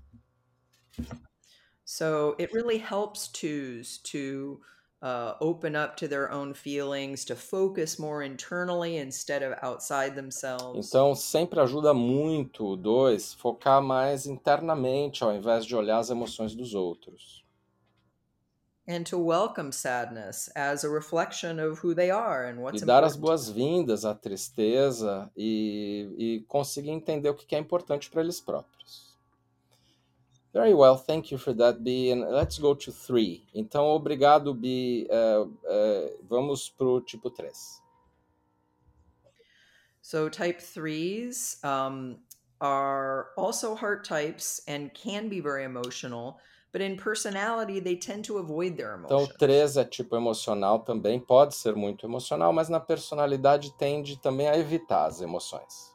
So 1.85 2.35
it 2.39 2.53
really 2.53 2.77
helps 2.77 3.27
twos 3.27 3.97
to 3.99 4.59
uh, 5.03 5.35
open 5.41 5.75
up 5.75 5.97
to 5.97 6.07
their 6.07 6.31
own 6.31 6.53
feelings, 6.53 7.25
to 7.25 7.35
focus 7.35 7.99
more 7.99 8.23
internally 8.23 8.95
instead 8.97 9.43
of 9.43 9.53
outside 9.61 10.15
themselves. 10.15 10.87
Então, 10.87 11.13
sempre 11.13 11.59
ajuda 11.59 11.93
muito 11.93 12.77
2 12.77 13.33
focar 13.33 13.81
mais 13.81 14.25
internamente 14.25 15.23
ao 15.23 15.33
invés 15.35 15.65
de 15.65 15.75
olhar 15.75 15.97
as 15.99 16.09
emoções 16.09 16.55
dos 16.55 16.73
outros. 16.73 17.43
and 18.85 19.05
to 19.05 19.17
welcome 19.17 19.71
sadness 19.71 20.49
as 20.57 20.83
a 20.83 20.89
reflection 20.89 21.57
of 21.57 21.79
who 21.79 21.93
they 21.95 22.11
are 22.11 22.45
and 22.45 22.57
E 22.59 22.61
what's 22.61 22.81
dar 22.81 23.01
as 23.03 23.15
important. 23.15 23.21
boas-vindas 23.21 24.03
à 24.03 24.13
tristeza 24.13 25.31
e, 25.37 26.09
e 26.17 26.45
conseguir 26.49 26.89
entender 26.91 27.29
o 27.29 27.33
que 27.33 27.55
é 27.55 27.59
importante 27.59 28.09
para 28.09 28.21
eles 28.21 28.41
próprios. 28.41 29.12
Very 30.53 30.73
well, 30.75 30.95
thank 30.95 31.31
you 31.31 31.39
for 31.39 31.51
that, 31.53 31.83
B. 31.83 32.11
And 32.11 32.21
let's 32.29 32.59
go 32.59 32.75
to 32.75 32.91
three. 32.91 33.43
Então, 33.55 33.87
obrigado, 33.87 34.53
B. 34.53 35.07
Eh, 35.09 35.45
eh, 35.65 36.17
vamos 36.29 36.69
para 36.69 36.87
o 36.87 37.01
tipo 37.01 37.31
3. 37.31 37.81
So 40.01 40.29
type 40.29 40.61
threes 40.61 41.57
um, 41.63 42.19
are 42.59 43.29
also 43.35 43.73
heart 43.73 44.03
types 44.03 44.61
and 44.67 44.93
can 44.93 45.27
be 45.29 45.39
very 45.39 45.63
emotional, 45.63 46.39
but 46.71 46.81
in 46.81 46.97
personality 46.97 47.79
they 47.79 47.95
tend 47.95 48.25
to 48.25 48.37
avoid 48.37 48.77
their 48.77 48.93
Então, 49.05 49.19
emotions. 49.19 49.37
3 49.39 49.77
é 49.77 49.85
tipo 49.85 50.15
emocional 50.15 50.79
também, 50.79 51.19
pode 51.19 51.55
ser 51.55 51.73
muito 51.75 52.05
emocional, 52.05 52.53
mas 52.53 52.69
na 52.69 52.79
personalidade 52.79 53.71
tende 53.77 54.21
também 54.21 54.47
a 54.49 54.57
evitar 54.57 55.05
as 55.05 55.21
emoções. 55.21 55.92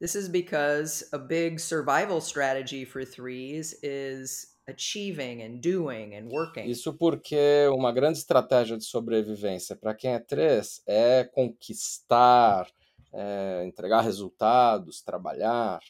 This 0.00 0.14
is 0.14 0.28
because 0.30 1.04
a 1.12 1.18
big 1.18 1.60
survival 1.60 2.22
strategy 2.22 2.86
for 2.86 3.04
threes 3.04 3.74
is 3.82 4.46
achieving 4.66 5.42
and 5.42 5.60
doing 5.60 6.14
and 6.14 6.30
working. 6.30 6.70
Isso 6.70 6.94
porque 6.94 7.68
uma 7.70 7.92
grande 7.92 8.18
estratégia 8.18 8.78
de 8.78 8.84
sobrevivência 8.84 9.76
para 9.76 9.94
quem 9.94 10.14
é 10.14 10.18
3 10.18 10.82
é 10.86 11.24
conquistar, 11.24 12.66
é, 13.12 13.62
entregar 13.66 14.00
resultados, 14.00 15.02
trabalhar. 15.02 15.80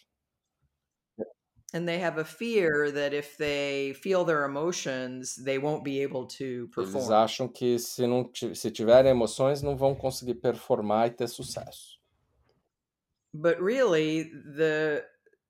And 1.72 1.86
they 1.86 2.00
have 2.00 2.18
a 2.18 2.24
fear 2.24 2.90
that 2.90 3.14
if 3.14 3.36
they 3.36 3.92
feel 3.92 4.24
their 4.24 4.44
emotions, 4.44 5.36
they 5.36 5.56
won't 5.56 5.84
be 5.84 6.02
able 6.02 6.26
to 6.26 6.68
Eles 6.76 6.90
perform. 6.92 7.12
acham 7.12 7.48
que 7.48 7.78
se, 7.78 8.08
não, 8.08 8.28
se 8.34 8.72
tiverem 8.72 9.12
emoções 9.12 9.62
não 9.62 9.76
vão 9.76 9.94
conseguir 9.94 10.34
performar 10.34 11.06
e 11.06 11.10
ter 11.12 11.28
sucesso. 11.28 11.99
But 13.32 13.60
really, 13.60 14.24
the 14.24 15.04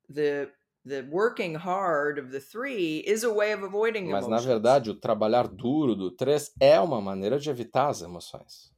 the 0.08 0.50
the 0.84 1.02
working 1.10 1.54
hard 1.54 2.18
of 2.18 2.30
the 2.30 2.40
three 2.40 2.98
is 3.06 3.22
a 3.24 3.32
way 3.32 3.52
of 3.52 3.62
avoiding 3.62 4.08
Mas 4.10 4.22
na 4.26 4.36
emotions. 4.36 4.44
verdade, 4.46 4.90
o 4.90 4.94
trabalhar 4.94 5.46
duro 5.48 5.94
do 5.94 6.10
3 6.10 6.52
é 6.60 6.80
uma 6.80 7.00
maneira 7.00 7.38
de 7.38 7.48
evitar 7.50 7.88
as 7.88 8.02
emoções. 8.02 8.70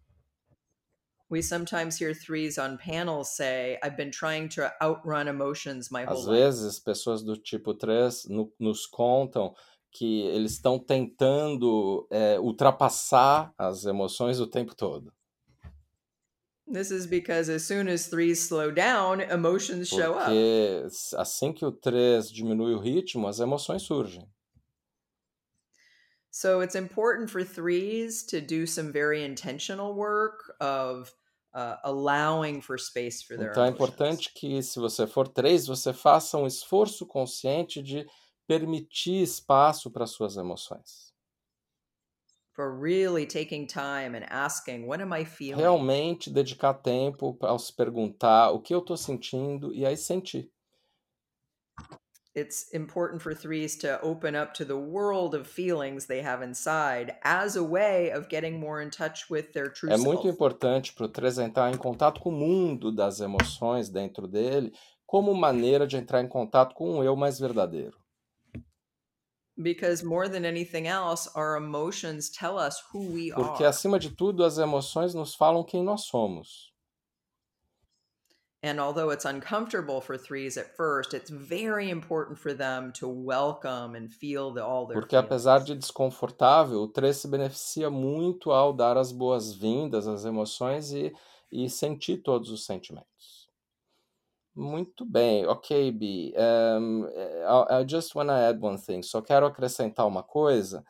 We 1.31 1.41
sometimes 1.43 1.99
hear 1.99 2.13
threes 2.15 2.59
on 2.59 2.77
panels 2.77 3.35
say, 3.35 3.79
I've 3.83 3.97
been 3.97 4.11
trying 4.11 4.51
to 4.51 4.71
outrun 4.83 5.29
emotions 5.29 5.91
my 5.91 6.05
whole 6.05 6.19
Às 6.19 6.27
life. 6.27 6.39
vezes, 6.39 6.79
pessoas 6.79 7.23
do 7.23 7.37
tipo 7.39 7.73
3 7.75 8.27
no- 8.29 8.53
nos 8.61 8.87
contam 8.87 9.55
que 9.91 10.23
eles 10.29 10.53
estão 10.53 10.79
tentando 10.79 12.07
é, 12.11 12.39
ultrapassar 12.39 13.53
as 13.57 13.85
emoções 13.87 14.41
o 14.41 14.47
tempo 14.47 14.75
todo. 14.75 15.13
This 16.73 16.91
is 16.91 17.07
because 17.07 17.49
as 17.49 17.65
soon 17.65 17.87
as 17.89 18.09
threes 18.09 18.41
slow 18.41 18.71
down, 18.71 19.21
emotions 19.21 19.89
show 19.89 20.15
up. 20.15 20.33
Porque 20.33 20.83
s- 20.87 21.15
assim 21.17 21.53
que 21.53 21.65
o 21.65 21.71
3 21.73 22.31
diminui 22.31 22.75
o 22.75 22.79
ritmo, 22.81 23.29
as 23.29 23.39
emoções 23.41 23.83
surgem. 23.83 24.29
So 26.31 26.61
it's 26.61 26.75
important 26.75 27.31
for 27.31 27.45
threes 27.45 28.25
to 28.27 28.41
do 28.41 28.67
some 28.67 28.91
very 28.93 29.23
intentional 29.23 29.95
work 29.95 30.55
of 30.61 31.13
uh, 31.53 31.77
allowing 31.85 32.63
for 32.63 32.79
space 32.79 33.23
for 33.23 33.37
their 33.37 33.53
Então 33.53 33.65
é 33.65 33.69
importante 33.69 34.33
que, 34.33 34.63
se 34.63 34.79
você 34.79 35.07
for 35.07 35.29
3, 35.29 35.67
você 35.67 35.93
faça 35.93 36.39
um 36.39 36.47
esforço 36.47 37.07
consciente 37.07 37.83
de 37.83 38.07
permitir 38.47 39.23
espaço 39.23 39.91
para 39.91 40.07
suas 40.07 40.37
emoções. 40.37 41.12
For 42.55 42.71
really 42.71 43.27
taking 43.27 43.67
time 43.67 44.15
and 44.15 44.25
asking, 44.31 44.87
what 44.87 45.01
am 45.01 45.13
I 45.13 45.25
feeling? 45.25 45.63
Realmente 45.63 46.31
dedicar 46.31 46.75
tempo 46.75 47.37
ao 47.41 47.59
se 47.59 47.73
perguntar 47.75 48.51
o 48.51 48.61
que 48.61 48.75
eu 48.75 48.81
estou 48.81 48.97
sentindo 48.97 49.75
e 49.75 49.87
aí 49.87 49.97
sentir. 49.97 50.51
It's 52.35 52.73
important 52.73 53.21
for 53.21 53.35
threes 53.35 53.77
to 53.79 53.99
open 54.03 54.35
up 54.35 54.55
to 54.55 54.65
the 54.65 54.77
world 54.77 55.35
of 55.35 55.47
feelings 55.47 56.07
they 56.07 56.21
have 56.23 56.43
inside 56.43 57.15
as 57.23 57.57
a 57.57 57.63
way 57.63 58.11
of 58.11 58.29
getting 58.31 58.59
more 58.59 58.83
in 58.83 58.89
touch 58.91 59.31
with 59.31 59.53
their 59.53 59.71
true 59.71 59.91
É 59.91 59.99
muito 59.99 60.23
self. 60.23 60.35
importante 60.35 60.95
para 60.95 61.05
o 61.05 61.09
3 61.09 61.39
entrar 61.39 61.71
em 61.73 61.77
contato 61.77 62.21
com 62.21 62.31
o 62.31 62.33
mundo 62.33 62.91
das 62.91 63.21
emoções 63.21 63.91
dentro 63.91 64.27
dele, 64.27 64.73
como 65.07 65.35
maneira 65.35 65.87
de 65.87 65.97
entrar 65.99 66.23
em 66.23 66.29
contato 66.29 66.75
com 66.75 66.91
um 66.99 67.05
eu 67.05 67.15
mais 67.15 67.39
verdadeiro. 67.39 68.02
Because 69.57 70.03
more 70.03 70.29
than 70.29 70.45
anything 70.47 70.87
else, 70.87 71.29
our 71.35 71.57
emotions 71.57 72.31
tell 72.31 72.59
us 72.59 72.81
who 72.91 73.13
we 73.13 73.31
Porque, 73.33 73.63
are. 73.65 73.69
acima 73.69 73.99
de 73.99 74.11
tudo, 74.11 74.45
as 74.45 74.57
emoções 74.59 75.13
nos 75.15 75.35
falam 75.35 75.63
quem 75.63 75.83
nós 75.85 76.05
somos. 76.07 76.73
And 78.65 78.79
although 78.81 79.11
it's 79.11 79.25
uncomfortable 79.25 80.01
for 80.01 80.17
threes 80.17 80.57
at 80.57 80.77
first, 80.77 81.15
it's 81.15 81.29
very 81.31 81.91
important 81.91 82.39
for 82.39 82.55
them 82.55 82.93
to 82.93 83.09
welcome 83.09 83.97
and 83.97 84.09
feel 84.11 84.53
the, 84.55 84.65
all 84.65 84.87
their 84.87 85.01
Porque, 85.01 85.17
apesar 85.17 85.59
feelings. 85.61 85.67
de 85.67 85.75
desconfortável, 85.81 86.81
o 86.83 86.89
3 86.89 87.15
se 87.17 87.27
beneficia 87.29 87.91
muito 87.91 88.53
ao 88.53 88.73
dar 88.73 88.97
as 88.97 89.11
boas-vindas 89.11 90.07
às 90.07 90.25
emoções 90.25 90.93
e, 90.93 91.13
e 91.51 91.69
sentir 91.69 92.19
todos 92.23 92.51
os 92.51 92.65
sentimentos. 92.65 93.42
Muito 94.55 95.05
bem, 95.07 95.47
ok, 95.47 95.91
Bi. 95.93 96.35
Um, 96.37 97.07
I, 97.07 97.81
I 97.83 97.85
just 97.89 98.15
want 98.15 98.29
to 98.29 98.33
add 98.35 98.61
one 98.63 98.79
thing. 98.79 99.03
Só 99.03 99.23
quero 99.23 99.47
acrescentar 99.47 100.07
uma 100.07 100.23
coisa 100.23 100.85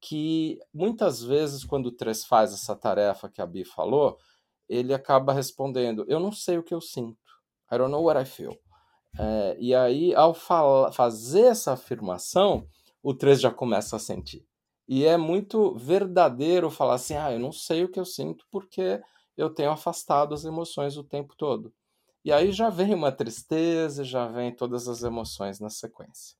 que 0.00 0.58
muitas 0.72 1.20
vezes 1.22 1.64
quando 1.64 1.86
o 1.86 1.92
3 1.92 2.24
faz 2.24 2.52
essa 2.54 2.76
tarefa 2.76 3.28
que 3.28 3.42
a 3.42 3.46
Bi 3.46 3.64
falou, 3.64 4.16
ele 4.68 4.94
acaba 4.94 5.32
respondendo: 5.32 6.04
Eu 6.08 6.20
não 6.20 6.30
sei 6.30 6.58
o 6.58 6.62
que 6.62 6.72
eu 6.74 6.80
sinto. 6.80 7.18
I 7.72 7.76
don't 7.78 7.90
know 7.90 8.04
what 8.04 8.20
I 8.20 8.24
feel. 8.24 8.56
É, 9.18 9.56
e 9.60 9.74
aí, 9.74 10.14
ao 10.14 10.34
fala- 10.34 10.92
fazer 10.92 11.42
essa 11.46 11.72
afirmação, 11.72 12.66
o 13.02 13.14
3 13.14 13.40
já 13.40 13.50
começa 13.52 13.96
a 13.96 13.98
sentir. 13.98 14.46
E 14.88 15.04
é 15.04 15.16
muito 15.16 15.74
verdadeiro 15.76 16.70
falar 16.70 16.94
assim: 16.94 17.16
Ah, 17.16 17.32
eu 17.32 17.38
não 17.40 17.52
sei 17.52 17.84
o 17.84 17.90
que 17.90 18.00
eu 18.00 18.04
sinto 18.06 18.46
porque 18.50 19.00
eu 19.36 19.50
tenho 19.50 19.70
afastado 19.70 20.34
as 20.34 20.44
emoções 20.44 20.96
o 20.96 21.04
tempo 21.04 21.34
todo. 21.36 21.72
E 22.24 22.32
aí 22.32 22.52
já 22.52 22.68
vem 22.68 22.94
uma 22.94 23.12
tristeza, 23.12 24.04
já 24.04 24.26
vem 24.26 24.54
todas 24.54 24.88
as 24.88 25.02
emoções 25.02 25.60
na 25.60 25.70
sequência. 25.70 26.36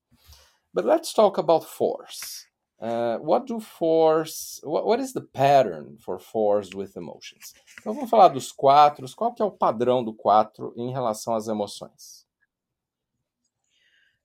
But 0.73 0.85
let's 0.85 1.13
talk 1.13 1.39
about 1.39 1.67
force. 1.67 2.47
Uh, 2.81 3.19
what 3.21 3.47
do 3.47 3.59
force? 3.59 4.61
What, 4.63 4.87
what 4.87 5.03
is 5.03 5.13
the 5.13 5.23
pattern 5.23 5.97
for 5.99 6.21
force 6.21 6.77
with 6.77 6.97
emotions? 6.97 7.53
Então 7.81 7.93
vamos 7.93 8.11
falar 8.11 8.29
dos 8.29 8.53
quatros. 8.53 9.15
Qual 9.15 9.35
que 9.35 9.43
é 9.43 9.45
o 9.45 9.51
padrão 9.51 10.05
do 10.05 10.15
quatro 10.15 10.73
em 10.77 10.93
relação 10.93 11.35
às 11.35 11.49
emoções? 11.49 12.29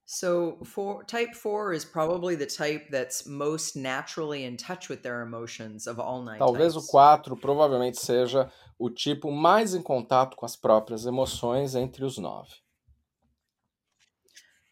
So, 0.06 0.60
for 0.64 1.04
type 1.06 1.34
four 1.34 1.74
is 1.74 1.84
probably 1.84 2.36
the 2.36 2.46
type 2.46 2.92
that's 2.92 3.26
most 3.26 3.76
naturally 3.76 4.44
in 4.44 4.58
touch 4.58 4.90
with 4.90 5.02
their 5.02 5.22
emotions 5.22 5.88
of 5.88 6.00
all 6.00 6.22
nine 6.22 6.38
Talvez 6.38 6.76
o 6.76 6.82
types. 6.82 6.92
4 6.92 7.38
provavelmente 7.38 8.00
seja 8.00 8.52
o 8.78 8.90
tipo 8.90 9.32
mais 9.32 9.74
em 9.74 9.82
contato 9.82 10.36
com 10.36 10.46
as 10.46 10.56
próprias 10.56 11.06
emoções 11.06 11.76
entre 11.76 12.04
os 12.04 12.18
nove. 12.18 12.52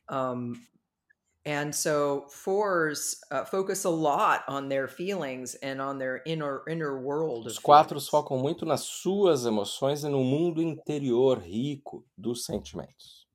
Um, 0.09 0.53
and 1.45 1.73
so 1.73 2.25
fours 2.29 3.19
uh, 3.31 3.45
focus 3.45 3.85
a 3.85 3.89
lot 3.89 4.43
on 4.47 4.67
their 4.67 4.87
feelings 4.87 5.55
and 5.63 5.81
on 5.81 5.97
their 5.97 6.21
inner 6.25 6.63
inner 6.67 6.99
world 6.99 7.47
Os 7.47 7.57
feelings. 7.57 8.09
focam 8.09 8.37
muito 8.37 8.65
nas 8.65 8.81
suas 8.81 9.45
emoções 9.45 10.03
e 10.03 10.09
no 10.09 10.23
mundo 10.23 10.61
interior 10.61 11.39
rico 11.39 12.05
dos 12.17 12.45
sentimentos. 12.45 13.27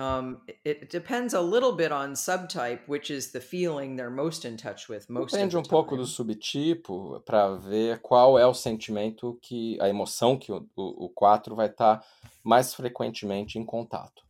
Um, 0.00 0.40
it, 0.46 0.58
it 0.64 0.90
depends 0.90 1.34
a 1.34 1.40
little 1.42 1.72
bit 1.72 1.92
on 1.92 2.14
subtype, 2.14 2.80
which 2.86 3.10
is 3.10 3.32
the 3.32 3.40
feeling 3.40 3.96
they're 3.96 4.08
most 4.08 4.46
in 4.46 4.56
touch 4.56 4.88
with 4.88 5.10
most 5.10 5.32
Depende 5.32 5.58
um 5.58 5.62
pouco 5.62 5.94
do 5.94 6.06
subtipo 6.06 7.20
para 7.26 7.54
ver 7.56 8.00
qual 8.00 8.38
é 8.38 8.46
o 8.46 8.54
sentimento 8.54 9.38
que 9.42 9.78
a 9.78 9.90
emoção 9.90 10.38
que 10.38 10.50
o, 10.50 10.66
o, 10.74 11.04
o 11.04 11.08
4 11.10 11.54
vai 11.54 11.66
estar 11.66 12.02
mais 12.42 12.72
frequentemente 12.72 13.58
em 13.58 13.64
contato. 13.64 14.22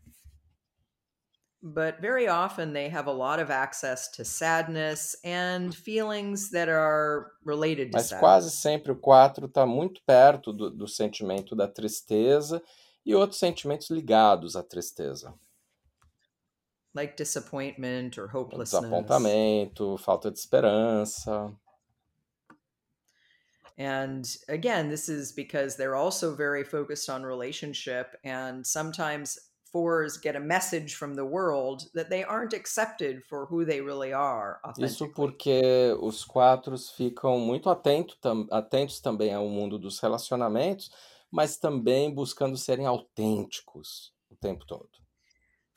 But 1.62 2.00
very 2.00 2.26
often 2.26 2.72
they 2.72 2.88
have 2.88 3.06
a 3.06 3.12
lot 3.12 3.40
of 3.40 3.52
access 3.52 4.10
to 4.16 4.24
sadness 4.24 5.14
and 5.22 5.72
feelings 5.72 6.50
that 6.50 6.68
are 6.68 7.26
related 7.46 7.92
to 7.92 7.98
Mas 7.98 8.12
quase 8.12 8.50
sadness. 8.50 8.62
sempre 8.62 8.92
o 8.92 8.96
4 8.96 9.46
está 9.46 9.64
muito 9.64 10.00
perto 10.04 10.52
do, 10.52 10.68
do 10.68 10.88
sentimento 10.88 11.54
da 11.54 11.68
tristeza 11.68 12.60
e 13.06 13.14
outros 13.14 13.38
sentimentos 13.38 13.88
ligados 13.88 14.56
à 14.56 14.64
tristeza. 14.64 15.32
Like 16.94 17.16
disappointment 17.16 18.18
or 18.18 18.26
hopelessness. 18.26 18.82
desapontamento, 18.82 19.98
falta 19.98 20.30
de 20.30 20.38
esperança. 20.38 21.54
And 23.78 24.24
again, 24.48 24.90
this 24.90 25.08
is 25.08 25.32
because 25.32 25.76
they're 25.76 25.96
also 25.96 26.34
very 26.34 26.64
focused 26.64 27.08
on 27.08 27.22
relationship, 27.22 28.14
and 28.24 28.66
sometimes 28.66 29.38
fours 29.72 30.18
get 30.18 30.36
a 30.36 30.40
message 30.40 30.96
from 30.96 31.14
the 31.14 31.24
world 31.24 31.84
that 31.94 32.10
they 32.10 32.24
aren't 32.24 32.52
accepted 32.52 33.22
for 33.24 33.46
who 33.46 33.64
they 33.64 33.80
really 33.80 34.12
are 34.12 34.60
Isso 34.78 35.08
porque 35.14 35.94
os 36.00 36.24
quatros 36.24 36.90
ficam 36.90 37.38
muito 37.38 37.70
atento, 37.70 38.16
tam- 38.20 38.48
atentos 38.50 39.00
também 39.00 39.32
ao 39.32 39.48
mundo 39.48 39.78
dos 39.78 40.00
relacionamentos, 40.00 40.90
mas 41.30 41.56
também 41.56 42.12
buscando 42.12 42.56
serem 42.56 42.86
autênticos 42.86 44.12
o 44.28 44.36
tempo 44.36 44.66
todo. 44.66 44.90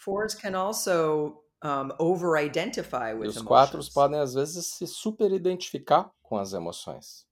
Fours 0.03 0.35
can 0.35 0.53
also 0.55 1.43
um, 1.63 1.91
over 1.99 2.37
identify 2.37 3.11
E 3.11 3.13
with 3.15 3.27
os 3.29 3.41
quatros 3.41 3.87
emotions, 3.87 3.93
podem, 3.93 4.19
às 4.19 4.33
vezes, 4.33 4.65
se 4.67 4.85
super-identificar 4.87 6.11
com 6.21 6.37
as 6.37 6.53
emoções. 6.53 7.25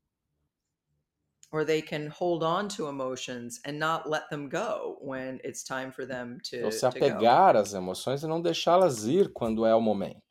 or 1.53 1.65
they 1.65 1.81
can 1.81 2.07
hold 2.07 2.43
on 2.43 2.69
to 2.69 2.87
emotions 2.87 3.59
and 3.65 3.77
not 3.77 4.07
let 4.09 4.29
them 4.29 4.47
go 4.47 4.95
when 5.01 5.37
it's 5.43 5.63
time 5.65 5.91
for 5.91 6.05
them 6.05 6.37
to, 6.49 6.63
Ou 6.63 6.71
se 6.71 6.85
apegar 6.85 7.57
às 7.57 7.73
emoções 7.73 8.23
e 8.23 8.27
não 8.27 8.41
deixá-las 8.41 9.03
ir 9.03 9.33
quando 9.33 9.65
é 9.65 9.75
o 9.75 9.81
momento. 9.81 10.21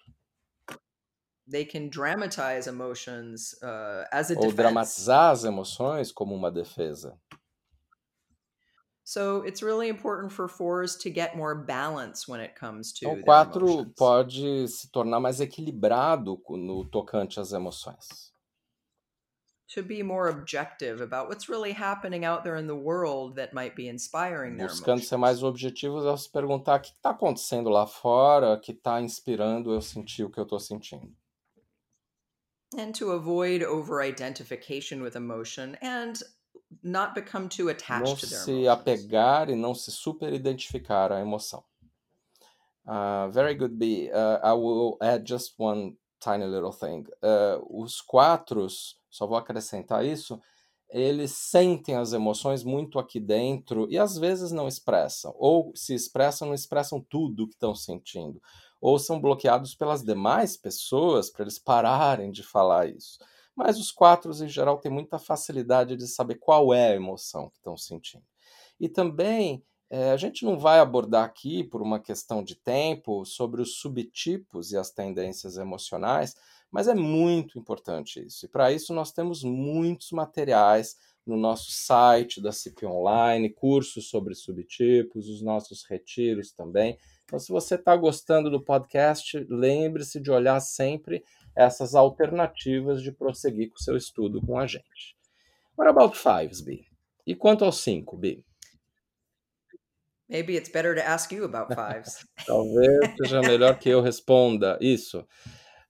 They 1.47 1.66
can 1.66 1.88
dramatize 1.91 2.66
emotions 2.66 3.53
uh, 3.62 4.07
as 4.11 4.30
a 4.30 4.34
Ou 4.34 4.41
defense. 4.41 4.57
dramatizar 4.57 5.30
as 5.32 5.45
emoções 5.45 6.11
como 6.11 6.34
uma 6.34 6.51
defesa. 6.51 7.18
So 9.13 9.43
it's 9.45 9.61
really 9.61 9.89
important 9.89 10.31
for 10.33 10.47
fours 10.47 10.95
to 10.99 11.11
get 11.11 11.37
more 11.37 11.53
balance 11.53 12.29
when 12.29 12.41
it 12.41 12.55
comes 12.55 12.93
to 12.93 13.07
Então, 13.07 13.13
o 13.13 13.15
their 13.17 13.25
4 13.25 13.61
emotions. 13.71 13.95
pode 13.97 14.69
se 14.69 14.89
tornar 14.89 15.19
mais 15.19 15.41
equilibrado 15.41 16.41
no 16.51 16.85
tocante 16.85 17.41
às 17.41 17.51
emoções. 17.51 18.33
To 19.75 19.83
be 19.83 20.05
more 20.05 20.29
objective 20.29 21.03
about 21.03 21.29
what's 21.29 21.49
really 21.49 21.73
happening 21.73 22.25
out 22.25 22.45
there 22.45 22.57
in 22.57 22.69
the 22.69 22.77
world 22.77 23.35
that 23.35 23.53
might 23.53 23.75
be 23.75 23.89
inspiring 23.89 24.57
their 24.57 24.69
Buscando 24.69 25.03
ser 25.03 25.17
emotions. 25.17 25.21
mais 25.21 25.43
objetivos 25.43 26.07
ao 26.07 26.17
se 26.17 26.31
perguntar 26.31 26.79
o 26.79 26.81
que 26.81 26.93
está 26.93 27.11
acontecendo 27.11 27.69
lá 27.69 27.89
fora 27.89 28.61
que 28.61 28.71
está 28.71 29.01
inspirando 29.01 29.73
eu 29.75 29.83
sentir 29.83 30.23
o 30.23 30.31
que 30.31 30.39
eu 30.39 30.45
estou 30.45 30.61
sentindo. 30.61 31.13
And 32.79 32.93
to 32.93 33.11
avoid 33.11 33.65
over 33.65 34.01
identification 34.01 35.03
with 35.03 35.17
emotion 35.17 35.75
and 35.83 36.15
not 36.83 37.14
become 37.14 37.49
too 37.49 37.64
Não 37.64 37.71
attached 37.73 38.21
to 38.21 38.27
their 38.27 38.39
se 38.41 38.68
apegar 38.68 39.51
e 39.51 39.55
não 39.55 39.75
se 39.75 39.91
super-identificar 39.91 41.12
à 41.12 41.21
emoção. 41.21 41.64
Uh, 42.87 43.31
very 43.31 43.55
good, 43.55 43.75
B. 43.77 44.11
Uh, 44.12 44.41
I 44.43 44.53
will 44.53 44.97
add 45.01 45.27
just 45.27 45.55
one 45.59 45.97
tiny 46.21 46.47
little 46.47 46.73
thing. 46.73 47.05
Uh, 47.23 47.61
os 47.68 48.01
quatros, 48.01 48.99
só 49.09 49.27
vou 49.27 49.37
acrescentar 49.37 50.05
isso, 50.05 50.41
eles 50.93 51.33
sentem 51.33 51.97
as 51.97 52.12
emoções 52.12 52.64
muito 52.64 52.99
aqui 52.99 53.21
dentro 53.21 53.87
e 53.91 53.99
às 53.99 54.16
vezes 54.16 54.51
não 54.51 54.66
expressam, 54.66 55.33
ou 55.39 55.73
se 55.75 55.95
expressam, 55.95 56.49
não 56.49 56.55
expressam 56.55 57.01
tudo 57.01 57.45
o 57.45 57.49
que 57.49 57.55
estão 57.55 57.75
sentindo, 57.75 58.43
ou 58.81 58.99
são 58.99 59.21
bloqueados 59.21 59.75
pelas 59.75 60.03
demais 60.03 60.57
pessoas 60.57 61.31
para 61.31 61.45
eles 61.45 61.59
pararem 61.59 62.31
de 62.31 62.43
falar 62.43 62.89
isso. 62.89 63.18
Mas 63.63 63.79
os 63.79 63.93
quatro, 63.93 64.33
em 64.43 64.49
geral, 64.49 64.79
têm 64.79 64.91
muita 64.91 65.19
facilidade 65.19 65.95
de 65.95 66.09
saber 66.09 66.37
qual 66.37 66.73
é 66.73 66.93
a 66.93 66.97
emoção 66.97 67.51
que 67.51 67.59
estão 67.59 67.77
sentindo. 67.77 68.25
E 68.81 68.89
também 68.89 69.63
é, 69.91 70.13
a 70.13 70.17
gente 70.17 70.47
não 70.47 70.59
vai 70.59 70.79
abordar 70.79 71.27
aqui, 71.27 71.63
por 71.63 71.83
uma 71.83 72.01
questão 72.01 72.43
de 72.43 72.55
tempo, 72.55 73.23
sobre 73.27 73.61
os 73.61 73.79
subtipos 73.79 74.73
e 74.73 74.79
as 74.79 74.91
tendências 74.91 75.59
emocionais, 75.59 76.35
mas 76.71 76.89
é 76.89 76.95
muito 76.95 77.59
importante 77.59 78.25
isso. 78.25 78.47
E 78.47 78.49
para 78.49 78.73
isso 78.73 78.95
nós 78.95 79.13
temos 79.13 79.45
muitos 79.45 80.11
materiais 80.11 80.97
no 81.27 81.37
nosso 81.37 81.71
site 81.71 82.41
da 82.41 82.53
CIP 82.53 82.87
Online, 82.87 83.51
cursos 83.51 84.09
sobre 84.09 84.35
subtipos, 84.35 85.29
os 85.29 85.43
nossos 85.43 85.85
retiros 85.85 86.51
também. 86.51 86.97
Então, 87.25 87.39
se 87.39 87.53
você 87.53 87.75
está 87.75 87.95
gostando 87.95 88.51
do 88.51 88.61
podcast, 88.61 89.47
lembre-se 89.51 90.19
de 90.19 90.31
olhar 90.31 90.59
sempre 90.61 91.23
essas 91.57 91.95
alternativas 91.95 93.03
de 93.03 93.13
prosseguir 93.13 93.71
com 93.71 93.77
o 93.77 93.83
seu 93.83 93.97
estudo 93.97 94.41
com 94.45 94.59
a 94.59 94.67
gente. 94.67 95.17
What 95.77 95.91
about 95.91 96.17
fives, 96.17 96.61
B? 96.61 96.85
E 97.27 97.35
quanto 97.35 97.65
aos 97.65 97.79
cinco, 97.79 98.17
B? 98.17 98.45
Maybe 100.29 100.57
it's 100.57 100.71
better 100.71 100.95
to 100.95 101.01
ask 101.01 101.33
you 101.33 101.45
about 101.45 101.75
fives. 101.75 102.25
Talvez 102.47 103.17
seja 103.17 103.41
melhor 103.41 103.79
que 103.79 103.89
eu 103.89 104.01
responda 104.01 104.79
isso. 104.81 105.27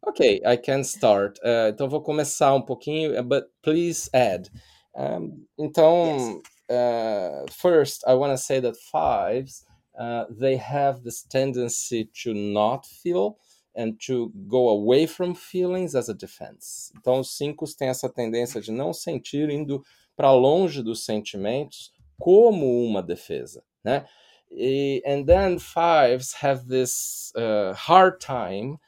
Ok, 0.02 0.40
I 0.44 0.56
can 0.56 0.80
start. 0.80 1.38
Uh, 1.40 1.68
então 1.68 1.88
vou 1.88 2.00
começar 2.00 2.54
um 2.54 2.62
pouquinho, 2.62 3.20
uh, 3.20 3.22
but 3.22 3.44
please 3.62 4.08
add. 4.14 4.50
Um, 4.96 5.46
então, 5.58 6.16
yes. 6.16 6.42
uh, 6.70 7.52
first, 7.52 8.02
I 8.06 8.14
want 8.14 8.32
to 8.32 8.38
say 8.38 8.60
that 8.62 8.78
fives 8.90 9.66
uh, 9.98 10.24
they 10.30 10.56
have 10.56 11.02
this 11.04 11.22
tendency 11.22 12.08
to 12.22 12.32
not 12.32 12.86
feel 12.86 13.36
and 13.76 13.94
to 14.06 14.32
go 14.48 14.68
away 14.68 15.06
from 15.06 15.34
feelings 15.34 15.94
as 15.94 16.08
a 16.08 16.14
defense. 16.14 16.92
Então, 16.96 17.20
os 17.20 17.36
cinco 17.36 17.64
têm 17.76 17.88
essa 17.88 18.08
tendência 18.08 18.60
de 18.60 18.72
não 18.72 18.92
sentir 18.92 19.48
indo 19.50 19.84
para 20.16 20.32
longe 20.32 20.82
dos 20.82 21.04
sentimentos 21.04 21.92
como 22.18 22.84
uma 22.84 23.02
defesa, 23.02 23.62
né? 23.82 24.06
E, 24.50 25.02
and 25.06 25.24
then 25.24 25.58
fives 25.58 26.34
have 26.42 26.66
this 26.66 27.32
uh, 27.36 27.72
hard 27.72 28.18
time 28.18 28.78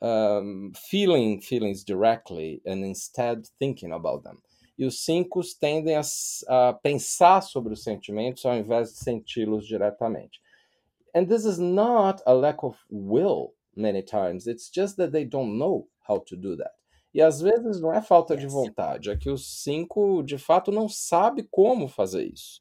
um, 0.00 0.72
feeling 0.74 1.40
feelings 1.40 1.84
directly 1.84 2.62
and 2.66 2.84
instead 2.84 3.46
thinking 3.58 3.92
about 3.92 4.24
them. 4.24 4.38
E 4.78 4.86
os 4.86 5.04
cinco 5.04 5.42
tendem 5.60 5.94
a, 5.94 6.00
a 6.48 6.72
pensar 6.72 7.42
sobre 7.42 7.74
os 7.74 7.82
sentimentos 7.82 8.46
ao 8.46 8.56
invés 8.56 8.92
de 8.92 8.98
senti-los 8.98 9.66
diretamente. 9.66 10.40
And 11.14 11.26
this 11.26 11.44
is 11.44 11.58
not 11.58 12.22
a 12.24 12.32
lack 12.32 12.64
of 12.64 12.78
will 12.88 13.52
many 13.76 14.02
times, 14.02 14.46
it's 14.46 14.70
just 14.70 14.96
that 14.96 15.12
they 15.12 15.24
don't 15.24 15.58
know 15.58 15.88
how 16.06 16.18
to 16.18 16.36
do 16.36 16.56
that. 16.56 16.72
E 17.12 17.20
às 17.20 17.40
vezes 17.40 17.80
não 17.80 17.92
é 17.92 18.00
falta 18.00 18.34
yes. 18.34 18.42
de 18.42 18.48
vontade, 18.48 19.10
é 19.10 19.16
que 19.16 19.30
os 19.30 19.62
cinco 19.62 20.22
de 20.22 20.38
fato 20.38 20.70
não 20.70 20.88
sabe 20.88 21.46
como 21.50 21.88
fazer 21.88 22.24
isso. 22.32 22.60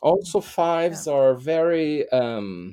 Also, 0.00 0.40
fives 0.40 1.06
yeah. 1.06 1.22
are 1.22 1.36
very, 1.36 2.06
um, 2.12 2.72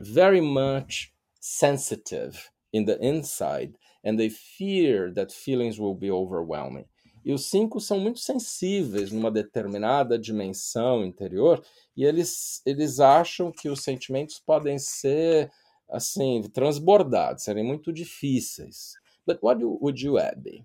very 0.00 0.40
much 0.40 1.14
sensitive 1.40 2.50
in 2.72 2.84
the 2.84 2.98
inside 3.00 3.74
and 4.04 4.16
they 4.18 4.28
fear 4.28 5.12
that 5.14 5.32
feelings 5.32 5.78
will 5.78 5.94
be 5.94 6.10
overwhelming. 6.10 6.84
E 7.24 7.32
os 7.32 7.46
cinco 7.46 7.80
são 7.80 7.98
muito 7.98 8.20
sensíveis 8.20 9.10
numa 9.10 9.32
determinada 9.32 10.16
dimensão 10.16 11.04
interior 11.04 11.60
e 11.96 12.04
eles, 12.04 12.62
eles 12.64 13.00
acham 13.00 13.50
que 13.50 13.68
os 13.68 13.82
sentimentos 13.82 14.38
podem 14.38 14.78
ser 14.78 15.50
assim 15.90 16.42
transbordados, 16.52 17.44
serem 17.44 17.64
muito 17.64 17.92
difíceis. 17.92 18.94
But 19.26 19.38
what 19.42 19.60
would 19.62 20.00
you 20.00 20.18
add, 20.18 20.40
B? 20.40 20.64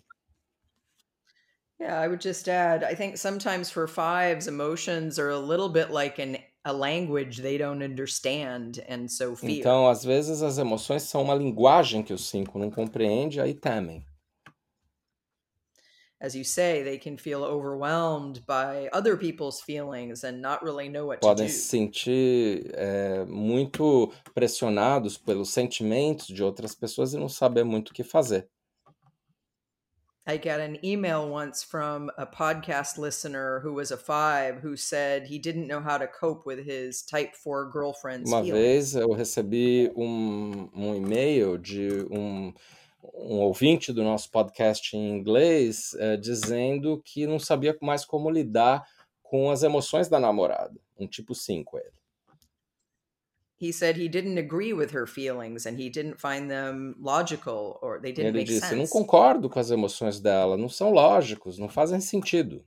Yeah, 1.79 1.99
I 1.99 2.07
would 2.07 2.21
just 2.21 2.47
add, 2.47 2.83
I 2.83 2.93
think 2.93 3.17
sometimes 3.17 3.71
for 3.71 3.87
fives, 3.87 4.47
emotions 4.47 5.17
are 5.17 5.31
a 5.31 5.39
little 5.39 5.69
bit 5.69 5.89
like 5.89 6.19
an 6.19 6.37
a 6.63 6.71
language 6.71 7.41
they 7.41 7.57
don't 7.57 7.81
understand 7.81 8.83
and 8.87 9.09
so 9.09 9.35
fear. 9.35 9.59
Então, 9.59 9.89
às 9.89 10.03
vezes 10.03 10.43
as 10.43 10.59
emoções 10.59 11.01
são 11.03 11.23
uma 11.23 11.33
linguagem 11.33 12.03
que 12.03 12.13
os 12.13 12.29
cinco 12.29 12.59
não 12.59 12.69
compreende, 12.69 13.41
aí 13.41 13.55
temem. 13.55 14.05
As 16.23 16.35
you 16.35 16.43
say, 16.43 16.83
they 16.83 16.99
can 16.99 17.17
feel 17.17 17.43
overwhelmed 17.43 18.45
by 18.45 18.89
other 18.93 19.17
people's 19.17 19.59
feelings 19.59 20.23
and 20.23 20.39
not 20.39 20.61
really 20.61 20.87
know 20.87 21.07
what 21.07 21.19
Podem 21.19 21.37
to 21.37 21.43
do. 21.45 21.49
se 21.49 21.61
sentir 21.67 22.69
é, 22.75 23.25
muito 23.25 24.13
pressionados 24.35 25.17
pelos 25.17 25.49
sentimentos 25.49 26.27
de 26.27 26.43
outras 26.43 26.75
pessoas 26.75 27.15
e 27.15 27.17
não 27.17 27.27
saber 27.27 27.63
muito 27.63 27.89
o 27.89 27.93
que 27.93 28.03
fazer. 28.03 28.47
I 30.27 30.37
got 30.37 30.59
an 30.59 30.77
email 30.83 31.27
once 31.27 31.63
from 31.63 32.11
a 32.15 32.27
podcast 32.27 32.99
listener 32.99 33.59
who 33.61 33.73
was 33.73 33.89
a 33.91 33.97
five 33.97 34.59
who 34.63 34.77
said 34.77 35.25
he 35.25 35.39
didn't 35.39 35.65
know 35.65 35.81
how 35.81 35.97
to 35.97 36.07
cope 36.07 36.45
with 36.45 36.59
his 36.63 37.01
type 37.01 37.35
4 37.35 37.71
girlfriend's 37.71 38.29
Uma 38.29 38.43
feelings. 38.43 38.93
vez 38.93 38.95
eu 38.95 39.11
recebi 39.13 39.91
um, 39.95 40.69
um 40.75 40.93
e-mail 40.95 41.57
de 41.57 42.05
um, 42.11 42.53
um 43.15 43.39
ouvinte 43.39 43.91
do 43.91 44.03
nosso 44.03 44.29
podcast 44.29 44.95
em 44.95 45.09
inglês 45.17 45.93
é, 45.95 46.17
dizendo 46.17 47.01
que 47.03 47.25
não 47.25 47.39
sabia 47.39 47.75
mais 47.81 48.05
como 48.05 48.29
lidar 48.29 48.85
com 49.23 49.49
as 49.49 49.63
emoções 49.63 50.07
da 50.09 50.19
namorada, 50.19 50.79
um 50.99 51.07
tipo 51.07 51.33
5 51.33 51.77
ele. 51.77 52.01
he 53.59 53.71
said 53.71 53.95
he 53.95 54.09
didn't 54.09 54.39
agree 54.39 54.73
with 54.73 54.91
her 54.91 55.05
feelings 55.05 55.67
and 55.67 55.77
he 55.79 55.87
didn't 55.87 56.19
find 56.19 56.49
them 56.49 56.95
logical 56.99 57.77
or 57.81 57.99
they 58.01 58.11
didn't 58.11 58.29
Ele 58.29 58.39
make 58.39 58.45
disse: 58.47 58.71
"Não 58.75 58.87
sense. 58.87 58.91
concordo 58.91 59.47
com 59.47 59.59
as 59.59 59.69
emoções 59.69 60.19
dela, 60.19 60.57
não 60.57 60.67
são 60.67 60.91
lógicos, 60.91 61.59
não 61.59 61.69
fazem 61.69 62.01
sentido." 62.01 62.65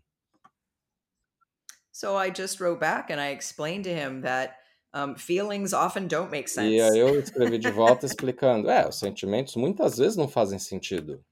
So 1.90 2.16
I 2.16 2.30
just 2.34 2.60
wrote 2.60 2.78
back 2.80 3.12
and 3.12 3.20
I 3.20 3.32
explained 3.32 3.84
to 3.84 3.90
him 3.90 4.20
that 4.22 4.54
um, 4.94 5.16
feelings 5.16 5.72
often 5.74 6.08
don't 6.08 6.30
make 6.30 6.48
E 6.56 6.80
sense. 6.80 6.80
aí 6.80 6.98
eu 6.98 7.16
escrevi 7.20 7.58
de 7.58 7.70
volta 7.70 8.06
explicando: 8.06 8.68
"É, 8.68 8.88
os 8.88 8.98
sentimentos 8.98 9.54
muitas 9.54 9.98
vezes 9.98 10.16
não 10.16 10.26
fazem 10.26 10.58
sentido." 10.58 11.24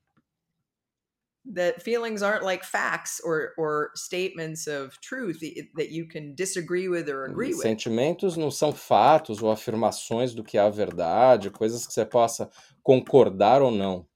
that 1.45 1.83
feelings 1.83 2.23
aren't 2.23 2.45
like 2.45 2.65
facts 2.65 3.21
or 3.25 3.53
or 3.59 3.91
statements 3.97 4.67
of 4.69 4.99
truth 5.01 5.41
that 5.75 5.91
you 5.91 6.07
can 6.07 6.35
disagree 6.35 6.89
with 6.89 7.09
or 7.09 7.25
agree 7.25 7.55
with. 7.55 7.75
Sentimentos 7.77 8.37
não 8.37 8.51
são 8.51 8.73
fatos 8.73 9.43
ou 9.43 9.51
afirmações 9.51 10.35
do 10.35 10.43
que 10.43 10.59
é 10.59 10.61
a 10.61 10.69
verdade, 10.69 11.51
coisas 11.51 11.87
que 11.87 11.93
você 11.93 12.05
possa 12.05 12.51
concordar 12.83 13.63
ou 13.63 13.71
não. 13.71 14.09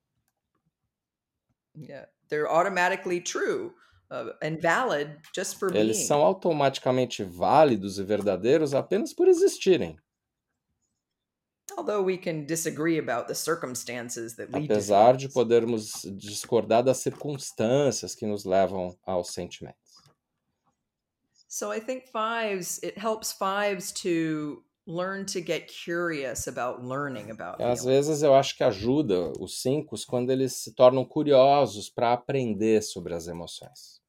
Yeah, 1.75 2.07
they're 2.29 2.49
automatically 2.49 3.21
true 3.21 3.75
and 4.43 4.61
valid 4.61 5.19
just 5.35 5.59
for 5.59 5.75
Eles 5.75 5.97
being. 5.99 6.07
são 6.07 6.23
automaticamente 6.23 7.25
válidos 7.25 7.99
e 7.99 8.05
verdadeiros 8.05 8.75
apenas 8.75 9.13
por 9.13 9.29
existirem. 9.29 9.97
Although 11.77 12.01
we 12.03 12.17
can 12.17 12.47
disagree 12.47 12.99
about 12.99 13.27
the 13.27 13.35
circumstances 13.35 14.37
that 14.37 14.51
lead 14.53 14.69
to 14.69 14.75
Apesar 14.75 15.13
de 15.17 15.29
feelings. 15.29 15.35
podermos 15.35 16.03
discordar 16.17 16.83
das 16.83 16.99
circunstâncias 16.99 18.15
que 18.15 18.25
nos 18.27 18.45
levam 18.45 18.97
aos 19.05 19.33
sentimentos. 19.35 19.77
So 21.49 21.73
I 21.73 21.81
think 21.81 22.07
fives, 22.13 22.79
it 22.83 22.97
helps 22.99 23.33
fives 23.33 23.91
to 24.03 24.63
learn 24.87 25.25
to 25.27 25.41
get 25.41 25.69
curious 25.69 26.47
about 26.47 26.85
learning 26.85 27.31
about 27.31 27.61
Às 27.61 27.85
vezes 27.85 28.23
eu 28.23 28.35
acho 28.35 28.57
que 28.57 28.65
ajuda 28.65 29.33
os 29.41 29.61
cinco 29.61 29.97
quando 30.07 30.31
eles 30.31 30.53
se 30.55 30.73
tornam 30.75 31.05
curiosos 31.05 31.91
para 31.91 32.13
aprender 32.13 32.83
sobre 32.83 33.15
as 33.15 33.27
emoções. 33.27 34.01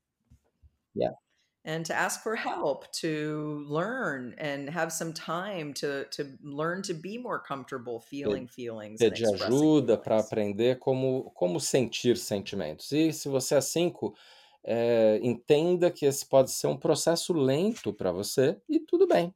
and 1.66 1.86
to 1.86 1.94
ask 1.94 2.24
for 2.24 2.36
help 2.36 2.90
to 2.94 3.66
learn 3.68 4.34
and 4.38 4.70
have 4.70 4.92
some 4.92 5.12
time 5.14 5.74
to 5.74 6.06
to 6.06 6.38
learn 6.42 6.82
to 6.82 6.94
be 6.94 7.18
more 7.18 7.40
comfortable 7.40 8.00
feeling 8.00 8.48
feelings 8.48 9.00
Pedir 9.00 9.28
ajuda 9.34 9.98
para 9.98 10.20
aprender 10.20 10.80
como, 10.80 11.30
como 11.36 11.60
sentir 11.60 12.18
sentimentos. 12.18 12.92
E 12.92 13.12
se 13.12 13.28
você 13.28 13.56
é 13.56 13.62
cinco, 13.62 14.16
é, 14.64 15.20
entenda 15.22 15.92
que 15.92 16.06
esse 16.06 16.26
pode 16.26 16.52
ser 16.52 16.68
um 16.68 16.78
processo 16.78 17.34
lento 17.34 17.94
para 17.94 18.12
você 18.12 18.60
e 18.70 18.80
tudo 18.80 19.06
bem. 19.06 19.34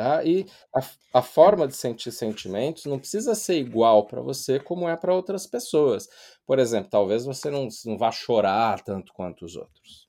Tá? 0.00 0.24
E 0.24 0.46
a, 0.74 1.18
a 1.18 1.20
forma 1.20 1.68
de 1.68 1.76
sentir 1.76 2.10
sentimentos 2.10 2.86
não 2.86 2.98
precisa 2.98 3.34
ser 3.34 3.56
igual 3.56 4.06
para 4.06 4.22
você 4.22 4.58
como 4.58 4.88
é 4.88 4.96
para 4.96 5.14
outras 5.14 5.46
pessoas. 5.46 6.08
Por 6.46 6.58
exemplo, 6.58 6.88
talvez 6.88 7.26
você 7.26 7.50
não, 7.50 7.68
não 7.84 7.98
vá 7.98 8.10
chorar 8.10 8.80
tanto 8.80 9.12
quanto 9.12 9.44
os 9.44 9.56
outros. 9.56 10.08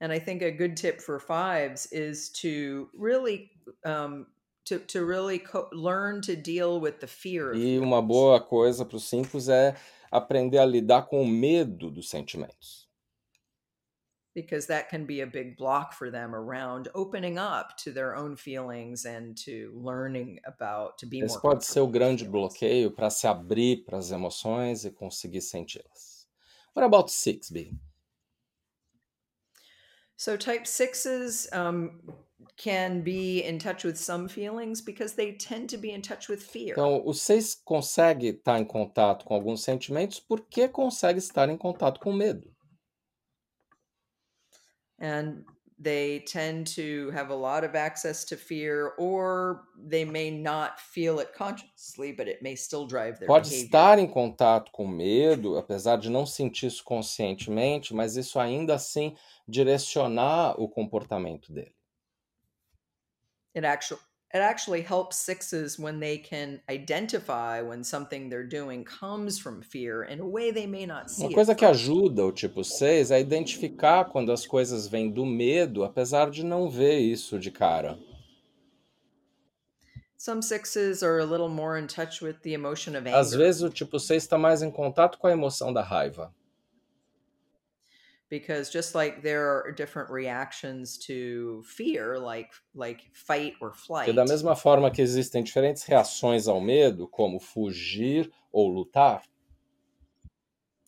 And 0.00 0.12
I 0.14 0.20
think 0.20 0.44
a 0.44 0.50
good 0.52 0.76
tip 0.76 1.00
for 1.00 1.18
fives 1.18 1.90
is 1.90 2.30
to 2.40 2.88
really 2.96 3.50
um, 3.84 4.26
to 4.66 4.78
to 4.78 5.04
really 5.04 5.42
learn 5.72 6.20
to 6.20 6.36
deal 6.36 6.80
with 6.80 7.00
the 7.00 7.08
fear 7.08 7.52
E 7.52 7.80
uma 7.80 8.00
boa 8.00 8.40
coisa 8.40 8.84
para 8.84 8.96
os 8.96 9.08
cinco 9.08 9.38
é 9.50 9.74
aprender 10.08 10.58
a 10.58 10.64
lidar 10.64 11.08
com 11.08 11.20
o 11.20 11.26
medo 11.26 11.90
dos 11.90 12.08
sentimentos. 12.08 12.83
Because 14.34 14.66
that 14.66 14.88
can 14.88 15.06
be 15.06 15.20
a 15.20 15.26
big 15.26 15.56
block 15.56 15.92
for 15.92 16.10
them 16.10 16.34
around 16.34 16.88
opening 16.94 17.38
up 17.38 17.76
to 17.78 17.92
their 17.92 18.16
own 18.16 18.36
feelings 18.36 19.04
and 19.04 19.36
to 19.36 19.72
learning 19.74 20.40
about 20.44 20.98
to 20.98 21.06
be 21.06 21.20
Esse 21.20 21.40
pode 21.40 21.64
ser 21.64 21.80
o 21.80 21.86
grande 21.86 22.24
bloqueio 22.24 22.90
para 22.90 23.10
se 23.10 23.26
abrir 23.26 23.84
para 23.84 23.98
as 23.98 24.10
emoções 24.10 24.84
e 24.84 24.90
conseguir 24.90 25.40
senti-las. 25.40 26.26
What 26.74 26.84
about 26.84 27.10
6B? 27.10 27.76
So 30.16 30.36
type 30.36 30.66
sixes 30.66 31.48
um, 31.52 32.00
can 32.56 33.02
be 33.02 33.42
in 33.42 33.58
touch 33.58 33.84
with 33.84 33.96
some 33.96 34.28
feelings 34.28 34.80
because 34.80 35.14
they 35.14 35.32
tend 35.32 35.68
to 35.70 35.76
be 35.76 35.90
in 35.90 36.02
touch 36.02 36.28
with 36.28 36.40
fear. 36.40 36.72
Então, 36.72 37.02
o 37.04 37.12
6 37.12 37.56
consegue 37.64 38.28
estar 38.28 38.58
em 38.58 38.64
contato 38.64 39.24
com 39.24 39.34
alguns 39.34 39.62
sentimentos 39.62 40.20
porque 40.20 40.68
consegue 40.68 41.18
estar 41.18 41.48
em 41.48 41.56
contato 41.56 42.00
com 42.00 42.12
medo. 42.12 42.53
And 45.04 45.44
they 45.78 46.20
tend 46.20 46.66
to 46.66 47.10
have 47.10 47.30
a 47.30 47.34
lot 47.34 47.62
of 47.64 47.74
access 47.74 48.24
to 48.24 48.36
fear 48.36 48.92
or 48.96 49.64
they 49.76 50.04
may 50.04 50.30
not 50.30 50.80
feel 50.80 51.18
it 51.18 51.34
consciously 51.34 52.12
but 52.12 52.26
it 52.26 52.40
may 52.40 52.54
still 52.54 52.86
drive 52.86 53.18
their 53.18 53.26
Pode 53.26 53.48
behavior 53.48 53.66
estar 53.66 53.98
em 53.98 54.06
contato 54.06 54.70
com 54.72 54.86
medo, 54.88 55.58
apesar 55.58 55.98
de 55.98 56.08
não 56.08 56.24
sentir 56.24 56.66
isso 56.66 56.82
conscientemente, 56.84 57.92
mas 57.92 58.16
isso 58.16 58.38
ainda 58.38 58.74
assim 58.74 59.14
direcionar 59.46 60.54
o 60.58 60.68
comportamento 60.68 61.52
dele. 61.52 61.74
it 63.54 63.64
actually 63.64 64.00
it 64.34 64.40
actually 64.42 64.82
helps 64.82 65.16
sixes 65.16 65.78
when 65.78 66.00
they 66.00 66.18
can 66.18 66.60
identify 66.68 67.62
when 67.62 67.84
something 67.84 68.28
they're 68.28 68.46
doing 68.46 68.84
comes 68.84 69.38
from 69.38 69.62
fear 69.62 70.02
in 70.02 70.18
a 70.18 70.26
way 70.26 70.50
they 70.50 70.66
may 70.66 70.84
not 70.84 71.08
see 71.08 71.22
Uma 71.22 71.30
it 71.30 71.34
coisa 71.34 71.54
que 71.54 71.64
ajuda 71.64 72.26
o 72.26 72.32
tipo 72.32 72.64
6 72.64 73.12
é 73.12 73.20
identificar 73.20 74.06
quando 74.06 74.32
as 74.32 74.44
coisas 74.44 74.88
vêm 74.88 75.10
do 75.10 75.24
medo, 75.24 75.84
apesar 75.84 76.30
de 76.30 76.44
não 76.44 76.68
ver 76.68 76.98
isso 76.98 77.38
de 77.38 77.50
cara. 77.50 77.96
some 80.24 80.40
sixes 80.40 81.02
are 81.02 81.18
a 81.18 81.24
little 81.26 81.50
more 81.50 81.76
in 81.76 81.86
touch 81.86 82.22
with 82.22 82.40
the 82.42 82.54
emotion 82.54 82.96
of 82.96 83.06
Às 83.06 83.34
anger 83.34 83.38
vezes 83.38 83.62
o 83.62 83.68
tipo 83.68 84.00
6 84.00 84.22
está 84.22 84.38
mais 84.38 84.62
em 84.62 84.70
contato 84.70 85.18
com 85.18 85.26
a 85.26 85.32
emoção 85.32 85.70
da 85.70 85.82
raiva. 85.82 86.32
Because 88.38 88.68
just 88.68 88.94
like 88.94 89.22
there 89.22 89.46
are 89.46 89.72
different 89.72 90.10
reactions 90.10 90.98
to 90.98 91.62
fear 91.64 92.18
like 92.18 92.50
like 92.74 93.02
fight 93.12 93.54
or 93.60 93.72
flight 93.72 94.12
da 94.12 94.24
mesma 94.24 94.56
forma 94.56 94.90
que 94.90 95.00
existem 95.00 95.42
diferentes 95.44 95.84
reações 95.84 96.48
ao 96.48 96.60
medo, 96.60 97.06
como 97.06 97.38
fugir 97.38 98.30
ou 98.52 98.68
lutar, 98.68 99.22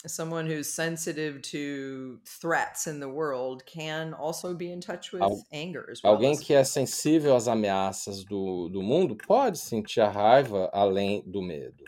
someone 0.07 0.47
who's 0.47 0.69
sensitive 0.69 1.41
to 1.43 2.19
threats 2.25 2.87
in 2.87 2.99
the 3.01 3.09
world 3.09 3.65
can 3.67 4.13
also 4.15 4.55
be 4.55 4.73
in 4.73 4.81
touch 4.81 5.13
with 5.13 5.23
Al- 5.23 5.45
anger 5.53 5.89
as 5.91 6.03
well 6.03 6.15
alguém 6.15 6.37
que 6.37 6.53
é 6.53 6.65
sensível 6.65 7.37
às 7.37 7.47
ameaças 7.47 8.25
do, 8.25 8.69
do 8.69 8.83
mundo 8.83 9.17
pode 9.17 9.59
sentir 9.59 10.01
a 10.01 10.09
raiva 10.09 10.69
além 10.73 11.23
do 11.27 11.41
medo. 11.43 11.85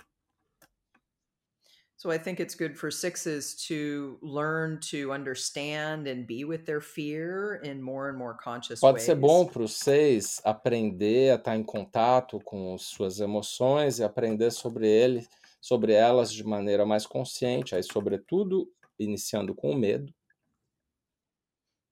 So 1.98 2.12
I 2.12 2.18
think 2.18 2.38
it's 2.38 2.54
good 2.54 2.78
for 2.78 2.92
sixes 2.92 3.56
to 3.66 4.18
learn 4.22 4.78
to 4.82 5.12
understand 5.12 6.06
and 6.06 6.24
be 6.28 6.44
with 6.44 6.64
their 6.64 6.80
fear 6.80 7.60
in 7.64 7.82
more 7.82 8.08
and 8.08 8.16
more 8.16 8.34
conscious 8.34 8.78
Pode 8.78 8.98
ways. 8.98 9.04
ser 9.04 9.16
bom 9.16 9.44
para 9.44 9.64
os 9.64 9.78
seis 9.78 10.40
aprender 10.44 11.32
a 11.32 11.34
estar 11.34 11.56
em 11.56 11.64
contato 11.64 12.38
com 12.44 12.78
suas 12.78 13.18
emoções 13.18 13.98
e 13.98 14.04
aprender 14.04 14.52
sobre 14.52 14.86
ele, 14.86 15.26
sobre 15.60 15.92
elas 15.92 16.32
de 16.32 16.44
maneira 16.44 16.86
mais 16.86 17.04
consciente, 17.04 17.74
aí 17.74 17.82
sobretudo 17.82 18.70
iniciando 18.96 19.52
com 19.52 19.72
o 19.72 19.76
medo. 19.76 20.14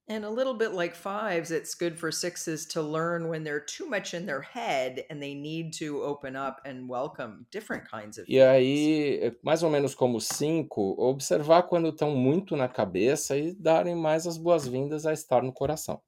And 0.08 0.24
a 0.24 0.30
little 0.30 0.54
bit 0.54 0.72
like 0.72 0.94
fives, 0.94 1.50
it's 1.50 1.74
good 1.74 1.98
for 1.98 2.12
sixes 2.12 2.64
to 2.66 2.80
learn 2.80 3.28
when 3.28 3.42
they're 3.42 3.58
too 3.58 3.88
much 3.88 4.14
in 4.14 4.24
their 4.24 4.40
head 4.40 5.04
and 5.10 5.20
they 5.20 5.34
need 5.34 5.72
to 5.78 6.00
open 6.00 6.36
up 6.36 6.60
and 6.64 6.88
welcome 6.88 7.44
different 7.50 7.90
kinds 7.90 8.16
of 8.16 8.24
E 8.28 8.40
aí, 8.40 9.18
é 9.20 9.34
mais 9.42 9.64
ou 9.64 9.70
menos 9.70 9.96
como 9.96 10.20
cinco, 10.20 10.94
observar 10.96 11.64
quando 11.64 11.88
estão 11.88 12.12
muito 12.12 12.54
na 12.54 12.68
cabeça 12.68 13.36
e 13.36 13.52
darem 13.52 13.96
mais 13.96 14.28
as 14.28 14.38
boas-vindas 14.38 15.06
a 15.06 15.12
estar 15.12 15.42
no 15.42 15.52
coração. 15.52 16.00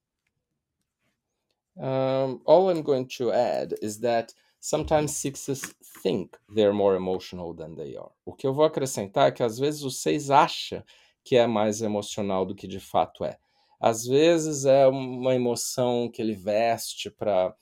Um, 1.77 2.41
all 2.47 2.71
I'm 2.71 2.83
going 2.83 3.07
to 3.19 3.33
add 3.33 3.75
is 3.83 3.99
that 3.99 4.33
sometimes 4.61 5.17
sixes 5.17 5.75
think 6.05 6.37
they're 6.55 6.73
more 6.73 6.95
emotional 6.95 7.53
than 7.53 7.75
they 7.75 7.97
are. 7.97 8.13
O 8.25 8.33
que 8.33 8.47
eu 8.47 8.55
vou 8.55 8.65
acrescentar 8.65 9.29
é 9.29 9.33
que 9.33 9.43
às 9.43 9.59
vezes 9.59 9.83
o 9.83 9.91
seis 9.91 10.31
acha 10.31 10.85
que 11.25 11.37
é 11.37 11.49
mais 11.49 11.83
emocional 11.83 12.47
do 12.47 12.55
que 12.55 12.69
de 12.69 12.79
fato 12.79 13.25
é. 13.25 13.37
Às 13.81 14.05
vezes 14.05 14.65
é 14.65 14.87
uma 14.87 15.35
emoção 15.35 16.11
que 16.11 16.21
ele 16.21 16.35
veste 16.35 17.11
para 17.11 17.55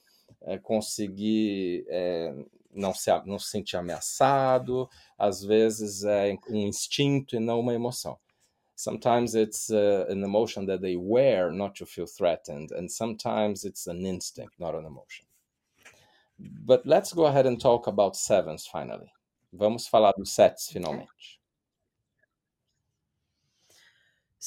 conseguir 0.62 1.84
é, 1.88 2.34
não, 2.76 2.94
se, 2.94 3.10
não 3.24 3.38
se 3.38 3.50
sentir 3.50 3.76
ameaçado, 3.76 4.88
às 5.18 5.42
vezes 5.42 6.04
é 6.04 6.36
um 6.48 6.66
instinto 6.66 7.34
e 7.34 7.40
não 7.40 7.60
uma 7.60 7.74
emoção. 7.74 8.18
Sometimes 8.76 9.34
it's 9.34 9.70
uh, 9.70 10.04
an 10.10 10.22
emotion 10.22 10.66
that 10.66 10.82
they 10.82 10.98
wear 10.98 11.50
not 11.50 11.78
to 11.78 11.86
feel 11.86 12.06
threatened, 12.06 12.72
and 12.72 12.90
sometimes 12.90 13.64
it's 13.64 13.86
an 13.86 14.04
instinct, 14.04 14.52
not 14.58 14.76
an 14.76 14.84
emotion. 14.84 15.24
But 16.38 16.84
let's 16.84 17.14
go 17.14 17.24
ahead 17.24 17.46
and 17.46 17.58
talk 17.58 17.86
about 17.86 18.18
sevens 18.18 18.66
finally. 18.66 19.10
Vamos 19.50 19.88
falar 19.88 20.12
dos 20.14 20.34
sets 20.34 20.68
finalmente. 20.70 21.40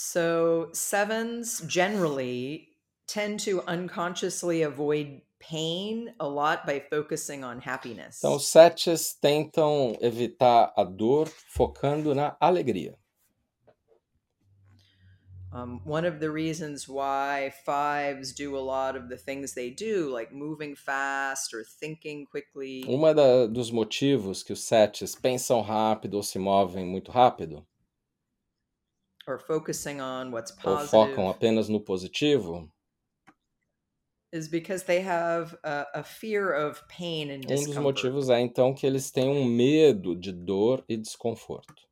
So, 0.02 0.70
sevens 0.72 1.60
generally 1.68 2.70
tend 3.06 3.42
to 3.42 3.62
unconsciously 3.68 4.62
avoid 4.62 5.22
pain 5.40 6.14
a 6.22 6.28
lot 6.28 6.66
by 6.66 6.80
focusing 6.80 7.44
on 7.44 7.60
happiness. 7.60 8.20
Então, 8.20 8.36
os 8.36 8.48
sets 8.48 9.14
tentam 9.22 9.98
evitar 10.02 10.72
a 10.78 10.86
dor 10.86 11.28
focando 11.28 12.16
na 12.16 12.38
alegria. 12.40 12.98
Um, 15.52 15.82
one 15.84 16.06
of 16.06 16.22
the 16.22 16.32
reasons 16.32 16.88
why 16.88 17.52
fives 17.66 18.32
do 18.32 18.56
a 18.56 18.64
lot 18.64 18.96
of 18.96 19.10
the 19.10 19.18
things 19.18 19.54
they 19.54 19.70
do, 19.70 20.10
like 20.10 20.34
moving 20.34 20.76
fast 20.76 21.54
or 21.54 21.66
thinking 21.66 22.26
quickly, 22.26 22.86
Uma 22.88 23.14
da, 23.14 23.48
dos 23.48 23.70
motivos 23.70 24.44
que 24.44 24.54
os 24.54 24.64
sets 24.64 25.14
pensam 25.14 25.62
rápido 25.62 26.14
ou 26.14 26.24
se 26.24 26.40
movem 26.40 26.86
muito 26.86 27.12
rápido, 27.12 27.66
or 29.30 29.38
focusing 29.40 30.02
on 30.02 30.32
what's 30.32 30.52
ou 30.52 30.58
positive, 30.58 30.90
focam 30.90 31.30
apenas 31.30 31.70
no 31.70 31.80
positivo, 31.80 32.70
is 34.32 34.48
because 34.48 34.84
they 34.84 35.02
have 35.02 35.56
a, 35.64 35.86
a 35.96 36.04
fear 36.04 36.52
of 36.52 36.88
pain 36.88 37.32
and 37.32 37.46
um 37.46 37.56
dos 37.66 37.78
motivos 37.78 38.30
é 38.30 38.40
então 38.40 38.74
que 38.74 38.86
eles 38.86 39.10
têm 39.12 39.30
um 39.30 39.46
medo 39.46 40.16
de 40.16 40.32
dor 40.32 40.84
e 40.88 40.96
desconforto. 40.98 41.90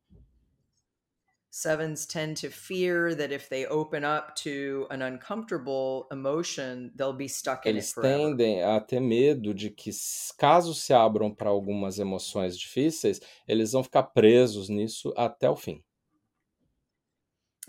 Sevens 1.49 2.05
tend 2.05 2.37
to 2.37 2.51
fear 2.51 3.15
that 3.15 3.31
if 3.31 3.49
they 3.49 3.65
open 3.65 4.03
up 4.03 4.35
to 4.35 4.85
an 4.91 5.01
uncomfortable 5.01 6.05
emotion, 6.11 6.91
they'll 6.95 7.13
be 7.13 7.27
stuck 7.27 7.65
in 7.65 7.71
it 7.71 7.77
Eles 7.77 7.91
forever. 7.93 8.15
tendem 8.15 8.61
a 8.61 8.79
ter 8.79 8.99
medo 8.99 9.55
de 9.55 9.71
que, 9.71 9.89
caso 10.37 10.75
se 10.75 10.93
abram 10.93 11.33
para 11.33 11.49
algumas 11.49 11.97
emoções 11.97 12.55
difíceis, 12.55 13.19
eles 13.47 13.71
vão 13.71 13.81
ficar 13.83 14.03
presos 14.03 14.69
nisso 14.69 15.11
até 15.17 15.49
o 15.49 15.55
fim. 15.55 15.83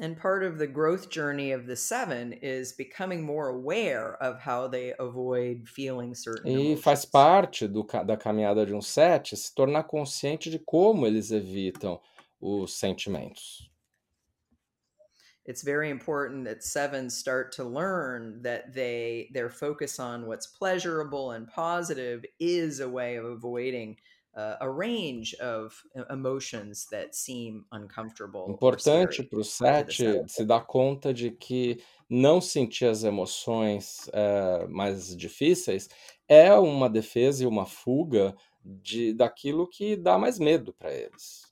And 0.01 0.17
part 0.17 0.45
of 0.45 0.59
the 0.59 0.67
growth 0.69 1.11
journey 1.11 1.51
of 1.51 1.67
the 1.67 1.75
seven 1.75 2.33
is 2.33 2.73
becoming 2.73 3.25
more 3.25 3.49
aware 3.49 4.15
of 4.23 4.39
how 4.39 4.69
they 4.69 4.95
avoid 4.99 5.69
feeling 5.69 6.15
certain 6.15 6.53
E 6.53 6.77
faz 6.77 7.05
parte 7.05 7.67
do 7.67 7.85
da 8.07 8.17
caminhada 8.17 8.65
de 8.65 8.73
um 8.73 8.81
sete 8.81 9.37
se 9.37 9.53
tornar 9.53 9.89
consciente 9.89 10.51
de 10.51 10.61
como 10.61 11.05
eles 11.05 11.33
evitam 11.33 12.01
os 12.41 12.75
sentimentos. 12.75 13.69
It's 15.45 15.63
very 15.63 15.91
important 15.91 16.45
that 16.45 16.63
sevens 16.63 17.17
start 17.17 17.53
to 17.53 17.65
learn 17.65 18.43
that 18.43 18.73
they 18.75 19.31
their 19.33 19.51
focus 19.51 19.99
on 19.99 20.27
what's 20.27 20.47
pleasurable 20.47 21.33
and 21.33 21.49
positive 21.49 22.25
is 22.39 22.79
a 22.79 22.89
way 22.89 23.17
of 23.17 23.25
avoiding 23.25 23.97
uh, 24.39 24.57
a 24.61 24.71
range 24.71 25.35
of 25.41 25.83
uh, 25.97 26.05
emotions 26.11 26.87
that 26.93 27.15
seem 27.15 27.65
uncomfortable 27.73 28.43
or 28.43 28.55
Importante 28.55 29.25
para 29.25 29.25
o 29.25 29.29
to 29.31 29.37
the 29.39 29.45
sete 29.45 29.97
seven. 29.97 30.29
se 30.29 30.45
dar 30.45 30.65
conta 30.65 31.13
de 31.13 31.33
que 31.33 31.83
não 32.09 32.41
sentir 32.41 32.87
as 32.87 33.03
emoções 33.03 34.09
eh, 34.15 34.67
mais 34.69 35.15
difíceis 35.15 35.91
é 36.27 36.55
uma 36.55 36.89
defesa 36.89 37.43
e 37.43 37.47
uma 37.47 37.67
fuga 37.67 38.35
de, 38.65 39.13
daquilo 39.13 39.69
que 39.69 39.97
dá 39.97 40.17
mais 40.17 40.39
medo 40.39 40.73
para 40.73 40.93
eles. 40.95 41.47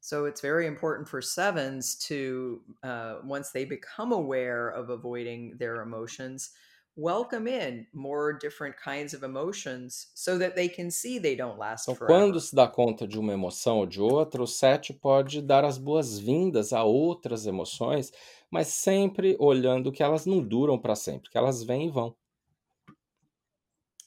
So 0.00 0.24
it's 0.24 0.40
very 0.40 0.66
important 0.66 1.06
for 1.06 1.20
sevens 1.20 1.94
to, 2.08 2.62
uh, 2.82 3.16
once 3.22 3.52
they 3.52 3.66
become 3.66 4.12
aware 4.12 4.70
of 4.70 4.88
avoiding 4.88 5.56
their 5.58 5.82
emotions, 5.82 6.50
welcome 6.98 7.46
in 7.48 7.86
more 7.94 8.32
different 8.38 8.76
kinds 8.76 9.14
of 9.14 9.22
emotions 9.24 10.10
so 10.14 10.38
that 10.38 10.54
they 10.56 10.68
can 10.68 10.90
see 10.90 11.18
they 11.18 11.36
don't 11.36 11.58
last 11.58 11.88
Então, 11.88 11.94
forever. 11.94 12.06
quando 12.06 12.38
se 12.40 12.54
dá 12.54 12.68
conta 12.68 13.06
de 13.08 13.18
uma 13.18 13.32
emoção 13.32 13.78
ou 13.78 13.86
de 13.86 14.00
outra, 14.00 14.42
o 14.42 14.46
7 14.46 14.92
pode 14.92 15.40
dar 15.42 15.64
as 15.64 15.78
boas-vindas 15.78 16.72
a 16.72 16.84
outras 16.84 17.46
emoções, 17.46 18.12
mas 18.50 18.68
sempre 18.68 19.36
olhando 19.40 19.90
que 19.92 20.02
elas 20.02 20.26
não 20.26 20.40
duram 20.46 20.78
para 20.78 20.94
sempre, 20.94 21.30
que 21.30 21.38
elas 21.38 21.62
vêm 21.64 21.86
e 21.86 21.90
vão. 21.90 22.14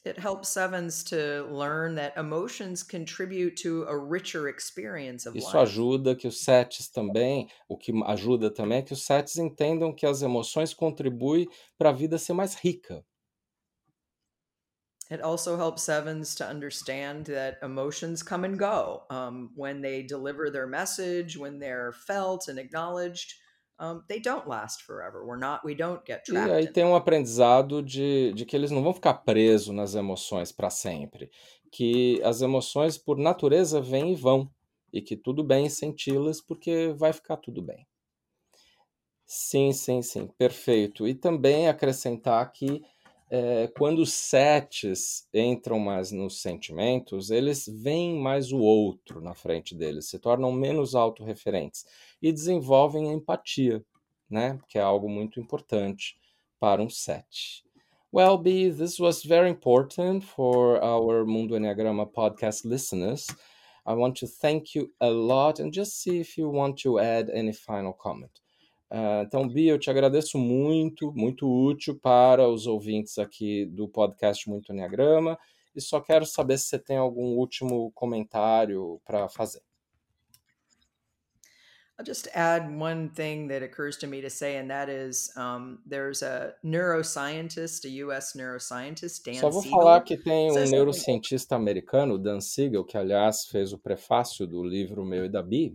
It 0.04 0.18
helps 0.18 0.48
sevens 0.48 1.04
to 1.04 1.46
learn 1.48 1.94
that 1.94 2.16
emotions 2.16 2.82
contribute 2.82 3.56
to 3.58 3.84
a 3.84 3.96
richer 3.96 4.48
experience 4.48 5.26
of 5.26 5.36
Isso 5.36 5.56
life. 5.56 5.62
ajuda 5.62 6.16
que 6.16 6.26
os 6.26 6.42
sets 6.42 6.88
também, 6.90 7.48
o 7.68 7.76
que 7.76 7.92
ajuda 8.06 8.52
também 8.52 8.78
é 8.78 8.82
que 8.82 8.92
os 8.92 9.04
sets 9.04 9.36
entendam 9.36 9.94
que 9.94 10.04
as 10.04 10.20
emoções 10.20 10.74
contribuem 10.74 11.46
para 11.78 11.90
a 11.90 11.92
vida 11.92 12.18
ser 12.18 12.32
mais 12.32 12.54
rica. 12.56 13.04
It 15.08 15.20
also 15.20 15.56
helps 15.56 15.82
sevens 15.82 16.34
to 16.36 16.48
understand 16.48 17.26
that 17.26 17.58
emotions 17.62 18.22
come 18.22 18.44
and 18.44 18.58
go. 18.58 19.02
Um, 19.10 19.50
when 19.54 19.82
they 19.82 20.02
deliver 20.02 20.50
their 20.50 20.66
message, 20.66 21.36
when 21.36 21.58
they're 21.58 21.92
felt 21.92 22.48
and 22.48 22.58
acknowledged, 22.58 23.34
um, 23.82 24.04
they 24.08 24.20
don't 24.20 24.46
last 24.48 24.82
forever. 24.82 25.26
We're 25.26 25.36
not, 25.36 25.64
we 25.64 25.74
don't 25.74 26.04
get 26.06 26.24
E 26.28 26.34
trapped 26.34 26.50
aí 26.50 26.66
in 26.66 26.72
tem 26.72 26.84
um 26.84 26.94
aprendizado 26.96 27.82
de, 27.82 28.32
de 28.32 28.44
que 28.46 28.56
eles 28.56 28.70
não 28.70 28.82
vão 28.82 28.94
ficar 28.94 29.14
presos 29.14 29.74
nas 29.74 29.94
emoções 29.94 30.52
para 30.52 30.70
sempre, 30.70 31.30
que 31.70 32.20
as 32.22 32.40
emoções 32.42 32.96
por 32.96 33.18
natureza 33.18 33.80
vêm 33.80 34.12
e 34.12 34.16
vão, 34.16 34.50
e 34.92 35.00
que 35.02 35.16
tudo 35.16 35.42
bem 35.44 35.68
senti-las 35.68 36.40
porque 36.40 36.92
vai 36.96 37.12
ficar 37.12 37.36
tudo 37.38 37.60
bem. 37.62 37.86
Sim, 39.26 39.72
sim, 39.72 40.02
sim, 40.02 40.26
perfeito. 40.38 41.08
E 41.08 41.14
também 41.14 41.68
acrescentar 41.68 42.52
que 42.52 42.82
eh, 43.34 43.72
quando 43.78 44.00
os 44.00 44.12
sets 44.12 45.26
entram 45.32 45.78
mais 45.78 46.12
nos 46.12 46.42
sentimentos, 46.42 47.30
eles 47.30 47.66
veem 47.66 48.20
mais 48.20 48.52
o 48.52 48.58
outro 48.58 49.22
na 49.22 49.34
frente 49.34 49.74
deles, 49.74 50.10
se 50.10 50.18
tornam 50.18 50.52
menos 50.52 50.94
autorreferentes 50.94 51.86
e 52.20 52.30
desenvolvem 52.30 53.08
a 53.08 53.14
empatia, 53.14 53.82
né? 54.28 54.58
Que 54.68 54.76
é 54.76 54.82
algo 54.82 55.08
muito 55.08 55.40
importante 55.40 56.18
para 56.60 56.82
um 56.82 56.90
set. 56.90 57.64
Well, 58.12 58.36
B, 58.36 58.70
this 58.70 59.00
was 59.00 59.24
very 59.24 59.48
important 59.48 60.22
for 60.26 60.78
our 60.84 61.24
Mundo 61.24 61.56
Enneagrama 61.56 62.04
podcast 62.04 62.68
listeners. 62.68 63.28
I 63.86 63.94
want 63.94 64.18
to 64.18 64.26
thank 64.26 64.74
you 64.74 64.92
a 65.00 65.08
lot 65.08 65.58
and 65.58 65.72
just 65.72 66.02
see 66.02 66.20
if 66.20 66.36
you 66.36 66.50
want 66.50 66.76
to 66.82 66.98
add 66.98 67.30
any 67.30 67.54
final 67.54 67.94
comment. 67.94 68.41
Uh, 68.92 69.22
então, 69.22 69.48
Bia, 69.48 69.72
eu 69.72 69.78
te 69.78 69.88
agradeço 69.88 70.36
muito, 70.36 71.10
muito 71.14 71.48
útil 71.48 71.98
para 71.98 72.46
os 72.46 72.66
ouvintes 72.66 73.16
aqui 73.16 73.64
do 73.64 73.88
podcast 73.88 74.46
Muito 74.50 74.70
Enneagrama, 74.70 75.38
e 75.74 75.80
só 75.80 75.98
quero 75.98 76.26
saber 76.26 76.58
se 76.58 76.66
você 76.66 76.78
tem 76.78 76.98
algum 76.98 77.38
último 77.38 77.90
comentário 77.92 79.00
para 79.06 79.30
fazer. 79.30 79.62
I'll 81.98 82.04
just 82.04 82.28
add 82.34 82.68
one 82.68 83.08
thing 83.08 83.48
that 83.48 83.62
occurs 83.62 83.96
to 83.98 84.06
me 84.06 84.20
to 84.20 84.28
say, 84.28 84.58
and 84.58 84.68
that 84.68 84.90
is 84.90 85.30
um, 85.38 85.78
there's 85.88 86.22
a 86.22 86.54
neuroscientist, 86.62 87.86
a 87.86 88.04
U.S. 88.04 88.36
neuroscientist, 88.36 89.24
Dan 89.24 89.34
Só 89.34 89.48
vou 89.48 89.62
Siegel. 89.62 89.78
falar 89.78 90.00
que 90.02 90.18
tem 90.18 90.50
um 90.50 90.64
neurocientista 90.68 91.56
americano, 91.56 92.18
Dan 92.18 92.40
Siegel, 92.40 92.84
que 92.84 92.98
aliás 92.98 93.46
fez 93.46 93.72
o 93.72 93.78
prefácio 93.78 94.46
do 94.46 94.62
livro 94.62 95.02
meu 95.02 95.24
e 95.24 95.28
da 95.30 95.42
Bi, 95.42 95.74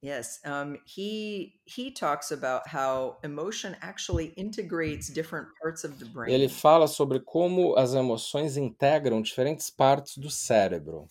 Yes, 0.00 0.38
um, 0.44 0.78
he 0.84 1.54
he 1.64 1.90
talks 1.90 2.30
about 2.30 2.68
how 2.68 3.16
emotion 3.24 3.76
actually 3.82 4.26
integrates 4.36 5.08
different 5.08 5.48
parts 5.60 5.82
of 5.82 5.98
the 5.98 6.04
brain. 6.04 6.32
ele 6.32 6.48
fala 6.48 6.86
sobre 6.86 7.18
como 7.18 7.76
as 7.76 7.94
emoções 7.94 8.56
integram 8.56 9.20
diferentes 9.20 9.70
partes 9.70 10.16
do 10.16 10.30
cérebro. 10.30 11.08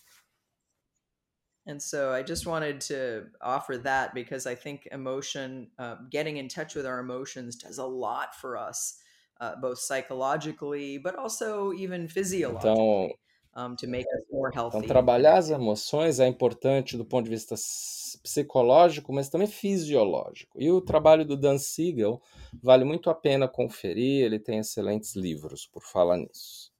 And 1.66 1.82
so 1.82 2.12
I 2.14 2.22
just 2.22 2.46
wanted 2.46 2.80
to 2.88 3.26
offer 3.42 3.76
that 3.76 4.14
because 4.14 4.46
I 4.46 4.54
think 4.54 4.88
emotion, 4.90 5.68
uh, 5.78 5.96
getting 6.10 6.38
in 6.38 6.48
touch 6.48 6.74
with 6.74 6.86
our 6.86 6.98
emotions, 6.98 7.56
does 7.56 7.76
a 7.76 7.84
lot 7.84 8.34
for 8.34 8.56
us, 8.56 8.96
uh, 9.38 9.54
both 9.60 9.78
psychologically, 9.78 10.96
but 10.96 11.14
also 11.14 11.74
even 11.74 12.08
physiologically, 12.08 13.14
um, 13.56 13.74
to 13.76 13.86
make 13.86 14.06
us 14.14 14.24
more 14.30 14.50
healthy. 14.54 14.78
Então, 14.78 14.88
trabalhar 14.88 15.36
as 15.38 15.50
emoções 15.50 16.20
é 16.20 16.26
importante 16.26 16.96
do 16.96 17.04
ponto 17.04 17.24
de 17.24 17.30
vista 17.30 17.54
psicológico, 18.22 19.12
mas 19.12 19.28
também 19.28 19.46
fisiológico. 19.46 20.60
E 20.60 20.70
o 20.70 20.80
trabalho 20.80 21.24
do 21.24 21.36
Dan 21.36 21.58
Siegel 21.58 22.20
vale 22.62 22.84
muito 22.84 23.10
a 23.10 23.14
pena 23.14 23.48
conferir, 23.48 24.24
ele 24.24 24.38
tem 24.38 24.58
excelentes 24.58 25.14
livros 25.14 25.66
por 25.66 25.82
falar 25.82 26.16
nisso. 26.16 26.72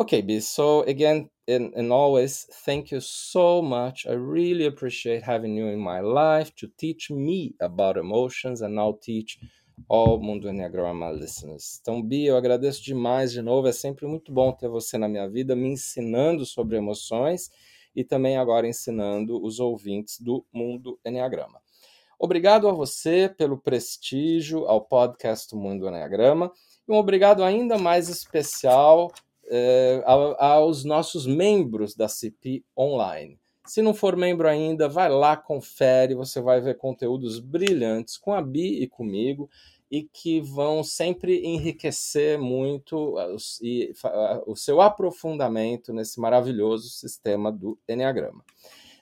Okay, 0.00 0.22
B, 0.22 0.40
so 0.40 0.82
again, 0.82 1.28
and, 1.48 1.72
and 1.74 1.92
always, 1.92 2.46
thank 2.64 2.92
you 2.92 3.00
so 3.00 3.60
much. 3.60 4.06
I 4.06 4.12
really 4.12 4.64
appreciate 4.64 5.24
having 5.24 5.56
you 5.56 5.66
in 5.66 5.80
my 5.80 6.00
life 6.00 6.54
to 6.58 6.68
teach 6.68 7.10
me 7.10 7.56
about 7.60 7.96
emotions 7.96 8.62
and 8.62 8.76
now 8.76 8.96
teach 9.02 9.40
all 9.88 10.18
Mundo 10.20 10.48
Enneagrama 10.48 11.10
listeners. 11.12 11.78
Então, 11.80 12.02
Bia, 12.02 12.30
eu 12.30 12.36
agradeço 12.36 12.82
demais 12.82 13.32
de 13.32 13.42
novo. 13.42 13.68
É 13.68 13.72
sempre 13.72 14.06
muito 14.06 14.32
bom 14.32 14.52
ter 14.52 14.68
você 14.68 14.96
na 14.98 15.08
minha 15.08 15.28
vida, 15.28 15.54
me 15.54 15.68
ensinando 15.68 16.44
sobre 16.46 16.76
emoções 16.76 17.50
e 17.94 18.02
também 18.04 18.36
agora 18.36 18.66
ensinando 18.66 19.42
os 19.44 19.60
ouvintes 19.60 20.20
do 20.20 20.44
Mundo 20.52 20.98
Enneagrama. 21.04 21.60
Obrigado 22.18 22.68
a 22.68 22.72
você 22.72 23.28
pelo 23.28 23.58
prestígio 23.58 24.66
ao 24.66 24.80
podcast 24.80 25.54
Mundo 25.54 25.86
Enneagrama 25.86 26.50
e 26.88 26.92
um 26.92 26.96
obrigado 26.96 27.44
ainda 27.44 27.78
mais 27.78 28.08
especial 28.08 29.12
eh, 29.50 30.02
ao- 30.04 30.40
aos 30.42 30.84
nossos 30.84 31.26
membros 31.26 31.94
da 31.94 32.08
CP 32.08 32.64
Online. 32.76 33.38
Se 33.68 33.82
não 33.82 33.92
for 33.92 34.16
membro 34.16 34.48
ainda, 34.48 34.88
vai 34.88 35.10
lá, 35.10 35.36
confere, 35.36 36.14
você 36.14 36.40
vai 36.40 36.58
ver 36.58 36.78
conteúdos 36.78 37.38
brilhantes 37.38 38.16
com 38.16 38.32
a 38.32 38.40
Bi 38.40 38.82
e 38.82 38.88
comigo 38.88 39.50
e 39.90 40.02
que 40.02 40.40
vão 40.40 40.82
sempre 40.82 41.44
enriquecer 41.46 42.38
muito 42.38 43.18
ah, 43.18 43.28
ah, 44.04 44.42
o 44.46 44.56
seu 44.56 44.80
aprofundamento 44.80 45.92
nesse 45.92 46.18
maravilhoso 46.18 46.88
sistema 46.88 47.52
do 47.52 47.78
Enneagrama. 47.86 48.42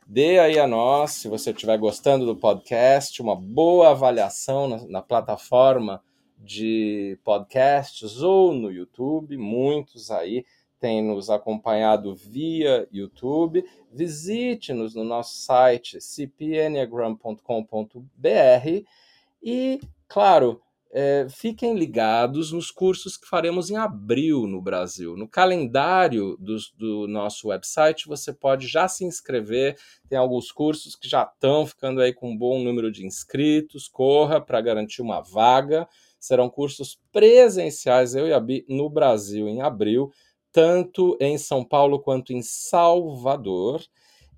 Dê 0.05 0.41
aí 0.41 0.59
a 0.59 0.67
nós, 0.67 1.13
se 1.13 1.29
você 1.29 1.51
estiver 1.51 1.79
gostando 1.79 2.27
do 2.27 2.37
podcast, 2.37 3.23
uma 3.23 3.37
boa 3.37 3.91
avaliação 3.91 4.69
na, 4.69 4.87
na 4.89 5.03
plataforma 5.03 6.03
de 6.39 7.19
podcasts 7.23 8.21
ou 8.21 8.53
no 8.53 8.71
YouTube. 8.71 9.37
Muitos 9.37 10.11
aí 10.11 10.45
têm 10.79 11.03
nos 11.03 11.31
acompanhado 11.31 12.15
via 12.15 12.87
YouTube. 12.93 13.65
Visite-nos 13.93 14.95
no 14.95 15.05
nosso 15.05 15.39
site 15.39 15.99
cpenneagram.com.br 16.01 18.85
e, 19.43 19.81
claro, 20.09 20.61
é, 20.93 21.27
fiquem 21.29 21.75
ligados 21.75 22.53
nos 22.53 22.71
cursos 22.71 23.17
que 23.17 23.29
faremos 23.29 23.71
em 23.71 23.77
abril 23.77 24.47
no 24.47 24.63
Brasil. 24.63 25.17
No 25.17 25.29
calendário 25.29 26.37
dos- 26.39 26.73
do 26.73 27.07
nosso 27.07 27.49
website, 27.49 28.07
você 28.07 28.33
pode 28.33 28.67
já 28.67 28.89
se 28.89 29.05
inscrever. 29.05 29.77
Tem 30.09 30.17
alguns 30.17 30.51
cursos 30.51 30.97
que 30.97 31.09
já 31.09 31.25
estão 31.25 31.67
ficando 31.67 32.01
aí 32.01 32.15
com 32.15 32.31
um 32.31 32.37
bom 32.37 32.63
número 32.63 32.91
de 32.91 33.05
inscritos. 33.05 33.89
Corra 33.89 34.41
para 34.41 34.61
garantir 34.61 35.03
uma 35.03 35.21
vaga. 35.21 35.87
Serão 36.19 36.49
cursos 36.49 36.99
presenciais, 37.13 38.15
eu 38.15 38.27
e 38.27 38.33
a 38.33 38.41
Bi, 38.41 38.65
no 38.69 38.89
Brasil 38.89 39.49
em 39.49 39.61
abril, 39.61 40.11
tanto 40.57 41.19
em 41.21 41.37
São 41.37 41.63
Paulo 41.63 42.01
quanto 42.01 42.33
em 42.33 42.41
Salvador. 42.41 43.85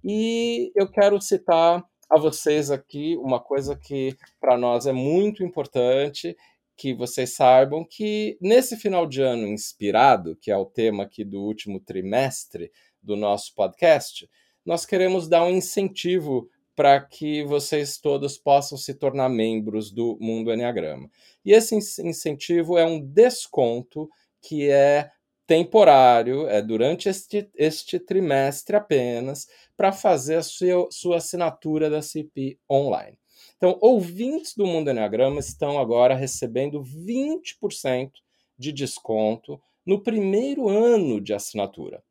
E 0.02 0.72
eu 0.74 0.90
quero 0.90 1.20
citar 1.20 1.84
a 2.10 2.18
vocês 2.18 2.72
aqui 2.72 3.16
uma 3.18 3.38
coisa 3.38 3.76
que 3.76 4.16
para 4.40 4.58
nós 4.58 4.84
é 4.88 4.92
muito 4.92 5.44
importante 5.44 6.36
que 6.76 6.92
vocês 6.92 7.36
saibam 7.36 7.86
que 7.88 8.36
nesse 8.40 8.76
final 8.76 9.06
de 9.06 9.22
ano 9.22 9.46
inspirado, 9.46 10.34
que 10.34 10.50
é 10.50 10.56
o 10.56 10.64
tema 10.64 11.04
aqui 11.04 11.22
do 11.22 11.40
último 11.40 11.78
trimestre 11.78 12.72
do 13.00 13.14
nosso 13.14 13.54
podcast, 13.54 14.28
nós 14.66 14.84
queremos 14.84 15.28
dar 15.28 15.44
um 15.44 15.50
incentivo 15.50 16.48
para 16.74 17.00
que 17.00 17.44
vocês 17.44 17.96
todos 17.96 18.36
possam 18.36 18.76
se 18.76 18.92
tornar 18.92 19.28
membros 19.28 19.92
do 19.92 20.18
Mundo 20.20 20.52
Enneagrama. 20.52 21.08
E 21.44 21.52
esse 21.52 21.76
in- 21.76 22.08
incentivo 22.08 22.76
é 22.76 22.84
um 22.84 22.98
desconto 23.00 24.08
que 24.42 24.68
é 24.68 25.12
temporário, 25.48 26.46
é 26.46 26.60
durante 26.60 27.08
este, 27.08 27.50
este 27.56 27.98
trimestre 27.98 28.76
apenas, 28.76 29.48
para 29.74 29.92
fazer 29.92 30.36
a 30.36 30.42
sua, 30.42 31.16
assinatura 31.16 31.88
da 31.88 32.02
CP 32.02 32.58
online. 32.70 33.18
Então, 33.56 33.78
ouvintes 33.80 34.54
do 34.54 34.66
Mundo 34.66 34.90
Enneagrama 34.90 35.40
estão 35.40 35.78
agora 35.78 36.14
recebendo 36.14 36.82
20% 36.82 38.10
de 38.58 38.72
desconto 38.72 39.58
no 39.86 40.02
primeiro 40.02 40.68
ano 40.68 41.18
de 41.18 41.32
assinatura. 41.32 42.02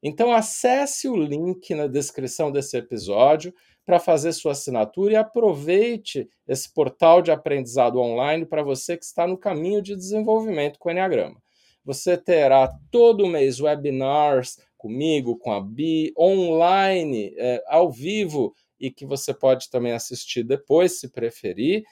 Então 0.00 0.32
acesse 0.32 1.08
o 1.08 1.16
link 1.16 1.74
na 1.74 1.86
descrição 1.86 2.52
desse 2.52 2.76
episódio 2.76 3.54
para 3.86 3.98
fazer 3.98 4.32
sua 4.32 4.52
assinatura 4.52 5.14
e 5.14 5.16
aproveite 5.16 6.28
esse 6.46 6.72
portal 6.72 7.22
de 7.22 7.32
aprendizado 7.32 7.98
online 7.98 8.44
para 8.44 8.62
você 8.62 8.98
que 8.98 9.04
está 9.04 9.26
no 9.26 9.38
caminho 9.38 9.80
de 9.80 9.96
desenvolvimento 9.96 10.78
com 10.78 10.90
o 10.90 10.92
Enneagrama. 10.92 11.42
Você 11.84 12.16
terá 12.16 12.68
todo 12.90 13.26
mês 13.26 13.60
webinars 13.60 14.58
comigo, 14.76 15.36
com 15.38 15.52
a 15.52 15.60
Bi, 15.60 16.12
online, 16.18 17.34
é, 17.36 17.62
ao 17.66 17.90
vivo, 17.90 18.54
e 18.78 18.90
que 18.90 19.06
você 19.06 19.32
pode 19.32 19.70
também 19.70 19.92
assistir 19.92 20.42
depois, 20.42 20.98
se 21.00 21.08
preferir, 21.08 21.84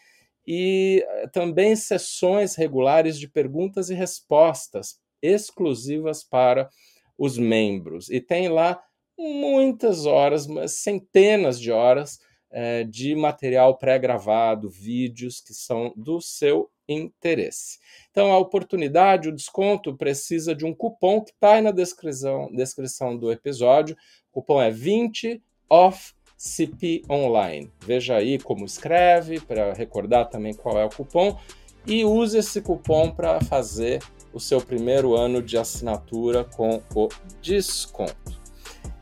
e 0.46 1.04
é, 1.06 1.28
também 1.28 1.76
sessões 1.76 2.54
regulares 2.54 3.18
de 3.18 3.28
perguntas 3.28 3.90
e 3.90 3.94
respostas 3.94 4.98
exclusivas 5.20 6.24
para 6.24 6.68
os 7.16 7.38
membros. 7.38 8.10
E 8.10 8.20
tem 8.20 8.48
lá 8.48 8.82
muitas 9.16 10.06
horas, 10.06 10.46
centenas 10.68 11.60
de 11.60 11.70
horas 11.70 12.18
é, 12.50 12.84
de 12.84 13.14
material 13.14 13.78
pré-gravado, 13.78 14.68
vídeos 14.68 15.40
que 15.40 15.54
são 15.54 15.92
do 15.96 16.20
seu 16.20 16.70
interesse. 16.88 17.78
Então, 18.10 18.32
a 18.32 18.38
oportunidade, 18.38 19.28
o 19.28 19.34
desconto, 19.34 19.96
precisa 19.96 20.54
de 20.54 20.64
um 20.64 20.74
cupom 20.74 21.20
que 21.20 21.30
está 21.30 21.54
aí 21.54 21.62
na 21.62 21.70
descrição, 21.70 22.50
descrição 22.52 23.16
do 23.16 23.30
episódio. 23.30 23.96
O 24.32 24.40
cupom 24.40 24.60
é 24.60 24.70
20 24.70 25.42
off 25.68 26.14
CP 26.36 27.02
Online. 27.08 27.70
Veja 27.86 28.16
aí 28.16 28.38
como 28.38 28.64
escreve, 28.64 29.40
para 29.40 29.72
recordar 29.72 30.28
também 30.28 30.52
qual 30.52 30.78
é 30.78 30.84
o 30.84 30.90
cupom, 30.90 31.38
e 31.86 32.04
use 32.04 32.38
esse 32.38 32.60
cupom 32.60 33.10
para 33.10 33.40
fazer 33.40 34.02
o 34.32 34.40
seu 34.40 34.60
primeiro 34.60 35.14
ano 35.14 35.42
de 35.42 35.56
assinatura 35.56 36.44
com 36.44 36.82
o 36.94 37.08
desconto. 37.40 38.40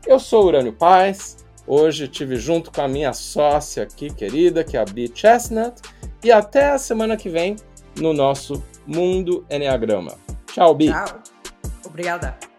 Eu 0.05 0.19
sou 0.19 0.45
Urânio 0.45 0.73
Paz, 0.73 1.37
hoje 1.65 2.03
estive 2.03 2.35
junto 2.35 2.71
com 2.71 2.81
a 2.81 2.87
minha 2.87 3.13
sócia 3.13 3.83
aqui 3.83 4.13
querida, 4.13 4.63
que 4.63 4.77
é 4.77 4.79
a 4.79 4.85
Bee 4.85 5.11
Chestnut, 5.13 5.81
e 6.23 6.31
até 6.31 6.69
a 6.69 6.77
semana 6.77 7.17
que 7.17 7.29
vem 7.29 7.55
no 7.97 8.13
nosso 8.13 8.63
Mundo 8.85 9.45
Enneagrama. 9.49 10.17
Tchau, 10.47 10.75
Bi. 10.75 10.87
Tchau. 10.87 11.21
Obrigada. 11.85 12.50